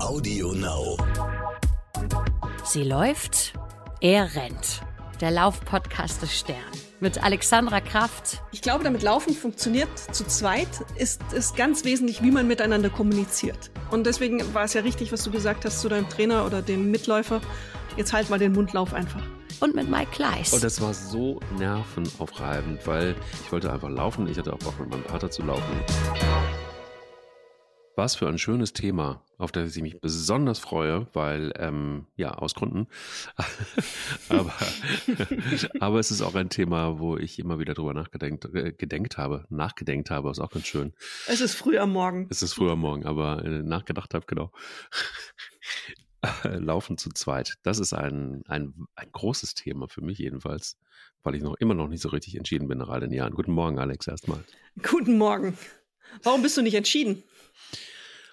Audio 0.00 0.52
Now. 0.52 0.96
Sie 2.64 2.84
läuft, 2.84 3.52
er 4.00 4.34
rennt. 4.34 4.82
Der 5.20 5.32
Laufpodcast 5.32 6.22
des 6.22 6.38
Stern 6.38 6.56
mit 7.00 7.22
Alexandra 7.22 7.80
Kraft. 7.80 8.42
Ich 8.52 8.62
glaube, 8.62 8.84
damit 8.84 9.02
Laufen 9.02 9.34
funktioniert 9.34 9.88
zu 10.12 10.24
zweit, 10.24 10.68
ist 10.96 11.20
es 11.32 11.54
ganz 11.54 11.84
wesentlich, 11.84 12.22
wie 12.22 12.30
man 12.30 12.46
miteinander 12.46 12.90
kommuniziert. 12.90 13.70
Und 13.90 14.06
deswegen 14.06 14.54
war 14.54 14.64
es 14.64 14.74
ja 14.74 14.82
richtig, 14.82 15.12
was 15.12 15.24
du 15.24 15.30
gesagt 15.30 15.64
hast 15.64 15.80
zu 15.80 15.88
deinem 15.88 16.08
Trainer 16.08 16.46
oder 16.46 16.62
dem 16.62 16.90
Mitläufer. 16.90 17.40
Jetzt 17.96 18.12
halt 18.12 18.30
mal 18.30 18.38
den 18.38 18.52
Mundlauf 18.52 18.94
einfach. 18.94 19.22
Und 19.60 19.74
mit 19.74 19.90
Mike 19.90 20.12
Kleiss. 20.12 20.52
Und 20.52 20.62
das 20.62 20.80
war 20.80 20.94
so 20.94 21.40
nervenaufreibend, 21.58 22.86
weil 22.86 23.16
ich 23.44 23.50
wollte 23.50 23.72
einfach 23.72 23.90
laufen. 23.90 24.28
Ich 24.28 24.38
hatte 24.38 24.52
auch 24.52 24.58
Bock 24.58 24.78
mit 24.78 24.90
meinem 24.90 25.04
Vater 25.04 25.30
zu 25.30 25.42
laufen. 25.42 25.84
Was 27.98 28.14
für 28.14 28.28
ein 28.28 28.38
schönes 28.38 28.74
Thema, 28.74 29.24
auf 29.38 29.50
das 29.50 29.74
ich 29.74 29.82
mich 29.82 30.00
besonders 30.00 30.60
freue, 30.60 31.08
weil, 31.14 31.52
ähm, 31.56 32.06
ja, 32.14 32.30
aus 32.30 32.54
Gründen. 32.54 32.86
aber, 34.28 34.54
aber 35.80 35.98
es 35.98 36.12
ist 36.12 36.22
auch 36.22 36.36
ein 36.36 36.48
Thema, 36.48 37.00
wo 37.00 37.16
ich 37.16 37.40
immer 37.40 37.58
wieder 37.58 37.74
drüber 37.74 37.94
nachgedenkt 37.94 38.44
äh, 38.54 38.70
gedenkt 38.70 39.18
habe, 39.18 39.46
nachgedenkt 39.48 40.12
habe, 40.12 40.30
ist 40.30 40.38
auch 40.38 40.52
ganz 40.52 40.68
schön. 40.68 40.92
Es 41.26 41.40
ist 41.40 41.56
früh 41.56 41.76
am 41.76 41.90
Morgen. 41.90 42.28
Es 42.30 42.40
ist 42.40 42.52
früh 42.52 42.70
am 42.70 42.78
Morgen, 42.78 43.04
aber 43.04 43.44
äh, 43.44 43.64
nachgedacht 43.64 44.14
habe, 44.14 44.26
genau. 44.26 44.52
Laufen 46.44 46.98
zu 46.98 47.10
zweit. 47.10 47.54
Das 47.64 47.80
ist 47.80 47.94
ein, 47.94 48.44
ein, 48.46 48.86
ein 48.94 49.10
großes 49.10 49.54
Thema 49.54 49.88
für 49.88 50.02
mich 50.02 50.18
jedenfalls, 50.18 50.78
weil 51.24 51.34
ich 51.34 51.42
noch 51.42 51.56
immer 51.56 51.74
noch 51.74 51.88
nicht 51.88 52.02
so 52.02 52.10
richtig 52.10 52.36
entschieden 52.36 52.68
bin 52.68 52.78
nach 52.78 52.90
all 52.90 53.00
den 53.00 53.12
Jahren. 53.12 53.34
Guten 53.34 53.50
Morgen, 53.50 53.80
Alex, 53.80 54.06
erstmal. 54.06 54.44
Guten 54.88 55.18
Morgen. 55.18 55.58
Warum 56.22 56.42
bist 56.42 56.56
du 56.56 56.62
nicht 56.62 56.74
entschieden? 56.74 57.24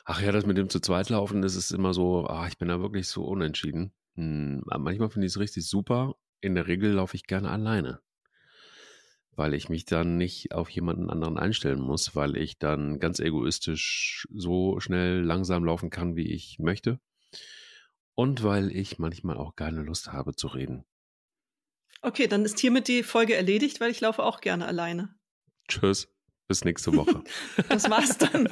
Ach 0.06 0.22
ja, 0.22 0.32
das 0.32 0.46
mit 0.46 0.58
dem 0.58 0.70
zu 0.70 0.80
zweit 0.80 1.10
laufen, 1.10 1.42
das 1.42 1.56
ist 1.56 1.72
immer 1.72 1.94
so, 1.94 2.28
ah, 2.28 2.48
ich 2.48 2.60
bin 2.60 2.68
da 2.68 2.80
wirklich 2.80 3.08
so 3.08 3.24
unentschieden. 3.24 3.92
Hm, 4.16 4.62
manchmal 4.66 5.10
finde 5.10 5.26
ich 5.26 5.34
es 5.34 5.40
richtig 5.40 5.68
super. 5.68 6.16
In 6.42 6.54
der 6.54 6.68
Regel 6.68 6.92
laufe 6.92 7.16
ich 7.16 7.26
gerne 7.26 7.50
alleine. 7.50 8.02
Weil 9.32 9.56
ich 9.56 9.68
mich 9.68 9.86
dann 9.86 10.18
nicht 10.18 10.54
auf 10.54 10.70
jemanden 10.70 11.10
anderen 11.10 11.38
einstellen 11.38 11.82
muss, 11.82 12.16
weil 12.16 12.38
ich 12.38 12.60
dann 12.60 13.00
ganz 13.00 13.20
egoistisch 13.20 14.28
so 14.32 14.80
schnell 14.80 15.22
langsam 15.22 15.66
laufen 15.66 15.90
kann, 15.90 16.16
wie 16.16 16.32
ich 16.32 16.60
möchte. 16.60 17.00
Und 18.14 18.44
weil 18.44 18.72
ich 18.72 19.00
manchmal 19.00 19.38
auch 19.38 19.56
keine 19.56 19.82
Lust 19.82 20.14
habe 20.14 20.36
zu 20.36 20.48
reden. 20.48 20.86
Okay, 22.02 22.28
dann 22.28 22.46
ist 22.46 22.60
hiermit 22.60 22.88
die 22.88 23.02
Folge 23.02 23.36
erledigt, 23.36 23.82
weil 23.82 23.90
ich 23.90 24.00
laufe 24.00 24.24
auch 24.24 24.40
gerne 24.40 24.68
alleine. 24.68 25.16
Tschüss, 25.68 26.15
bis 26.48 26.66
nächste 26.66 26.96
Woche. 26.96 27.24
das 27.70 27.90
war's 27.90 28.18
dann. 28.18 28.50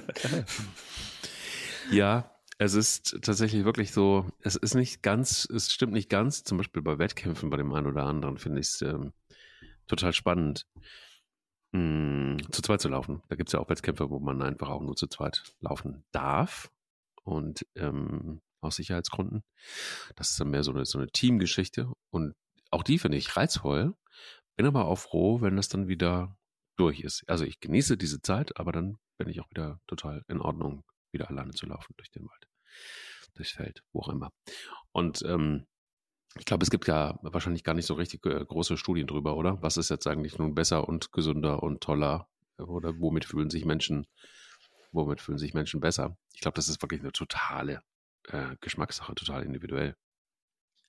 Ja, 1.91 2.31
es 2.57 2.73
ist 2.73 3.19
tatsächlich 3.21 3.65
wirklich 3.65 3.91
so, 3.91 4.27
es 4.39 4.55
ist 4.55 4.73
nicht 4.73 5.03
ganz, 5.03 5.45
es 5.45 5.71
stimmt 5.71 5.93
nicht 5.93 6.09
ganz, 6.09 6.43
zum 6.43 6.57
Beispiel 6.57 6.81
bei 6.81 6.97
Wettkämpfen, 6.97 7.49
bei 7.49 7.57
dem 7.57 7.73
einen 7.73 7.87
oder 7.87 8.05
anderen 8.05 8.37
finde 8.37 8.61
ich 8.61 8.67
es 8.67 8.81
ähm, 8.81 9.13
total 9.87 10.13
spannend, 10.13 10.65
mh, 11.71 12.37
hm, 12.39 12.51
zu 12.51 12.61
zweit 12.61 12.81
zu 12.81 12.89
laufen. 12.89 13.21
Da 13.29 13.35
gibt 13.35 13.49
es 13.49 13.53
ja 13.53 13.59
auch 13.59 13.69
Wettkämpfe, 13.69 14.09
wo 14.09 14.19
man 14.19 14.41
einfach 14.41 14.69
auch 14.69 14.81
nur 14.81 14.95
zu 14.95 15.07
zweit 15.07 15.43
laufen 15.59 16.03
darf 16.11 16.71
und 17.23 17.65
ähm, 17.75 18.41
aus 18.61 18.77
Sicherheitsgründen. 18.77 19.43
Das 20.15 20.29
ist 20.29 20.39
dann 20.39 20.49
mehr 20.49 20.63
so 20.63 20.71
eine, 20.71 20.85
so 20.85 20.97
eine 20.97 21.07
Teamgeschichte 21.07 21.91
und 22.11 22.33
auch 22.71 22.83
die 22.83 22.97
finde 22.97 23.17
ich 23.17 23.35
reizvoll, 23.35 23.93
bin 24.55 24.65
aber 24.65 24.85
auch 24.85 24.97
froh, 24.97 25.41
wenn 25.41 25.55
das 25.55 25.69
dann 25.69 25.87
wieder 25.87 26.37
durch 26.77 27.01
ist. 27.01 27.23
Also 27.27 27.45
ich 27.45 27.59
genieße 27.59 27.97
diese 27.97 28.21
Zeit, 28.21 28.57
aber 28.57 28.71
dann 28.71 28.97
bin 29.17 29.29
ich 29.29 29.39
auch 29.39 29.49
wieder 29.49 29.79
total 29.87 30.23
in 30.27 30.41
Ordnung 30.41 30.83
wieder 31.11 31.29
alleine 31.29 31.51
zu 31.51 31.65
laufen 31.65 31.93
durch 31.97 32.09
den 32.11 32.25
Wald, 32.25 32.47
durchs 33.35 33.51
Feld, 33.51 33.83
wo 33.91 34.01
auch 34.01 34.09
immer. 34.09 34.31
Und 34.91 35.21
ähm, 35.23 35.67
ich 36.37 36.45
glaube, 36.45 36.63
es 36.63 36.71
gibt 36.71 36.87
ja 36.87 37.19
wahrscheinlich 37.21 37.63
gar 37.63 37.75
nicht 37.75 37.85
so 37.85 37.93
richtig 37.93 38.25
äh, 38.25 38.43
große 38.43 38.77
Studien 38.77 39.07
drüber, 39.07 39.35
oder? 39.37 39.61
Was 39.61 39.77
ist 39.77 39.89
jetzt 39.89 40.07
eigentlich 40.07 40.37
nun 40.37 40.55
besser 40.55 40.87
und 40.87 41.11
gesünder 41.11 41.61
und 41.61 41.81
toller? 41.81 42.27
Oder 42.57 42.99
womit 42.99 43.25
fühlen 43.25 43.49
sich 43.49 43.65
Menschen, 43.65 44.07
womit 44.91 45.21
fühlen 45.21 45.37
sich 45.37 45.53
Menschen 45.53 45.79
besser? 45.79 46.17
Ich 46.33 46.41
glaube, 46.41 46.55
das 46.55 46.69
ist 46.69 46.81
wirklich 46.81 47.01
eine 47.01 47.11
totale 47.11 47.81
äh, 48.27 48.55
Geschmackssache, 48.61 49.13
total 49.15 49.43
individuell. 49.43 49.95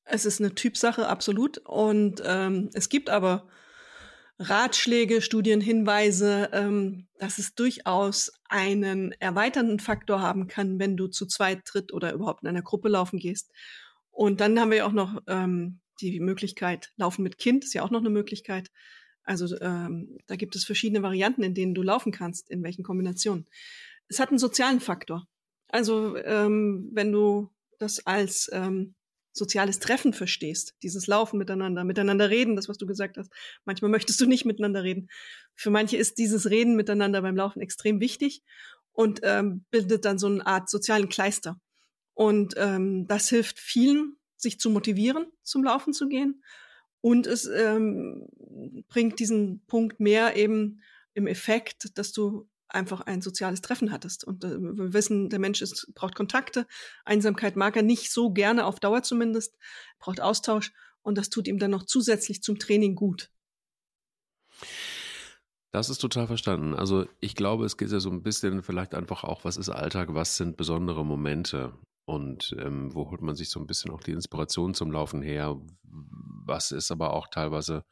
Es 0.05 0.25
ist 0.25 0.41
eine 0.41 0.55
Typsache, 0.55 1.09
absolut. 1.09 1.59
Und 1.59 2.23
ähm, 2.25 2.71
es 2.75 2.89
gibt 2.89 3.11
aber 3.11 3.49
Ratschläge, 4.39 5.23
Studien, 5.23 5.61
Hinweise, 5.61 6.51
ähm, 6.53 7.07
dass 7.19 7.39
es 7.39 7.55
durchaus 7.55 8.33
einen 8.49 9.13
erweiternden 9.13 9.79
Faktor 9.79 10.21
haben 10.21 10.49
kann, 10.49 10.79
wenn 10.79 10.97
du 10.97 11.07
zu 11.07 11.27
zweit, 11.27 11.63
dritt 11.65 11.93
oder 11.93 12.13
überhaupt 12.13 12.43
in 12.43 12.49
einer 12.49 12.63
Gruppe 12.63 12.89
laufen 12.89 13.19
gehst. 13.19 13.53
Und 14.11 14.41
dann 14.41 14.59
haben 14.59 14.71
wir 14.71 14.87
auch 14.87 14.93
noch 14.93 15.23
ähm, 15.29 15.81
die 16.01 16.19
Möglichkeit, 16.21 16.93
Laufen 16.97 17.23
mit 17.23 17.39
Kind 17.39 17.65
ist 17.65 17.75
ja 17.75 17.83
auch 17.83 17.91
noch 17.91 18.01
eine 18.01 18.11
Möglichkeit. 18.11 18.71
Also 19.23 19.59
ähm, 19.61 20.19
da 20.27 20.37
gibt 20.37 20.57
es 20.57 20.65
verschiedene 20.65 21.03
Varianten, 21.03 21.43
in 21.43 21.55
denen 21.55 21.75
du 21.75 21.83
laufen 21.83 22.13
kannst, 22.13 22.51
in 22.51 22.63
welchen 22.63 22.83
Kombinationen. 22.83 23.47
Es 24.09 24.19
hat 24.19 24.29
einen 24.29 24.39
sozialen 24.39 24.81
Faktor. 24.81 25.27
Also 25.69 26.17
ähm, 26.17 26.91
wenn 26.93 27.11
du 27.11 27.51
das 27.79 28.07
als 28.07 28.51
ähm, 28.53 28.95
soziales 29.35 29.81
Treffen 29.81 30.13
verstehst, 30.13 30.75
dieses 30.83 31.07
Laufen 31.07 31.39
miteinander, 31.39 31.85
miteinander 31.85 32.31
reden, 32.31 32.57
das, 32.57 32.69
was 32.69 32.79
du 32.79 32.87
gesagt 32.87 33.19
hast. 33.19 33.31
Manchmal 33.65 33.91
möchtest 33.91 34.21
du 34.21 34.27
nicht 34.27 34.45
miteinander 34.45 34.85
reden. 34.85 35.09
Für 35.55 35.71
manche 35.71 35.97
ist 35.97 36.19
dieses 36.19 36.49
Reden 36.49 36.77
miteinander 36.77 37.21
beim 37.21 37.37
Laufen 37.37 37.61
extrem 37.61 38.01
wichtig 38.01 38.43
und 38.93 39.21
ähm, 39.25 39.65
bildet 39.71 40.05
dann 40.05 40.19
so 40.19 40.29
eine 40.29 40.47
Art 40.47 40.71
sozialen 40.71 41.09
Kleister. 41.09 41.61
Und 42.15 42.55
ähm, 42.57 43.07
das 43.09 43.29
hilft 43.29 43.59
vielen, 43.59 44.17
sich 44.37 44.61
zu 44.61 44.71
motivieren, 44.71 45.27
zum 45.43 45.65
Laufen 45.65 45.93
zu 45.93 46.09
gehen. 46.09 46.45
Und 47.01 47.27
es 47.27 47.47
ähm, 47.47 48.29
bringt 48.89 49.19
diesen 49.19 49.65
Punkt 49.67 49.99
mehr 49.99 50.37
eben 50.37 50.81
im 51.13 51.27
Effekt, 51.27 51.99
dass 51.99 52.13
du 52.13 52.49
einfach 52.75 53.01
ein 53.03 53.23
soziales 53.23 53.61
Treffen 53.61 53.93
hattest. 53.93 54.25
Und 54.25 54.45
äh, 54.45 54.59
wir 54.59 54.93
wissen, 54.93 55.31
der 55.31 55.39
Mensch 55.39 55.63
ist, 55.63 55.93
braucht 55.95 56.15
Kontakte. 56.15 56.67
Einsamkeit 57.05 57.57
mag 57.57 57.77
er 57.77 57.83
nicht 57.83 58.13
so 58.13 58.31
gerne, 58.31 58.67
auf 58.67 58.81
Dauer 58.81 59.03
zumindest, 59.03 59.57
braucht 59.99 60.21
Austausch. 60.21 60.73
Und 61.03 61.19
das 61.19 61.31
tut 61.31 61.49
ihm 61.49 61.59
dann 61.59 61.71
noch 61.71 61.85
zusätzlich 61.85 62.43
zum 62.43 62.59
Training 62.59 62.95
gut. 62.95 63.31
Das 65.73 65.91
ist 65.91 65.99
total 65.99 66.29
verstanden. 66.29 66.75
Also 66.75 67.07
ich 67.19 67.35
glaube, 67.35 67.65
es 67.65 67.77
geht 67.77 67.91
ja 67.91 67.99
so 67.99 68.11
ein 68.11 68.23
bisschen 68.23 68.63
vielleicht 68.63 68.95
einfach 68.95 69.25
auch, 69.25 69.45
was 69.45 69.57
ist 69.57 69.71
Alltag, 69.71 70.15
was 70.15 70.37
sind 70.37 70.57
besondere 70.57 71.05
Momente 71.05 71.77
und 72.05 72.55
ähm, 72.61 72.95
wo 72.95 73.11
holt 73.11 73.23
man 73.23 73.35
sich 73.35 73.51
so 73.51 73.59
ein 73.59 73.67
bisschen 73.67 73.91
auch 73.91 74.01
die 74.01 74.13
Inspiration 74.13 74.75
zum 74.75 74.93
Laufen 74.93 75.21
her? 75.21 75.61
Was 75.83 76.71
ist 76.71 76.93
aber 76.93 77.13
auch 77.13 77.27
teilweise 77.29 77.85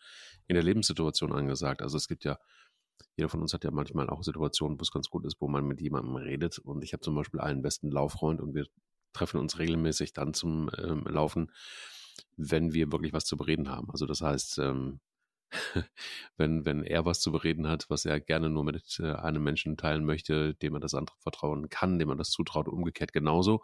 in 0.46 0.54
der 0.54 0.62
Lebenssituation 0.62 1.32
angesagt? 1.32 1.82
Also 1.82 1.96
es 1.96 2.06
gibt 2.06 2.24
ja 2.24 2.38
jeder 3.16 3.28
von 3.28 3.40
uns 3.40 3.54
hat 3.54 3.64
ja 3.64 3.70
manchmal 3.70 4.08
auch 4.08 4.22
Situationen, 4.22 4.78
wo 4.78 4.82
es 4.82 4.92
ganz 4.92 5.10
gut 5.10 5.24
ist, 5.24 5.40
wo 5.40 5.48
man 5.48 5.66
mit 5.66 5.80
jemandem 5.80 6.16
redet. 6.16 6.58
Und 6.58 6.82
ich 6.84 6.92
habe 6.92 7.02
zum 7.02 7.14
Beispiel 7.14 7.40
einen 7.40 7.62
besten 7.62 7.90
Lauffreund 7.90 8.40
und 8.40 8.54
wir 8.54 8.66
treffen 9.12 9.40
uns 9.40 9.58
regelmäßig 9.58 10.12
dann 10.12 10.34
zum 10.34 10.70
ähm, 10.78 11.04
Laufen, 11.04 11.50
wenn 12.36 12.72
wir 12.72 12.90
wirklich 12.92 13.12
was 13.12 13.24
zu 13.24 13.36
bereden 13.36 13.68
haben. 13.68 13.90
Also 13.90 14.06
das 14.06 14.20
heißt, 14.20 14.58
ähm, 14.58 15.00
wenn, 16.36 16.64
wenn 16.64 16.82
er 16.82 17.04
was 17.04 17.20
zu 17.20 17.32
bereden 17.32 17.68
hat, 17.68 17.88
was 17.90 18.04
er 18.04 18.20
gerne 18.20 18.48
nur 18.48 18.64
mit 18.64 18.98
äh, 19.00 19.12
einem 19.12 19.42
Menschen 19.42 19.76
teilen 19.76 20.04
möchte, 20.04 20.54
dem 20.54 20.74
er 20.74 20.80
das 20.80 20.94
andere 20.94 21.16
vertrauen 21.20 21.68
kann, 21.68 21.98
dem 21.98 22.08
man 22.08 22.18
das 22.18 22.30
zutraut, 22.30 22.68
umgekehrt 22.68 23.12
genauso. 23.12 23.62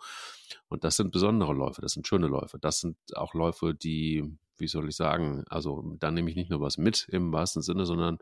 Und 0.68 0.84
das 0.84 0.96
sind 0.96 1.12
besondere 1.12 1.54
Läufe, 1.54 1.80
das 1.80 1.92
sind 1.92 2.06
schöne 2.06 2.26
Läufe. 2.26 2.58
Das 2.58 2.80
sind 2.80 2.96
auch 3.14 3.34
Läufe, 3.34 3.74
die, 3.74 4.38
wie 4.58 4.68
soll 4.68 4.88
ich 4.88 4.96
sagen, 4.96 5.44
also 5.48 5.96
da 5.98 6.10
nehme 6.10 6.30
ich 6.30 6.36
nicht 6.36 6.50
nur 6.50 6.60
was 6.60 6.78
mit 6.78 7.08
im 7.08 7.32
wahrsten 7.32 7.62
Sinne, 7.62 7.86
sondern 7.86 8.18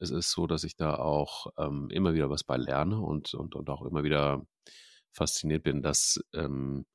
es 0.00 0.10
ist 0.10 0.30
so, 0.30 0.46
dass 0.46 0.64
ich 0.64 0.76
da 0.76 0.94
auch 0.94 1.46
ähm, 1.58 1.88
immer 1.90 2.14
wieder 2.14 2.30
was 2.30 2.42
bei 2.42 2.56
lerne 2.56 3.00
und, 3.00 3.34
und, 3.34 3.54
und 3.54 3.68
auch 3.68 3.82
immer 3.82 4.02
wieder 4.02 4.46
fasziniert 5.12 5.62
bin, 5.62 5.82
dass, 5.82 6.18
ähm, 6.32 6.86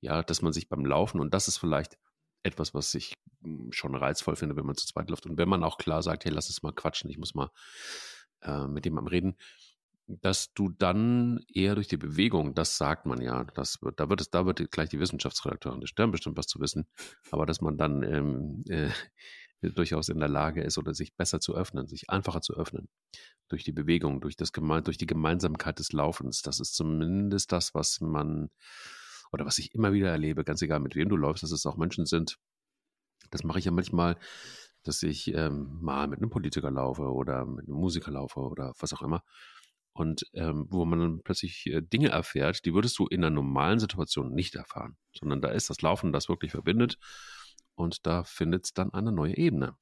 ja, 0.00 0.22
dass 0.22 0.42
man 0.42 0.52
sich 0.52 0.68
beim 0.68 0.84
Laufen, 0.84 1.20
und 1.20 1.34
das 1.34 1.46
ist 1.46 1.58
vielleicht 1.58 1.98
etwas, 2.42 2.74
was 2.74 2.94
ich 2.94 3.14
hm, 3.42 3.70
schon 3.70 3.94
reizvoll 3.94 4.36
finde, 4.36 4.56
wenn 4.56 4.66
man 4.66 4.76
zu 4.76 4.86
zweit 4.86 5.10
läuft. 5.10 5.26
Und 5.26 5.38
wenn 5.38 5.48
man 5.48 5.62
auch 5.62 5.78
klar 5.78 6.02
sagt, 6.02 6.24
hey, 6.24 6.32
lass 6.32 6.48
es 6.48 6.62
mal 6.62 6.72
quatschen, 6.72 7.10
ich 7.10 7.18
muss 7.18 7.34
mal 7.34 7.50
äh, 8.42 8.66
mit 8.66 8.86
jemandem 8.86 9.10
reden, 9.10 9.36
dass 10.06 10.52
du 10.52 10.68
dann 10.68 11.40
eher 11.52 11.74
durch 11.74 11.88
die 11.88 11.96
Bewegung, 11.96 12.54
das 12.54 12.76
sagt 12.76 13.06
man 13.06 13.22
ja, 13.22 13.44
das 13.44 13.80
wird, 13.82 14.00
da 14.00 14.08
wird 14.10 14.20
es, 14.20 14.30
da 14.30 14.44
wird 14.44 14.70
gleich 14.70 14.90
die 14.90 15.00
Wissenschaftsredakteurin 15.00 15.80
des 15.80 15.90
Stern 15.90 16.10
bestimmt 16.10 16.36
was 16.36 16.46
zu 16.46 16.60
wissen, 16.60 16.86
aber 17.30 17.46
dass 17.46 17.62
man 17.62 17.78
dann 17.78 18.02
ähm, 18.02 18.64
äh, 18.68 18.90
durchaus 19.72 20.08
in 20.08 20.18
der 20.18 20.28
Lage 20.28 20.62
ist 20.62 20.78
oder 20.78 20.94
sich 20.94 21.14
besser 21.14 21.40
zu 21.40 21.54
öffnen, 21.54 21.86
sich 21.86 22.10
einfacher 22.10 22.40
zu 22.40 22.54
öffnen. 22.54 22.88
Durch 23.48 23.64
die 23.64 23.72
Bewegung, 23.72 24.20
durch, 24.20 24.36
das 24.36 24.52
Geme 24.52 24.82
durch 24.82 24.98
die 24.98 25.06
Gemeinsamkeit 25.06 25.78
des 25.78 25.92
Laufens. 25.92 26.42
Das 26.42 26.60
ist 26.60 26.74
zumindest 26.74 27.52
das, 27.52 27.74
was 27.74 28.00
man 28.00 28.50
oder 29.32 29.46
was 29.46 29.58
ich 29.58 29.74
immer 29.74 29.92
wieder 29.92 30.10
erlebe, 30.10 30.44
ganz 30.44 30.62
egal 30.62 30.80
mit 30.80 30.94
wem 30.94 31.08
du 31.08 31.16
läufst, 31.16 31.42
dass 31.42 31.50
es 31.50 31.66
auch 31.66 31.76
Menschen 31.76 32.06
sind. 32.06 32.38
Das 33.30 33.42
mache 33.44 33.58
ich 33.58 33.64
ja 33.64 33.72
manchmal, 33.72 34.16
dass 34.84 35.02
ich 35.02 35.34
ähm, 35.34 35.78
mal 35.80 36.06
mit 36.08 36.20
einem 36.20 36.30
Politiker 36.30 36.70
laufe 36.70 37.02
oder 37.02 37.44
mit 37.46 37.66
einem 37.66 37.76
Musiker 37.76 38.10
laufe 38.12 38.40
oder 38.40 38.74
was 38.78 38.92
auch 38.92 39.02
immer. 39.02 39.22
und 39.94 40.24
ähm, 40.34 40.66
wo 40.70 40.84
man 40.84 41.00
dann 41.00 41.22
plötzlich 41.22 41.66
äh, 41.66 41.80
Dinge 41.80 42.08
erfährt, 42.10 42.64
die 42.64 42.74
würdest 42.74 42.98
du 42.98 43.06
in 43.06 43.24
einer 43.24 43.34
normalen 43.34 43.78
Situation 43.78 44.32
nicht 44.34 44.56
erfahren, 44.56 44.96
sondern 45.16 45.40
da 45.40 45.48
ist 45.50 45.70
das 45.70 45.82
Laufen, 45.82 46.12
das 46.12 46.28
wirklich 46.28 46.50
verbindet 46.52 46.98
und 47.74 48.06
da 48.06 48.24
findet 48.24 48.66
es 48.66 48.74
dann 48.74 48.92
eine 48.92 49.12
neue 49.12 49.36
Ebene. 49.36 49.76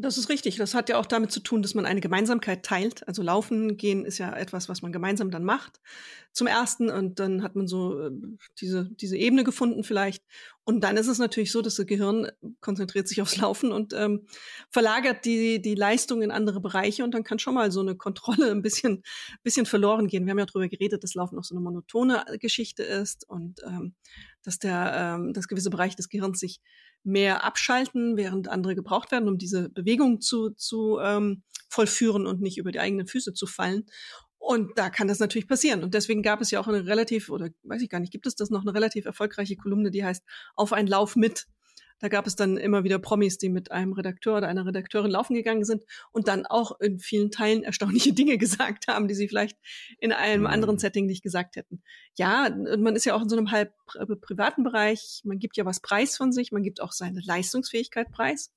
Das 0.00 0.16
ist 0.16 0.28
richtig. 0.28 0.54
Das 0.54 0.74
hat 0.74 0.88
ja 0.88 0.96
auch 0.96 1.06
damit 1.06 1.32
zu 1.32 1.40
tun, 1.40 1.60
dass 1.60 1.74
man 1.74 1.84
eine 1.84 2.00
Gemeinsamkeit 2.00 2.64
teilt. 2.64 3.06
Also 3.08 3.20
Laufen 3.20 3.76
gehen 3.76 4.04
ist 4.04 4.18
ja 4.18 4.32
etwas, 4.32 4.68
was 4.68 4.80
man 4.80 4.92
gemeinsam 4.92 5.32
dann 5.32 5.42
macht. 5.42 5.80
Zum 6.32 6.46
ersten 6.46 6.88
und 6.88 7.18
dann 7.18 7.42
hat 7.42 7.56
man 7.56 7.66
so 7.66 8.00
äh, 8.06 8.10
diese, 8.60 8.88
diese 8.92 9.16
Ebene 9.16 9.42
gefunden 9.42 9.82
vielleicht. 9.82 10.22
Und 10.62 10.84
dann 10.84 10.96
ist 10.96 11.08
es 11.08 11.18
natürlich 11.18 11.50
so, 11.50 11.62
dass 11.62 11.74
das 11.74 11.86
Gehirn 11.86 12.30
konzentriert 12.60 13.08
sich 13.08 13.20
aufs 13.22 13.38
Laufen 13.38 13.72
und 13.72 13.92
ähm, 13.92 14.28
verlagert 14.70 15.24
die, 15.24 15.60
die 15.60 15.74
Leistung 15.74 16.22
in 16.22 16.30
andere 16.30 16.60
Bereiche 16.60 17.02
und 17.02 17.12
dann 17.12 17.24
kann 17.24 17.40
schon 17.40 17.54
mal 17.54 17.72
so 17.72 17.80
eine 17.80 17.96
Kontrolle 17.96 18.52
ein 18.52 18.62
bisschen, 18.62 19.02
bisschen 19.42 19.66
verloren 19.66 20.06
gehen. 20.06 20.26
Wir 20.26 20.30
haben 20.30 20.38
ja 20.38 20.46
darüber 20.46 20.68
geredet, 20.68 21.02
dass 21.02 21.14
Laufen 21.14 21.36
auch 21.40 21.44
so 21.44 21.56
eine 21.56 21.62
monotone 21.62 22.24
Geschichte 22.38 22.84
ist 22.84 23.28
und 23.28 23.62
ähm, 23.66 23.94
dass 24.44 24.60
der, 24.60 25.16
ähm, 25.16 25.32
dass 25.32 25.48
gewisse 25.48 25.70
Bereiche 25.70 25.96
des 25.96 26.08
Gehirns 26.08 26.38
sich 26.38 26.60
mehr 27.08 27.44
abschalten, 27.44 28.16
während 28.16 28.48
andere 28.48 28.74
gebraucht 28.74 29.10
werden, 29.10 29.28
um 29.28 29.38
diese 29.38 29.70
Bewegung 29.70 30.20
zu, 30.20 30.50
zu 30.50 30.98
ähm, 31.02 31.42
vollführen 31.68 32.26
und 32.26 32.40
nicht 32.40 32.58
über 32.58 32.72
die 32.72 32.80
eigenen 32.80 33.06
Füße 33.06 33.34
zu 33.34 33.46
fallen. 33.46 33.84
Und 34.38 34.78
da 34.78 34.88
kann 34.88 35.08
das 35.08 35.18
natürlich 35.18 35.48
passieren. 35.48 35.82
Und 35.82 35.94
deswegen 35.94 36.22
gab 36.22 36.40
es 36.40 36.50
ja 36.50 36.60
auch 36.60 36.68
eine 36.68 36.86
relativ, 36.86 37.28
oder 37.28 37.48
weiß 37.64 37.82
ich 37.82 37.90
gar 37.90 38.00
nicht, 38.00 38.12
gibt 38.12 38.26
es 38.26 38.36
das 38.36 38.50
noch 38.50 38.62
eine 38.62 38.72
relativ 38.72 39.04
erfolgreiche 39.04 39.56
Kolumne, 39.56 39.90
die 39.90 40.04
heißt 40.04 40.24
Auf 40.54 40.72
einen 40.72 40.88
Lauf 40.88 41.16
mit. 41.16 41.46
Da 42.00 42.08
gab 42.08 42.26
es 42.26 42.36
dann 42.36 42.56
immer 42.56 42.84
wieder 42.84 42.98
Promis, 42.98 43.38
die 43.38 43.48
mit 43.48 43.72
einem 43.72 43.92
Redakteur 43.92 44.36
oder 44.36 44.48
einer 44.48 44.66
Redakteurin 44.66 45.10
laufen 45.10 45.34
gegangen 45.34 45.64
sind 45.64 45.84
und 46.12 46.28
dann 46.28 46.46
auch 46.46 46.80
in 46.80 46.98
vielen 46.98 47.30
Teilen 47.30 47.62
erstaunliche 47.62 48.12
Dinge 48.14 48.38
gesagt 48.38 48.86
haben, 48.88 49.08
die 49.08 49.14
sie 49.14 49.28
vielleicht 49.28 49.58
in 49.98 50.12
einem 50.12 50.42
mhm. 50.42 50.48
anderen 50.48 50.78
Setting 50.78 51.06
nicht 51.06 51.22
gesagt 51.22 51.56
hätten. 51.56 51.82
Ja, 52.16 52.48
man 52.78 52.96
ist 52.96 53.04
ja 53.04 53.14
auch 53.14 53.22
in 53.22 53.28
so 53.28 53.36
einem 53.36 53.50
halb 53.50 53.72
privaten 54.20 54.62
Bereich. 54.62 55.22
Man 55.24 55.38
gibt 55.38 55.56
ja 55.56 55.64
was 55.64 55.80
preis 55.80 56.16
von 56.16 56.32
sich. 56.32 56.52
Man 56.52 56.62
gibt 56.62 56.80
auch 56.80 56.92
seine 56.92 57.20
Leistungsfähigkeit 57.20 58.10
preis. 58.10 58.52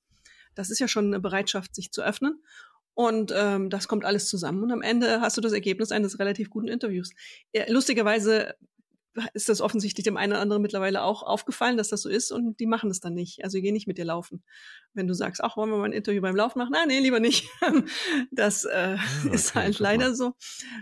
Das 0.54 0.70
ist 0.70 0.78
ja 0.78 0.88
schon 0.88 1.06
eine 1.06 1.20
Bereitschaft, 1.20 1.74
sich 1.74 1.92
zu 1.92 2.02
öffnen. 2.02 2.42
Und 2.94 3.32
ähm, 3.34 3.70
das 3.70 3.88
kommt 3.88 4.04
alles 4.04 4.28
zusammen. 4.28 4.62
Und 4.62 4.70
am 4.70 4.82
Ende 4.82 5.22
hast 5.22 5.36
du 5.36 5.40
das 5.40 5.52
Ergebnis 5.52 5.92
eines 5.92 6.18
relativ 6.18 6.50
guten 6.50 6.68
Interviews. 6.68 7.10
Lustigerweise 7.68 8.54
ist 9.34 9.48
das 9.48 9.60
offensichtlich 9.60 10.04
dem 10.04 10.16
einen 10.16 10.32
oder 10.32 10.40
anderen 10.40 10.62
mittlerweile 10.62 11.02
auch 11.02 11.22
aufgefallen, 11.22 11.76
dass 11.76 11.88
das 11.88 12.02
so 12.02 12.08
ist 12.08 12.32
und 12.32 12.58
die 12.60 12.66
machen 12.66 12.90
es 12.90 13.00
dann 13.00 13.14
nicht. 13.14 13.44
Also 13.44 13.58
die 13.58 13.62
gehen 13.62 13.74
nicht 13.74 13.86
mit 13.86 13.98
dir 13.98 14.04
laufen. 14.04 14.42
Wenn 14.94 15.06
du 15.06 15.14
sagst, 15.14 15.42
ach, 15.42 15.56
wollen 15.56 15.70
wir 15.70 15.76
mal 15.76 15.84
ein 15.84 15.92
Interview 15.92 16.22
beim 16.22 16.36
Laufen 16.36 16.58
machen? 16.58 16.74
Ah, 16.74 16.86
nee, 16.86 17.00
lieber 17.00 17.20
nicht. 17.20 17.48
Das 18.30 18.64
äh, 18.64 18.96
okay, 19.24 19.34
ist 19.34 19.54
halt 19.54 19.78
leider 19.78 20.14
so. 20.14 20.34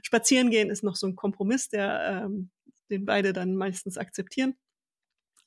Spazieren 0.03 0.51
gehen 0.51 0.71
ist 0.71 0.85
noch 0.85 0.97
so 0.97 1.07
ein 1.07 1.17
Kompromiss, 1.17 1.69
der 1.69 2.25
ähm, 2.25 2.51
den 2.91 3.05
beide 3.05 3.33
dann 3.33 3.57
meistens 3.57 3.99
akzeptieren. 3.99 4.55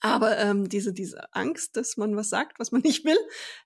Aber 0.06 0.38
ähm, 0.38 0.68
diese, 0.68 0.92
diese 0.92 1.34
Angst, 1.34 1.78
dass 1.78 1.96
man 1.96 2.18
was 2.18 2.30
sagt, 2.30 2.60
was 2.60 2.74
man 2.74 2.82
nicht 2.82 3.06
will, 3.06 3.18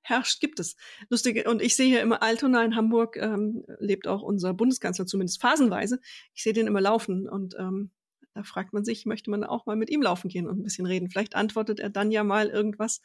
herrscht, 0.04 0.40
gibt 0.40 0.60
es. 0.60 0.76
Lustige, 1.10 1.50
und 1.50 1.64
ich 1.64 1.76
sehe 1.76 1.88
hier 1.88 2.02
immer 2.02 2.22
Altona 2.22 2.64
in 2.64 2.76
Hamburg, 2.76 3.18
ähm, 3.18 3.66
lebt 3.80 4.08
auch 4.08 4.22
unser 4.22 4.54
Bundeskanzler 4.54 5.08
zumindest 5.08 5.42
phasenweise. 5.42 6.00
Ich 6.36 6.44
sehe 6.44 6.54
den 6.54 6.68
immer 6.68 6.82
laufen 6.82 7.28
und 7.28 7.56
ähm, 7.58 7.90
da 8.38 8.44
fragt 8.44 8.72
man 8.72 8.86
sich, 8.86 9.08
möchte 9.08 9.32
man 9.32 9.44
auch 9.44 9.66
mal 9.66 9.76
mit 9.76 9.90
ihm 9.90 10.04
laufen 10.04 10.30
gehen 10.30 10.48
und 10.48 10.60
ein 10.60 10.64
bisschen 10.64 10.86
reden? 10.86 11.10
Vielleicht 11.10 11.36
antwortet 11.36 11.80
er 11.80 11.90
dann 11.90 12.12
ja 12.12 12.24
mal 12.24 12.50
irgendwas, 12.50 13.02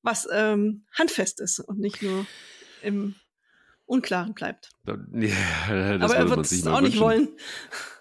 was 0.00 0.26
ähm, 0.32 0.86
handfest 0.92 1.40
ist 1.40 1.60
und 1.60 1.78
nicht 1.78 2.02
nur 2.02 2.26
im 2.82 3.14
Unklaren 3.84 4.32
bleibt. 4.32 4.70
Ja, 4.86 4.94
Aber 6.00 6.16
er 6.16 6.30
wird 6.30 6.50
es 6.50 6.66
auch 6.66 6.80
nicht 6.80 6.98
wollen. 6.98 7.28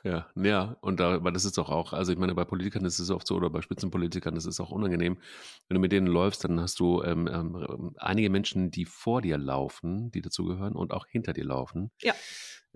Ja, 0.03 0.27
ja, 0.35 0.77
und 0.81 0.99
da, 0.99 1.15
aber 1.15 1.31
das 1.31 1.45
ist 1.45 1.59
doch 1.59 1.69
auch, 1.69 1.93
also 1.93 2.11
ich 2.11 2.17
meine, 2.17 2.33
bei 2.33 2.45
Politikern 2.45 2.85
ist 2.85 2.97
es 2.97 3.11
oft 3.11 3.27
so 3.27 3.35
oder 3.35 3.51
bei 3.51 3.61
Spitzenpolitikern 3.61 4.35
ist 4.35 4.45
es 4.45 4.59
auch 4.59 4.71
unangenehm. 4.71 5.19
Wenn 5.67 5.75
du 5.75 5.79
mit 5.81 5.91
denen 5.91 6.07
läufst, 6.07 6.43
dann 6.43 6.59
hast 6.59 6.79
du 6.79 7.03
ähm, 7.03 7.27
ähm, 7.27 7.93
einige 7.97 8.31
Menschen, 8.31 8.71
die 8.71 8.85
vor 8.85 9.21
dir 9.21 9.37
laufen, 9.37 10.09
die 10.09 10.21
dazugehören 10.21 10.73
und 10.73 10.91
auch 10.91 11.05
hinter 11.05 11.33
dir 11.33 11.45
laufen. 11.45 11.91
Ja. 12.01 12.15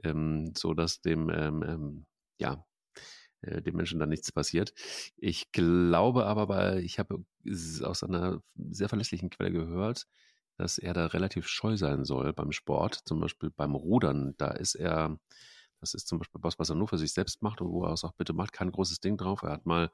Ähm, 0.03 0.51
so 0.56 0.75
dass 0.75 1.01
dem, 1.01 1.30
ähm, 1.30 1.63
ähm 1.63 2.06
ja, 2.38 2.63
äh, 3.42 3.62
dem 3.62 3.76
Menschen 3.76 4.00
dann 4.00 4.10
nichts 4.10 4.32
passiert. 4.32 4.74
Ich 5.18 5.52
glaube 5.52 6.26
aber, 6.26 6.50
weil 6.50 6.80
ich 6.80 7.00
habe 7.00 7.24
aus 7.84 8.04
einer 8.04 8.42
sehr 8.56 8.90
verlässlichen 8.90 9.30
Quelle 9.30 9.52
gehört, 9.52 10.08
dass 10.58 10.78
er 10.78 10.94
da 10.94 11.08
relativ 11.08 11.48
scheu 11.48 11.78
sein 11.78 12.06
soll 12.06 12.34
beim 12.34 12.52
Sport, 12.52 13.02
zum 13.06 13.20
Beispiel 13.20 13.50
beim 13.52 13.76
Rudern. 13.76 14.36
Da 14.38 14.52
ist 14.52 14.76
er, 14.76 15.18
das 15.82 15.94
ist 15.94 16.08
zum 16.08 16.20
Beispiel 16.20 16.42
was, 16.44 16.60
was 16.60 16.70
er 16.70 16.76
nur 16.76 16.88
für 16.88 16.98
sich 16.98 17.14
selbst 17.14 17.42
macht 17.42 17.62
und 17.62 17.72
wo 17.72 17.86
er 17.86 17.94
auch 17.94 18.14
bitte 18.14 18.34
macht, 18.34 18.54
kein 18.54 18.72
großes 18.72 19.00
Ding 19.00 19.18
drauf. 19.18 19.44
Er 19.44 19.52
hat 19.52 19.66
mal 19.66 19.92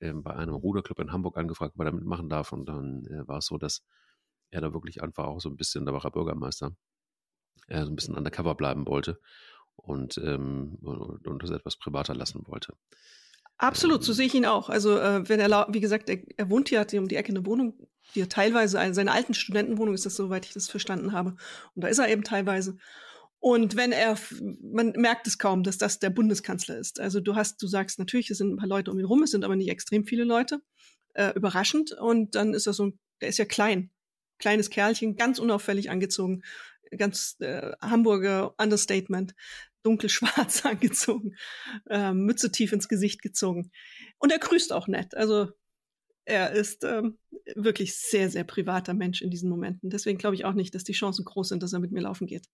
ähm, 0.00 0.22
bei 0.22 0.34
einem 0.34 0.54
Ruderclub 0.54 0.98
in 1.00 1.12
Hamburg 1.12 1.36
angefragt, 1.36 1.74
ob 1.74 1.80
er 1.82 1.90
da 1.90 1.92
mitmachen 1.92 2.28
darf 2.28 2.52
und 2.52 2.66
dann 2.66 3.04
äh, 3.06 3.28
war 3.28 3.38
es 3.38 3.46
so, 3.46 3.58
dass 3.58 3.84
er 4.50 4.60
da 4.60 4.72
wirklich 4.72 5.02
einfach 5.02 5.24
auch 5.24 5.40
so 5.40 5.48
ein 5.48 5.56
bisschen, 5.56 5.86
da 5.86 5.92
war 5.92 6.04
er 6.04 6.10
Bürgermeister, 6.10 6.74
er 7.68 7.84
so 7.84 7.92
ein 7.92 7.96
bisschen 7.96 8.16
undercover 8.16 8.54
bleiben 8.54 8.86
wollte 8.86 9.20
und, 9.82 10.18
ähm, 10.18 10.78
und 10.82 11.42
das 11.42 11.50
etwas 11.50 11.76
privater 11.76 12.14
lassen 12.14 12.42
wollte. 12.46 12.74
Absolut, 13.58 14.02
so 14.02 14.12
ähm. 14.12 14.16
sehe 14.16 14.26
ich 14.26 14.34
ihn 14.34 14.46
auch. 14.46 14.70
Also 14.70 14.98
äh, 14.98 15.28
wenn 15.28 15.40
er, 15.40 15.66
wie 15.70 15.80
gesagt, 15.80 16.08
er, 16.08 16.18
er 16.36 16.48
wohnt 16.50 16.68
hier, 16.70 16.80
hat 16.80 16.90
hier 16.90 17.00
um 17.00 17.08
die 17.08 17.16
Ecke 17.16 17.30
eine 17.30 17.44
Wohnung, 17.44 17.74
die 18.14 18.22
er 18.22 18.28
teilweise, 18.28 18.80
also 18.80 18.94
seine 18.94 19.12
alten 19.12 19.34
Studentenwohnung 19.34 19.94
ist 19.94 20.06
das, 20.06 20.16
soweit 20.16 20.46
ich 20.46 20.52
das 20.52 20.68
verstanden 20.68 21.12
habe. 21.12 21.36
Und 21.74 21.84
da 21.84 21.88
ist 21.88 21.98
er 21.98 22.08
eben 22.08 22.24
teilweise. 22.24 22.78
Und 23.38 23.76
wenn 23.76 23.92
er, 23.92 24.18
man 24.62 24.92
merkt 24.96 25.26
es 25.26 25.38
kaum, 25.38 25.62
dass 25.62 25.78
das 25.78 25.98
der 25.98 26.10
Bundeskanzler 26.10 26.76
ist. 26.78 27.00
Also 27.00 27.20
du 27.20 27.36
hast, 27.36 27.62
du 27.62 27.66
sagst 27.66 27.98
natürlich, 27.98 28.30
es 28.30 28.38
sind 28.38 28.52
ein 28.52 28.56
paar 28.56 28.68
Leute 28.68 28.90
um 28.90 28.98
ihn 28.98 29.06
rum, 29.06 29.22
es 29.22 29.30
sind 29.30 29.44
aber 29.44 29.56
nicht 29.56 29.70
extrem 29.70 30.04
viele 30.04 30.24
Leute. 30.24 30.60
Äh, 31.14 31.32
überraschend. 31.34 31.92
Und 31.92 32.34
dann 32.34 32.54
ist 32.54 32.66
er 32.66 32.72
so, 32.72 32.92
der 33.20 33.28
ist 33.30 33.38
ja 33.38 33.44
klein, 33.44 33.90
kleines 34.38 34.70
Kerlchen, 34.70 35.16
ganz 35.16 35.38
unauffällig 35.38 35.90
angezogen, 35.90 36.42
ganz 36.96 37.36
äh, 37.40 37.72
Hamburger 37.80 38.54
Understatement 38.58 39.34
dunkelschwarz 39.82 40.64
angezogen, 40.64 41.36
äh, 41.88 42.12
Mütze 42.12 42.52
tief 42.52 42.72
ins 42.72 42.88
Gesicht 42.88 43.22
gezogen. 43.22 43.70
Und 44.18 44.32
er 44.32 44.38
grüßt 44.38 44.72
auch 44.72 44.88
nett. 44.88 45.14
Also 45.16 45.48
er 46.24 46.52
ist 46.52 46.84
ähm, 46.84 47.18
wirklich 47.56 47.96
sehr, 47.96 48.30
sehr 48.30 48.44
privater 48.44 48.94
Mensch 48.94 49.20
in 49.20 49.30
diesen 49.30 49.50
Momenten. 49.50 49.90
Deswegen 49.90 50.18
glaube 50.18 50.36
ich 50.36 50.44
auch 50.44 50.52
nicht, 50.52 50.74
dass 50.74 50.84
die 50.84 50.92
Chancen 50.92 51.24
groß 51.24 51.48
sind, 51.48 51.62
dass 51.62 51.72
er 51.72 51.80
mit 51.80 51.92
mir 51.92 52.02
laufen 52.02 52.26
geht. 52.26 52.46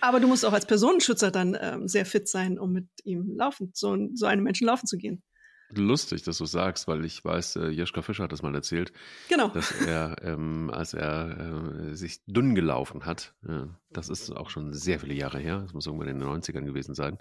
Aber 0.00 0.20
du 0.20 0.28
musst 0.28 0.44
auch 0.44 0.52
als 0.52 0.66
Personenschützer 0.66 1.30
dann 1.30 1.56
ähm, 1.60 1.88
sehr 1.88 2.06
fit 2.06 2.28
sein, 2.28 2.58
um 2.58 2.72
mit 2.72 2.88
ihm 3.04 3.34
laufen, 3.36 3.70
so, 3.74 3.96
so 4.14 4.26
einem 4.26 4.44
Menschen 4.44 4.66
laufen 4.66 4.86
zu 4.86 4.96
gehen. 4.96 5.22
Lustig, 5.70 6.22
dass 6.22 6.38
du 6.38 6.46
sagst, 6.46 6.88
weil 6.88 7.04
ich 7.04 7.22
weiß, 7.22 7.56
äh, 7.56 7.68
Jeschka 7.68 8.00
Fischer 8.00 8.24
hat 8.24 8.32
das 8.32 8.42
mal 8.42 8.54
erzählt, 8.54 8.92
genau. 9.28 9.48
dass 9.48 9.72
er, 9.72 10.16
ähm, 10.22 10.70
als 10.72 10.94
er 10.94 11.90
äh, 11.90 11.94
sich 11.94 12.24
dünn 12.26 12.54
gelaufen 12.54 13.04
hat, 13.04 13.34
äh, 13.46 13.66
das 13.90 14.08
ist 14.08 14.30
auch 14.30 14.48
schon 14.48 14.72
sehr 14.72 14.98
viele 14.98 15.14
Jahre 15.14 15.38
her, 15.38 15.60
das 15.60 15.74
muss 15.74 15.86
irgendwann 15.86 16.08
in 16.08 16.20
den 16.20 16.28
90ern 16.28 16.64
gewesen 16.64 16.94
sein, 16.94 17.18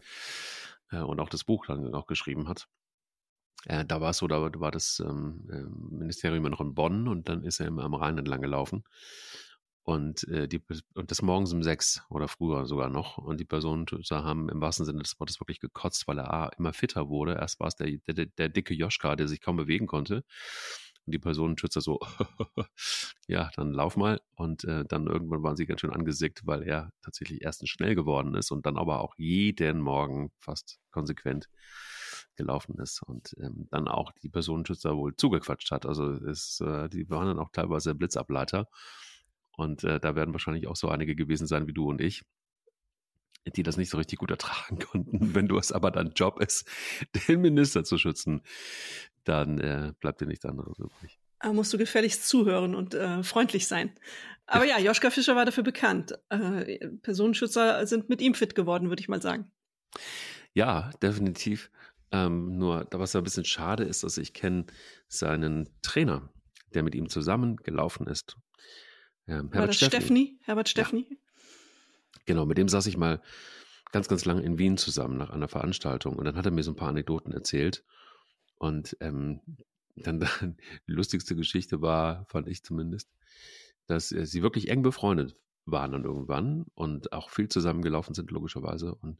äh, 0.92 1.00
und 1.00 1.20
auch 1.20 1.30
das 1.30 1.44
Buch 1.44 1.66
dann 1.66 1.94
auch 1.94 2.08
geschrieben 2.08 2.48
hat. 2.48 2.68
Äh, 3.66 3.84
da 3.86 4.00
war 4.00 4.12
es 4.12 4.18
so, 4.18 4.27
da 4.27 4.42
war 4.42 4.72
das 4.72 5.04
ähm, 5.06 5.50
äh, 5.51 5.96
Ministerium 5.96 6.44
noch 6.44 6.62
in 6.62 6.74
Bonn 6.74 7.10
und 7.10 7.27
dann 7.27 7.44
ist 7.44 7.60
er 7.60 7.68
immer 7.68 7.84
am 7.84 7.96
Rhein 7.96 8.18
entlang 8.18 8.42
gelaufen 8.42 8.84
und, 9.88 10.27
äh, 10.27 10.50
die, 10.50 10.62
und 10.96 11.12
das 11.12 11.22
morgens 11.22 11.53
um 11.53 11.63
sechs 11.63 12.01
oder 12.10 12.27
früher 12.27 12.65
sogar 12.65 12.89
noch. 12.89 13.17
Und 13.17 13.39
die 13.39 13.46
Personen 13.46 13.86
haben 14.12 14.50
im 14.50 14.60
wahrsten 14.60 14.86
Sinne 14.86 15.01
des 15.01 15.17
Wortes 15.17 15.39
wirklich 15.39 15.62
gekotzt, 15.62 16.10
weil 16.10 16.20
er 16.20 16.34
A, 16.34 16.48
immer 16.58 16.74
fitter 16.74 17.08
wurde. 17.08 17.36
Erst 17.36 17.62
war 17.62 17.67
es 17.67 17.75
der, 17.77 17.91
der, 18.06 18.25
der 18.25 18.50
dicke 18.50 18.74
Joschka, 18.74 19.15
der 19.15 19.29
sich 19.29 19.39
kaum 19.39 19.56
bewegen 19.56 19.88
konnte. 19.88 20.25
Und 21.06 21.13
die 21.13 21.20
Personenschützer 21.20 21.79
so, 21.79 22.01
ja, 23.29 23.50
dann 23.56 23.72
lauf 23.72 23.96
mal. 23.96 24.20
Und 24.36 24.65
äh, 24.65 24.84
dann 24.84 25.08
irgendwann 25.08 25.41
waren 25.41 25.56
sie 25.56 25.65
ganz 25.65 25.79
schön 25.79 25.94
angesickt, 25.94 26.46
weil 26.46 26.63
er 26.63 26.91
tatsächlich 27.01 27.41
erstens 27.41 27.70
schnell 27.70 27.96
geworden 27.96 28.36
ist 28.36 28.51
und 28.51 28.65
dann 28.65 28.77
aber 28.77 29.00
auch 29.00 29.13
jeden 29.15 29.79
Morgen 29.79 30.34
fast 30.38 30.79
konsequent 30.91 31.48
gelaufen 32.36 32.77
ist 32.79 33.01
und 33.03 33.34
ähm, 33.39 33.70
dann 33.72 33.88
auch 33.88 34.12
die 34.22 34.29
Personenschützer 34.29 34.98
wohl 34.98 35.15
zugequatscht 35.15 35.72
hat. 35.72 35.86
Also 35.86 36.12
es, 36.12 36.60
äh, 36.60 36.89
die 36.89 37.10
waren 37.10 37.27
dann 37.27 37.39
auch 37.39 37.51
teilweise 37.53 37.96
Blitzableiter. 37.96 38.67
Und 39.58 39.84
äh, 39.84 40.00
da 40.00 40.16
werden 40.16 40.34
wahrscheinlich 40.34 40.68
auch 40.68 40.76
so 40.76 40.88
einige 40.88 41.16
gewesen 41.16 41.48
sein 41.48 41.68
wie 41.68 41.74
du 41.74 41.90
und 41.90 42.00
ich, 42.00 42.24
die 43.56 43.64
das 43.64 43.76
nicht 43.76 43.90
so 43.90 43.98
richtig 43.98 44.20
gut 44.20 44.32
ertragen 44.32 44.80
konnten. 44.80 45.36
Wenn 45.36 45.48
du 45.48 45.58
es 45.58 45.72
aber 45.72 45.92
dein 45.92 46.12
Job 46.12 46.40
ist, 46.40 46.70
den 47.28 47.42
Minister 47.42 47.84
zu 47.84 47.98
schützen, 47.98 48.42
dann 49.24 49.60
äh, 49.60 49.94
bleibt 50.00 50.22
dir 50.22 50.28
nichts 50.28 50.46
anderes 50.46 50.78
übrig. 50.78 51.20
Da 51.40 51.54
musst 51.54 51.74
du 51.74 51.78
gefälligst 51.78 52.28
zuhören 52.28 52.74
und 52.74 52.94
äh, 52.94 53.22
freundlich 53.24 53.68
sein. 53.68 53.94
Aber 54.46 54.66
ja, 54.66 54.80
Joschka 54.80 55.10
Fischer 55.10 55.36
war 55.36 55.46
dafür 55.46 55.64
bekannt. 55.64 56.18
Äh, 56.30 56.88
Personenschützer 57.02 57.86
sind 57.86 58.10
mit 58.10 58.22
ihm 58.22 58.34
fit 58.34 58.56
geworden, 58.56 58.90
würde 58.90 59.02
ich 59.02 59.10
mal 59.10 59.22
sagen. 59.22 59.52
Ja, 60.54 60.92
definitiv. 61.02 61.70
Ähm, 62.12 62.58
nur, 62.58 62.88
was 62.92 63.16
ein 63.16 63.24
bisschen 63.24 63.46
schade 63.46 63.84
ist, 63.84 64.04
dass 64.04 64.18
ich 64.18 64.34
kenne 64.34 64.66
seinen 65.08 65.70
Trainer, 65.82 66.30
der 66.74 66.84
mit 66.84 66.96
ihm 66.96 67.10
zusammen 67.10 67.58
gelaufen 67.58 68.08
ist. 68.08 68.38
Herbert 69.27 69.55
War 69.55 69.67
das 69.67 69.77
Steffni? 69.77 70.39
Herbert 70.43 70.69
Steffni? 70.69 71.05
Ja. 71.10 71.15
Genau, 72.25 72.46
mit 72.46 72.57
dem 72.57 72.67
saß 72.67 72.88
ich 72.88 72.98
mal 72.98 73.22
ganz, 73.91 74.07
ganz 74.07 74.25
lange 74.25 74.41
in 74.41 74.57
Wien 74.57 74.77
zusammen 74.77 75.17
nach 75.17 75.29
einer 75.29 75.48
Veranstaltung 75.48 76.15
und 76.15 76.25
dann 76.25 76.36
hat 76.36 76.46
er 76.46 76.51
mir 76.51 76.63
so 76.63 76.72
ein 76.72 76.75
paar 76.75 76.89
Anekdoten 76.89 77.31
erzählt 77.31 77.84
und 78.57 78.98
ähm, 79.00 79.41
dann, 79.96 80.19
dann 80.39 80.57
die 80.88 80.91
lustigste 80.91 81.36
Geschichte 81.36 81.81
war, 81.81 82.25
fand 82.25 82.48
ich 82.48 82.63
zumindest, 82.63 83.10
dass 83.86 84.12
äh, 84.12 84.25
sie 84.25 84.41
wirklich 84.41 84.69
eng 84.69 84.81
befreundet 84.81 85.36
waren 85.67 85.91
dann 85.91 86.05
irgendwann 86.05 86.65
und 86.75 87.12
auch 87.12 87.29
viel 87.29 87.50
zusammengelaufen 87.50 88.15
sind, 88.15 88.31
logischerweise, 88.31 88.96
und 88.96 89.19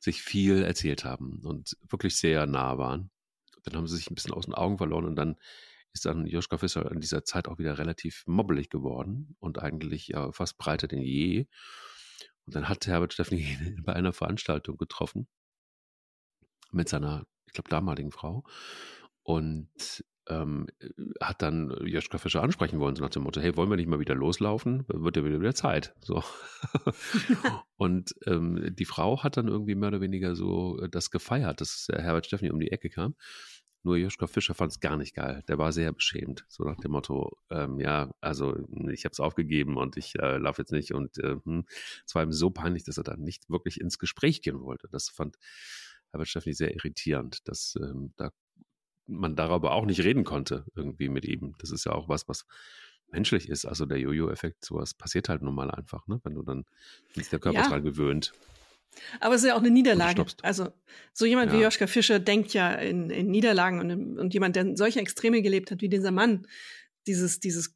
sich 0.00 0.20
viel 0.20 0.62
erzählt 0.62 1.04
haben 1.04 1.40
und 1.44 1.76
wirklich 1.88 2.16
sehr 2.16 2.46
nah 2.46 2.76
waren. 2.76 3.10
Dann 3.62 3.76
haben 3.76 3.86
sie 3.86 3.96
sich 3.96 4.10
ein 4.10 4.14
bisschen 4.14 4.34
aus 4.34 4.46
den 4.46 4.54
Augen 4.54 4.78
verloren 4.78 5.04
und 5.04 5.16
dann 5.16 5.36
ist 5.96 6.04
dann 6.04 6.26
Joschka 6.26 6.58
Fischer 6.58 6.90
in 6.92 7.00
dieser 7.00 7.24
Zeit 7.24 7.48
auch 7.48 7.58
wieder 7.58 7.78
relativ 7.78 8.22
mobbelig 8.26 8.68
geworden 8.68 9.34
und 9.40 9.58
eigentlich 9.58 10.08
ja 10.08 10.30
fast 10.30 10.58
breiter 10.58 10.88
denn 10.88 11.00
je. 11.00 11.46
Und 12.44 12.54
dann 12.54 12.68
hat 12.68 12.86
Herbert 12.86 13.14
Steffni 13.14 13.56
bei 13.82 13.94
einer 13.94 14.12
Veranstaltung 14.12 14.76
getroffen 14.76 15.26
mit 16.70 16.88
seiner, 16.88 17.24
ich 17.46 17.54
glaube, 17.54 17.70
damaligen 17.70 18.12
Frau 18.12 18.44
und 19.22 20.04
ähm, 20.28 20.66
hat 21.20 21.40
dann 21.40 21.70
Joschka 21.86 22.18
Fischer 22.18 22.42
ansprechen 22.42 22.78
wollen, 22.78 22.96
so 22.96 23.02
nach 23.02 23.10
dem 23.10 23.22
Motto, 23.22 23.40
hey, 23.40 23.56
wollen 23.56 23.70
wir 23.70 23.76
nicht 23.76 23.88
mal 23.88 24.00
wieder 24.00 24.14
loslaufen? 24.14 24.84
Wird 24.88 25.16
ja 25.16 25.24
wieder, 25.24 25.40
wieder 25.40 25.54
Zeit. 25.54 25.94
So. 26.00 26.22
und 27.76 28.14
ähm, 28.26 28.74
die 28.74 28.84
Frau 28.84 29.22
hat 29.22 29.36
dann 29.36 29.48
irgendwie 29.48 29.76
mehr 29.76 29.88
oder 29.88 30.00
weniger 30.00 30.34
so 30.34 30.84
das 30.90 31.10
gefeiert, 31.10 31.60
dass 31.60 31.88
Herbert 31.90 32.26
Steffni 32.26 32.50
um 32.50 32.60
die 32.60 32.72
Ecke 32.72 32.90
kam. 32.90 33.14
Nur 33.86 33.98
Joschka 33.98 34.26
Fischer 34.26 34.52
fand 34.52 34.72
es 34.72 34.80
gar 34.80 34.96
nicht 34.96 35.14
geil. 35.14 35.44
Der 35.46 35.58
war 35.58 35.70
sehr 35.70 35.92
beschämt. 35.92 36.44
So 36.48 36.64
nach 36.64 36.76
dem 36.76 36.90
Motto, 36.90 37.38
ähm, 37.50 37.78
ja, 37.78 38.12
also 38.20 38.56
ich 38.90 39.04
habe 39.04 39.12
es 39.12 39.20
aufgegeben 39.20 39.76
und 39.76 39.96
ich 39.96 40.16
äh, 40.16 40.38
laufe 40.38 40.62
jetzt 40.62 40.72
nicht. 40.72 40.92
Und 40.92 41.18
äh, 41.18 41.36
hm, 41.44 41.64
es 42.04 42.12
war 42.16 42.24
ihm 42.24 42.32
so 42.32 42.50
peinlich, 42.50 42.82
dass 42.82 42.98
er 42.98 43.04
dann 43.04 43.20
nicht 43.20 43.48
wirklich 43.48 43.80
ins 43.80 44.00
Gespräch 44.00 44.42
gehen 44.42 44.60
wollte. 44.60 44.88
Das 44.90 45.08
fand 45.08 45.36
Herbert 46.10 46.26
Steffni 46.26 46.52
sehr 46.52 46.74
irritierend, 46.74 47.46
dass 47.46 47.78
ähm, 47.80 48.12
da 48.16 48.32
man 49.06 49.36
darüber 49.36 49.70
auch 49.70 49.86
nicht 49.86 50.02
reden 50.02 50.24
konnte, 50.24 50.64
irgendwie 50.74 51.08
mit 51.08 51.24
ihm. 51.24 51.54
Das 51.58 51.70
ist 51.70 51.86
ja 51.86 51.92
auch 51.92 52.08
was, 52.08 52.26
was 52.26 52.44
menschlich 53.12 53.48
ist. 53.48 53.66
Also 53.66 53.86
der 53.86 54.00
Jojo-Effekt, 54.00 54.64
sowas 54.64 54.94
passiert 54.94 55.28
halt 55.28 55.42
nun 55.42 55.54
mal 55.54 55.70
einfach, 55.70 56.08
ne? 56.08 56.18
wenn 56.24 56.34
du 56.34 56.42
dann 56.42 56.64
ist 57.14 57.30
der 57.30 57.38
Körper 57.38 57.60
ja. 57.60 57.68
dran 57.68 57.84
gewöhnt. 57.84 58.32
Aber 59.20 59.34
es 59.34 59.42
ist 59.42 59.48
ja 59.48 59.54
auch 59.54 59.60
eine 59.60 59.70
Niederlage. 59.70 60.24
Also 60.42 60.68
so 61.12 61.26
jemand 61.26 61.52
ja. 61.52 61.58
wie 61.58 61.62
Joschka 61.62 61.86
Fischer 61.86 62.18
denkt 62.18 62.52
ja 62.52 62.72
in, 62.72 63.10
in 63.10 63.30
Niederlagen 63.30 63.80
und, 63.80 64.18
und 64.18 64.34
jemand, 64.34 64.56
der 64.56 64.76
solche 64.76 65.00
Extreme 65.00 65.42
gelebt 65.42 65.70
hat 65.70 65.80
wie 65.80 65.88
dieser 65.88 66.10
Mann, 66.10 66.46
dieses, 67.06 67.40
dieses 67.40 67.74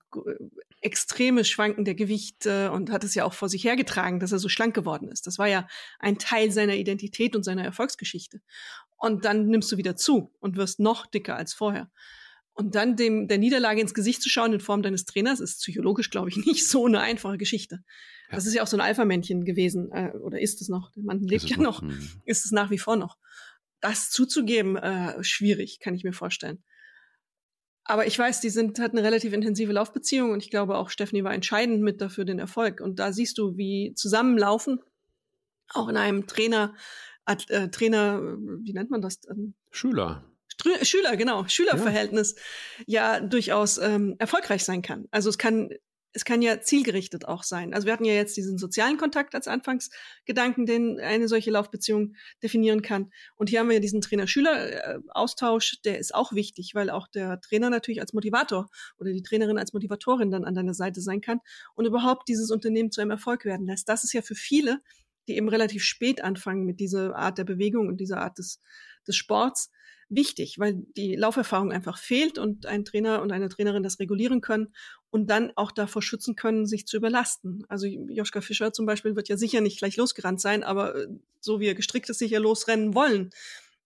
extreme 0.81 1.45
Schwanken 1.45 1.85
der 1.85 1.95
Gewichte 1.95 2.73
und 2.73 2.91
hat 2.91 3.05
es 3.05 3.15
ja 3.15 3.25
auch 3.25 3.35
vor 3.35 3.49
sich 3.49 3.65
hergetragen, 3.65 4.19
dass 4.19 4.33
er 4.33 4.39
so 4.39 4.49
schlank 4.49 4.75
geworden 4.75 5.09
ist. 5.09 5.27
Das 5.27 5.39
war 5.39 5.47
ja 5.47 5.69
ein 5.99 6.19
Teil 6.19 6.51
seiner 6.51 6.75
Identität 6.75 7.37
und 7.37 7.45
seiner 7.45 7.65
Erfolgsgeschichte. 7.65 8.41
Und 8.97 9.25
dann 9.25 9.47
nimmst 9.47 9.71
du 9.73 9.77
wieder 9.77 9.97
zu 9.97 10.33
und 10.41 10.57
wirst 10.57 10.81
noch 10.81 11.07
dicker 11.07 11.37
als 11.37 11.55
vorher. 11.55 11.91
Und 12.53 12.75
dann 12.75 12.97
dem, 12.97 13.29
der 13.29 13.39
Niederlage 13.39 13.81
ins 13.81 13.95
Gesicht 13.95 14.23
zu 14.23 14.29
schauen 14.29 14.53
in 14.53 14.61
Form 14.61 14.83
deines 14.83 15.05
Trainers 15.05 15.41
ist 15.41 15.61
psychologisch, 15.61 16.11
glaube 16.11 16.29
ich, 16.29 16.37
nicht 16.47 16.67
so 16.67 16.87
eine 16.87 17.01
einfache 17.01 17.39
Geschichte. 17.39 17.81
Ja. 18.29 18.37
Das 18.37 18.47
ist 18.47 18.55
ja 18.55 18.63
auch 18.63 18.67
so 18.67 18.77
ein 18.77 18.83
Alpha-Männchen 18.83 19.45
gewesen, 19.45 19.91
äh, 19.93 20.13
oder 20.19 20.41
ist 20.41 20.61
es 20.61 20.69
noch? 20.69 20.91
Der 20.93 21.03
Mann 21.03 21.21
lebt 21.21 21.45
ja 21.45 21.57
noch, 21.57 21.83
noch. 21.83 21.89
Hm. 21.89 22.23
ist 22.25 22.45
es 22.45 22.53
nach 22.53 22.71
wie 22.71 22.79
vor 22.79 22.97
noch. 22.97 23.17
Das 23.81 24.11
zuzugeben, 24.11 24.77
äh, 24.77 25.23
schwierig, 25.25 25.79
kann 25.81 25.95
ich 25.95 26.05
mir 26.05 26.13
vorstellen. 26.13 26.63
Aber 27.85 28.07
ich 28.07 28.19
weiß, 28.19 28.41
die 28.41 28.51
sind, 28.51 28.79
hat 28.79 28.93
eine 28.93 29.03
relativ 29.03 29.33
intensive 29.33 29.73
Laufbeziehung 29.73 30.31
und 30.31 30.45
ich 30.45 30.51
glaube 30.51 30.77
auch 30.77 30.91
Stephanie 30.91 31.25
war 31.25 31.35
entscheidend 31.35 31.83
mit 31.83 32.01
dafür 32.01 32.25
den 32.25 32.39
Erfolg. 32.39 32.81
Und 32.81 32.99
da 32.99 33.13
siehst 33.13 33.39
du, 33.39 33.57
wie 33.57 33.95
zusammenlaufen, 33.97 34.81
auch 35.71 35.89
in 35.89 35.97
einem 35.97 36.27
Trainer, 36.27 36.75
äh, 37.27 37.69
Trainer, 37.69 38.21
wie 38.63 38.73
nennt 38.75 38.91
man 38.91 39.03
das? 39.03 39.21
Schüler. 39.71 40.30
Schüler, 40.83 41.17
genau, 41.17 41.47
Schülerverhältnis 41.49 42.35
ja, 42.87 43.15
ja 43.15 43.21
durchaus 43.21 43.79
ähm, 43.79 44.17
erfolgreich 44.19 44.65
sein 44.65 44.83
kann. 44.83 45.07
Also 45.11 45.31
es 45.31 45.39
kann 45.39 45.71
es 46.13 46.25
kann 46.25 46.43
ja 46.43 46.61
zielgerichtet 46.61 47.27
auch 47.27 47.45
sein. 47.45 47.73
Also 47.73 47.87
wir 47.87 47.93
hatten 47.93 48.05
ja 48.05 48.15
jetzt 48.15 48.37
diesen 48.37 48.59
sozialen 48.59 48.97
Kontakt 48.97 49.35
als 49.35 49.47
Anfangsgedanken, 49.47 50.67
den 50.67 50.99
eine 50.99 51.29
solche 51.29 51.51
Laufbeziehung 51.51 52.15
definieren 52.43 52.83
kann. 52.83 53.13
Und 53.37 53.49
hier 53.49 53.61
haben 53.61 53.69
wir 53.69 53.75
ja 53.75 53.81
diesen 53.81 54.01
Trainer-Schüler-Austausch, 54.01 55.83
der 55.85 55.99
ist 55.99 56.15
auch 56.15 56.33
wichtig, 56.33 56.75
weil 56.75 56.91
auch 56.91 57.07
der 57.07 57.41
Trainer 57.41 57.71
natürlich 57.71 58.01
als 58.01 58.13
Motivator 58.13 58.69
oder 58.99 59.13
die 59.13 59.23
Trainerin 59.23 59.59
als 59.59 59.73
Motivatorin 59.73 60.31
dann 60.31 60.45
an 60.45 60.55
deiner 60.55 60.75
Seite 60.75 61.01
sein 61.01 61.21
kann 61.21 61.41
und 61.75 61.87
überhaupt 61.87 62.29
dieses 62.29 62.51
Unternehmen 62.51 62.91
zu 62.91 63.01
einem 63.01 63.13
Erfolg 63.13 63.45
werden 63.45 63.67
lässt. 63.67 63.89
Das 63.89 64.03
ist 64.03 64.13
ja 64.13 64.23
für 64.23 64.35
viele, 64.35 64.81
die 65.29 65.37
eben 65.37 65.49
relativ 65.49 65.85
spät 65.85 66.25
anfangen 66.25 66.65
mit 66.65 66.81
dieser 66.81 67.15
Art 67.15 67.39
der 67.39 67.45
Bewegung 67.45 67.87
und 67.87 67.99
dieser 67.99 68.21
Art 68.21 68.39
des, 68.39 68.59
des 69.07 69.15
Sports, 69.15 69.71
wichtig, 70.11 70.59
weil 70.59 70.75
die 70.97 71.15
Lauferfahrung 71.15 71.73
einfach 71.73 71.97
fehlt 71.97 72.37
und 72.39 72.67
ein 72.67 72.85
Trainer 72.85 73.23
und 73.23 73.33
eine 73.33 73.49
Trainerin 73.49 73.83
das 73.83 74.01
regulieren 74.01 74.41
können 74.41 74.75
und 75.11 75.31
dann 75.31 75.53
auch 75.57 75.73
davor 75.73 76.03
schützen 76.03 76.37
können, 76.37 76.67
sich 76.67 76.87
zu 76.87 76.97
überlasten. 76.97 77.65
Also 77.69 77.87
Joschka 77.87 78.41
Fischer 78.41 78.73
zum 78.73 78.87
Beispiel 78.87 79.17
wird 79.17 79.29
ja 79.29 79.37
sicher 79.37 79.61
nicht 79.61 79.79
gleich 79.79 79.97
losgerannt 79.97 80.41
sein, 80.41 80.63
aber 80.65 80.97
äh, 80.97 81.09
so 81.41 81.61
wie 81.61 81.69
er 81.69 81.75
gestrickt 81.75 82.11
ist, 82.11 82.19
sicher 82.19 82.41
losrennen 82.41 82.95
wollen. 82.95 83.31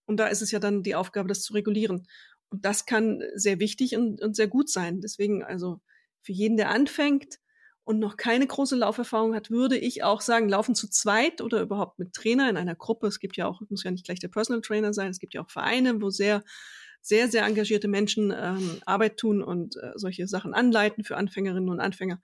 Und 0.07 0.19
da 0.19 0.27
ist 0.27 0.43
es 0.43 0.51
ja 0.51 0.59
dann 0.59 0.83
die 0.83 0.95
Aufgabe, 0.95 1.29
das 1.29 1.43
zu 1.43 1.53
regulieren. 1.53 2.07
Und 2.49 2.65
das 2.65 2.87
kann 2.87 3.23
sehr 3.35 3.61
wichtig 3.61 3.97
und, 3.97 4.23
und 4.23 4.35
sehr 4.35 4.49
gut 4.49 4.71
sein. 4.71 5.01
Deswegen 5.01 5.45
also 5.45 5.81
für 6.23 6.33
jeden, 6.33 6.57
der 6.57 6.71
anfängt, 6.71 7.39
und 7.85 7.99
noch 7.99 8.17
keine 8.17 8.47
große 8.47 8.77
Lauferfahrung 8.77 9.35
hat, 9.35 9.51
würde 9.51 9.77
ich 9.77 10.03
auch 10.03 10.23
sagen, 10.23 10.49
laufen 10.49 10.75
zu 10.75 10.89
zweit 10.89 11.43
oder 11.43 11.61
überhaupt 11.61 11.99
mit 11.99 12.15
Trainer 12.15 12.49
in 12.49 12.57
einer 12.57 12.75
Gruppe. 12.75 13.07
Es 13.07 13.21
gibt 13.21 13.37
ja 13.37 13.47
auch, 13.47 13.61
muss 13.69 13.85
ja 13.85 13.91
nicht 13.91 14.07
gleich 14.07 14.21
der 14.21 14.29
Personal 14.29 14.63
Trainer 14.63 14.95
sein, 14.95 15.11
es 15.11 15.19
gibt 15.19 15.35
ja 15.35 15.43
auch 15.43 15.51
Vereine, 15.51 16.01
wo 16.01 16.11
sehr, 16.11 16.43
sehr, 17.03 17.29
sehr 17.29 17.45
engagierte 17.45 17.89
Menschen 17.89 18.33
ähm, 18.35 18.81
Arbeit 18.87 19.19
tun 19.19 19.43
und 19.43 19.77
äh, 19.77 19.93
solche 19.97 20.27
Sachen 20.27 20.55
anleiten 20.55 21.05
für 21.05 21.19
Anfängerinnen 21.19 21.69
und 21.69 21.81
Anfänger. 21.81 22.21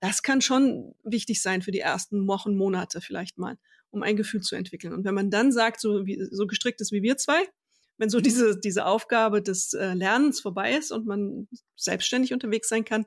Das 0.00 0.22
kann 0.22 0.40
schon 0.40 0.94
wichtig 1.04 1.40
sein 1.40 1.62
für 1.62 1.70
die 1.70 1.80
ersten 1.80 2.26
Wochen, 2.26 2.56
Monate 2.56 3.00
vielleicht 3.00 3.38
mal, 3.38 3.56
um 3.90 4.02
ein 4.02 4.16
Gefühl 4.16 4.40
zu 4.40 4.56
entwickeln. 4.56 4.92
Und 4.92 5.04
wenn 5.04 5.14
man 5.14 5.30
dann 5.30 5.52
sagt, 5.52 5.80
so, 5.80 6.04
wie, 6.04 6.26
so 6.30 6.48
gestrickt 6.48 6.80
ist 6.80 6.90
wie 6.90 7.02
wir 7.02 7.16
zwei, 7.16 7.40
wenn 7.98 8.10
so 8.10 8.20
diese, 8.20 8.58
diese 8.58 8.86
Aufgabe 8.86 9.40
des 9.40 9.72
äh, 9.72 9.94
Lernens 9.94 10.40
vorbei 10.40 10.76
ist 10.76 10.90
und 10.90 11.06
man 11.06 11.48
selbstständig 11.76 12.32
unterwegs 12.32 12.68
sein 12.68 12.84
kann, 12.84 13.06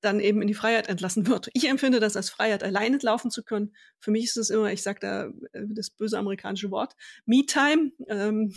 dann 0.00 0.20
eben 0.20 0.40
in 0.42 0.48
die 0.48 0.54
Freiheit 0.54 0.88
entlassen 0.88 1.26
wird. 1.26 1.48
Ich 1.52 1.68
empfinde 1.68 2.00
das 2.00 2.16
als 2.16 2.30
Freiheit, 2.30 2.62
alleine 2.62 2.98
laufen 3.02 3.30
zu 3.30 3.42
können. 3.42 3.74
Für 3.98 4.10
mich 4.10 4.24
ist 4.24 4.36
es 4.36 4.50
immer, 4.50 4.72
ich 4.72 4.82
sage 4.82 5.00
da 5.00 5.24
äh, 5.52 5.66
das 5.68 5.90
böse 5.90 6.18
amerikanische 6.18 6.70
Wort, 6.70 6.94
Me-Time. 7.26 7.92
Ähm, 8.08 8.54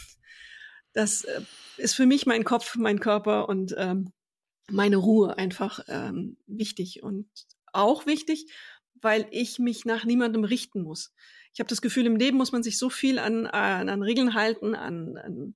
das 0.93 1.23
äh, 1.23 1.41
ist 1.77 1.95
für 1.95 2.05
mich 2.05 2.25
mein 2.25 2.43
Kopf, 2.43 2.75
mein 2.75 2.99
Körper 2.99 3.49
und 3.49 3.73
ähm, 3.77 4.11
meine 4.69 4.97
Ruhe 4.97 5.37
einfach 5.37 5.79
ähm, 5.87 6.37
wichtig 6.47 7.03
und 7.03 7.27
auch 7.73 8.05
wichtig, 8.05 8.51
weil 9.01 9.27
ich 9.31 9.59
mich 9.59 9.85
nach 9.85 10.05
niemandem 10.05 10.43
richten 10.43 10.81
muss. 10.81 11.13
Ich 11.53 11.59
habe 11.59 11.69
das 11.69 11.81
Gefühl, 11.81 12.05
im 12.05 12.15
Leben 12.15 12.37
muss 12.37 12.51
man 12.51 12.63
sich 12.63 12.77
so 12.77 12.89
viel 12.89 13.19
an, 13.19 13.47
an, 13.47 13.89
an 13.89 14.03
Regeln 14.03 14.33
halten, 14.35 14.75
an, 14.75 15.17
an 15.17 15.55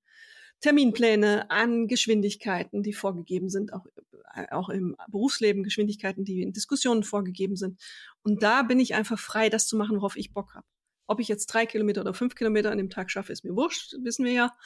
Terminpläne, 0.66 1.52
an 1.52 1.88
Geschwindigkeiten, 1.88 2.82
die 2.82 2.94
vorgegeben 2.94 3.50
sind, 3.50 3.72
auch, 3.72 3.86
äh, 4.34 4.48
auch 4.50 4.70
im 4.70 4.96
Berufsleben 5.08 5.62
Geschwindigkeiten, 5.62 6.26
die 6.26 6.42
in 6.42 6.54
Diskussionen 6.54 7.04
vorgegeben 7.04 7.56
sind. 7.56 7.80
Und 8.24 8.42
da 8.42 8.64
bin 8.64 8.80
ich 8.80 8.96
einfach 8.96 9.20
frei, 9.20 9.50
das 9.50 9.68
zu 9.68 9.78
machen, 9.78 9.98
worauf 9.98 10.16
ich 10.16 10.34
Bock 10.34 10.56
habe. 10.56 10.66
Ob 11.06 11.20
ich 11.20 11.28
jetzt 11.28 11.46
drei 11.46 11.68
Kilometer 11.68 12.02
oder 12.02 12.16
fünf 12.16 12.34
Kilometer 12.34 12.72
an 12.72 12.80
dem 12.80 12.90
Tag 12.90 13.12
schaffe, 13.12 13.32
ist 13.32 13.44
mir 13.44 13.56
wurscht, 13.56 13.94
wissen 14.02 14.26
wir 14.26 14.32
ja. 14.32 14.58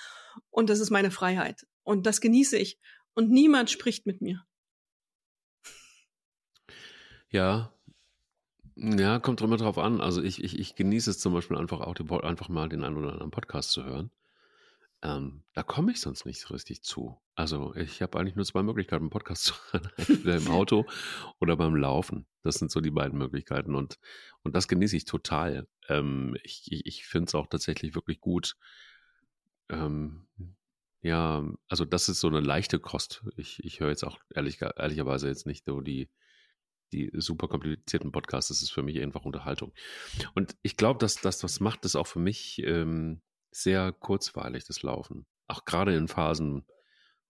Und 0.52 0.70
das 0.70 0.80
ist 0.80 0.90
meine 0.90 1.12
Freiheit. 1.12 1.68
Und 1.84 2.06
das 2.06 2.22
genieße 2.22 2.58
ich. 2.58 2.80
Und 3.14 3.30
niemand 3.30 3.70
spricht 3.70 4.06
mit 4.06 4.22
mir. 4.22 4.46
Ja, 7.30 7.74
ja, 8.78 9.20
kommt 9.20 9.42
immer 9.42 9.58
drauf 9.58 9.78
an. 9.78 10.00
Also 10.00 10.22
ich, 10.24 10.42
ich, 10.42 10.58
ich 10.58 10.76
genieße 10.76 11.12
es 11.12 11.20
zum 11.20 11.34
Beispiel 11.34 11.58
einfach 11.58 11.82
auch, 11.82 11.94
die, 11.94 12.10
einfach 12.24 12.48
mal 12.48 12.70
den 12.70 12.86
einen 12.86 12.96
oder 12.96 13.12
anderen 13.12 13.32
Podcast 13.32 13.72
zu 13.72 13.84
hören. 13.84 14.12
Ähm, 15.02 15.44
da 15.54 15.64
komme 15.64 15.92
ich 15.92 16.02
sonst 16.02 16.26
nicht 16.26 16.42
so 16.42 16.54
richtig 16.54 16.84
zu. 16.84 17.22
Also 17.36 17.74
ich 17.76 18.02
habe 18.02 18.20
eigentlich 18.20 18.36
nur 18.36 18.46
zwei 18.46 18.64
Möglichkeiten, 18.64 19.04
einen 19.04 19.10
Podcast 19.10 19.44
zu 19.46 19.54
hören. 19.72 19.90
Entweder 19.98 20.38
im 20.38 20.48
Auto 20.50 20.86
oder 21.40 21.56
beim 21.56 21.76
Laufen. 21.76 22.28
Das 22.44 22.56
sind 22.56 22.72
so 22.72 22.82
die 22.82 22.92
beiden 22.92 23.18
Möglichkeiten. 23.18 23.76
Und, 23.76 23.98
und 24.44 24.56
das 24.56 24.68
genieße 24.68 24.98
ich 24.98 25.06
total. 25.06 25.68
Ähm, 25.88 26.36
ich 26.44 26.72
ich, 26.72 26.86
ich 26.86 27.06
finde 27.06 27.30
es 27.30 27.36
auch 27.36 27.48
tatsächlich 27.48 27.96
wirklich 27.96 28.20
gut. 28.20 28.58
Ähm, 29.70 30.28
ja, 31.02 31.46
also 31.70 31.86
das 31.86 32.10
ist 32.10 32.20
so 32.20 32.28
eine 32.28 32.42
leichte 32.42 32.80
Kost. 32.80 33.24
Ich, 33.38 33.64
ich 33.64 33.80
höre 33.80 33.90
jetzt 33.90 34.04
auch 34.04 34.20
ehrlich, 34.36 34.62
ehrlicherweise 34.62 35.30
jetzt 35.30 35.46
nicht 35.46 35.64
so 35.66 35.80
die, 35.80 36.10
die 36.92 37.10
super 37.14 37.48
komplizierten 37.48 38.12
Podcasts. 38.12 38.50
Das 38.50 38.62
ist 38.62 38.72
für 38.72 38.84
mich 38.84 39.00
einfach 39.00 39.24
Unterhaltung. 39.24 39.74
Und 40.36 40.58
ich 40.62 40.76
glaube, 40.76 41.00
dass 41.00 41.16
das, 41.22 41.42
was 41.44 41.62
macht 41.62 41.86
das 41.86 41.96
auch 41.96 42.08
für 42.08 42.20
mich 42.20 42.62
ähm, 42.66 43.22
sehr 43.52 43.92
kurzweilig, 43.92 44.66
das 44.66 44.84
Laufen. 44.84 45.26
Auch 45.48 45.66
gerade 45.66 45.96
in 45.96 46.08
Phasen, 46.08 46.66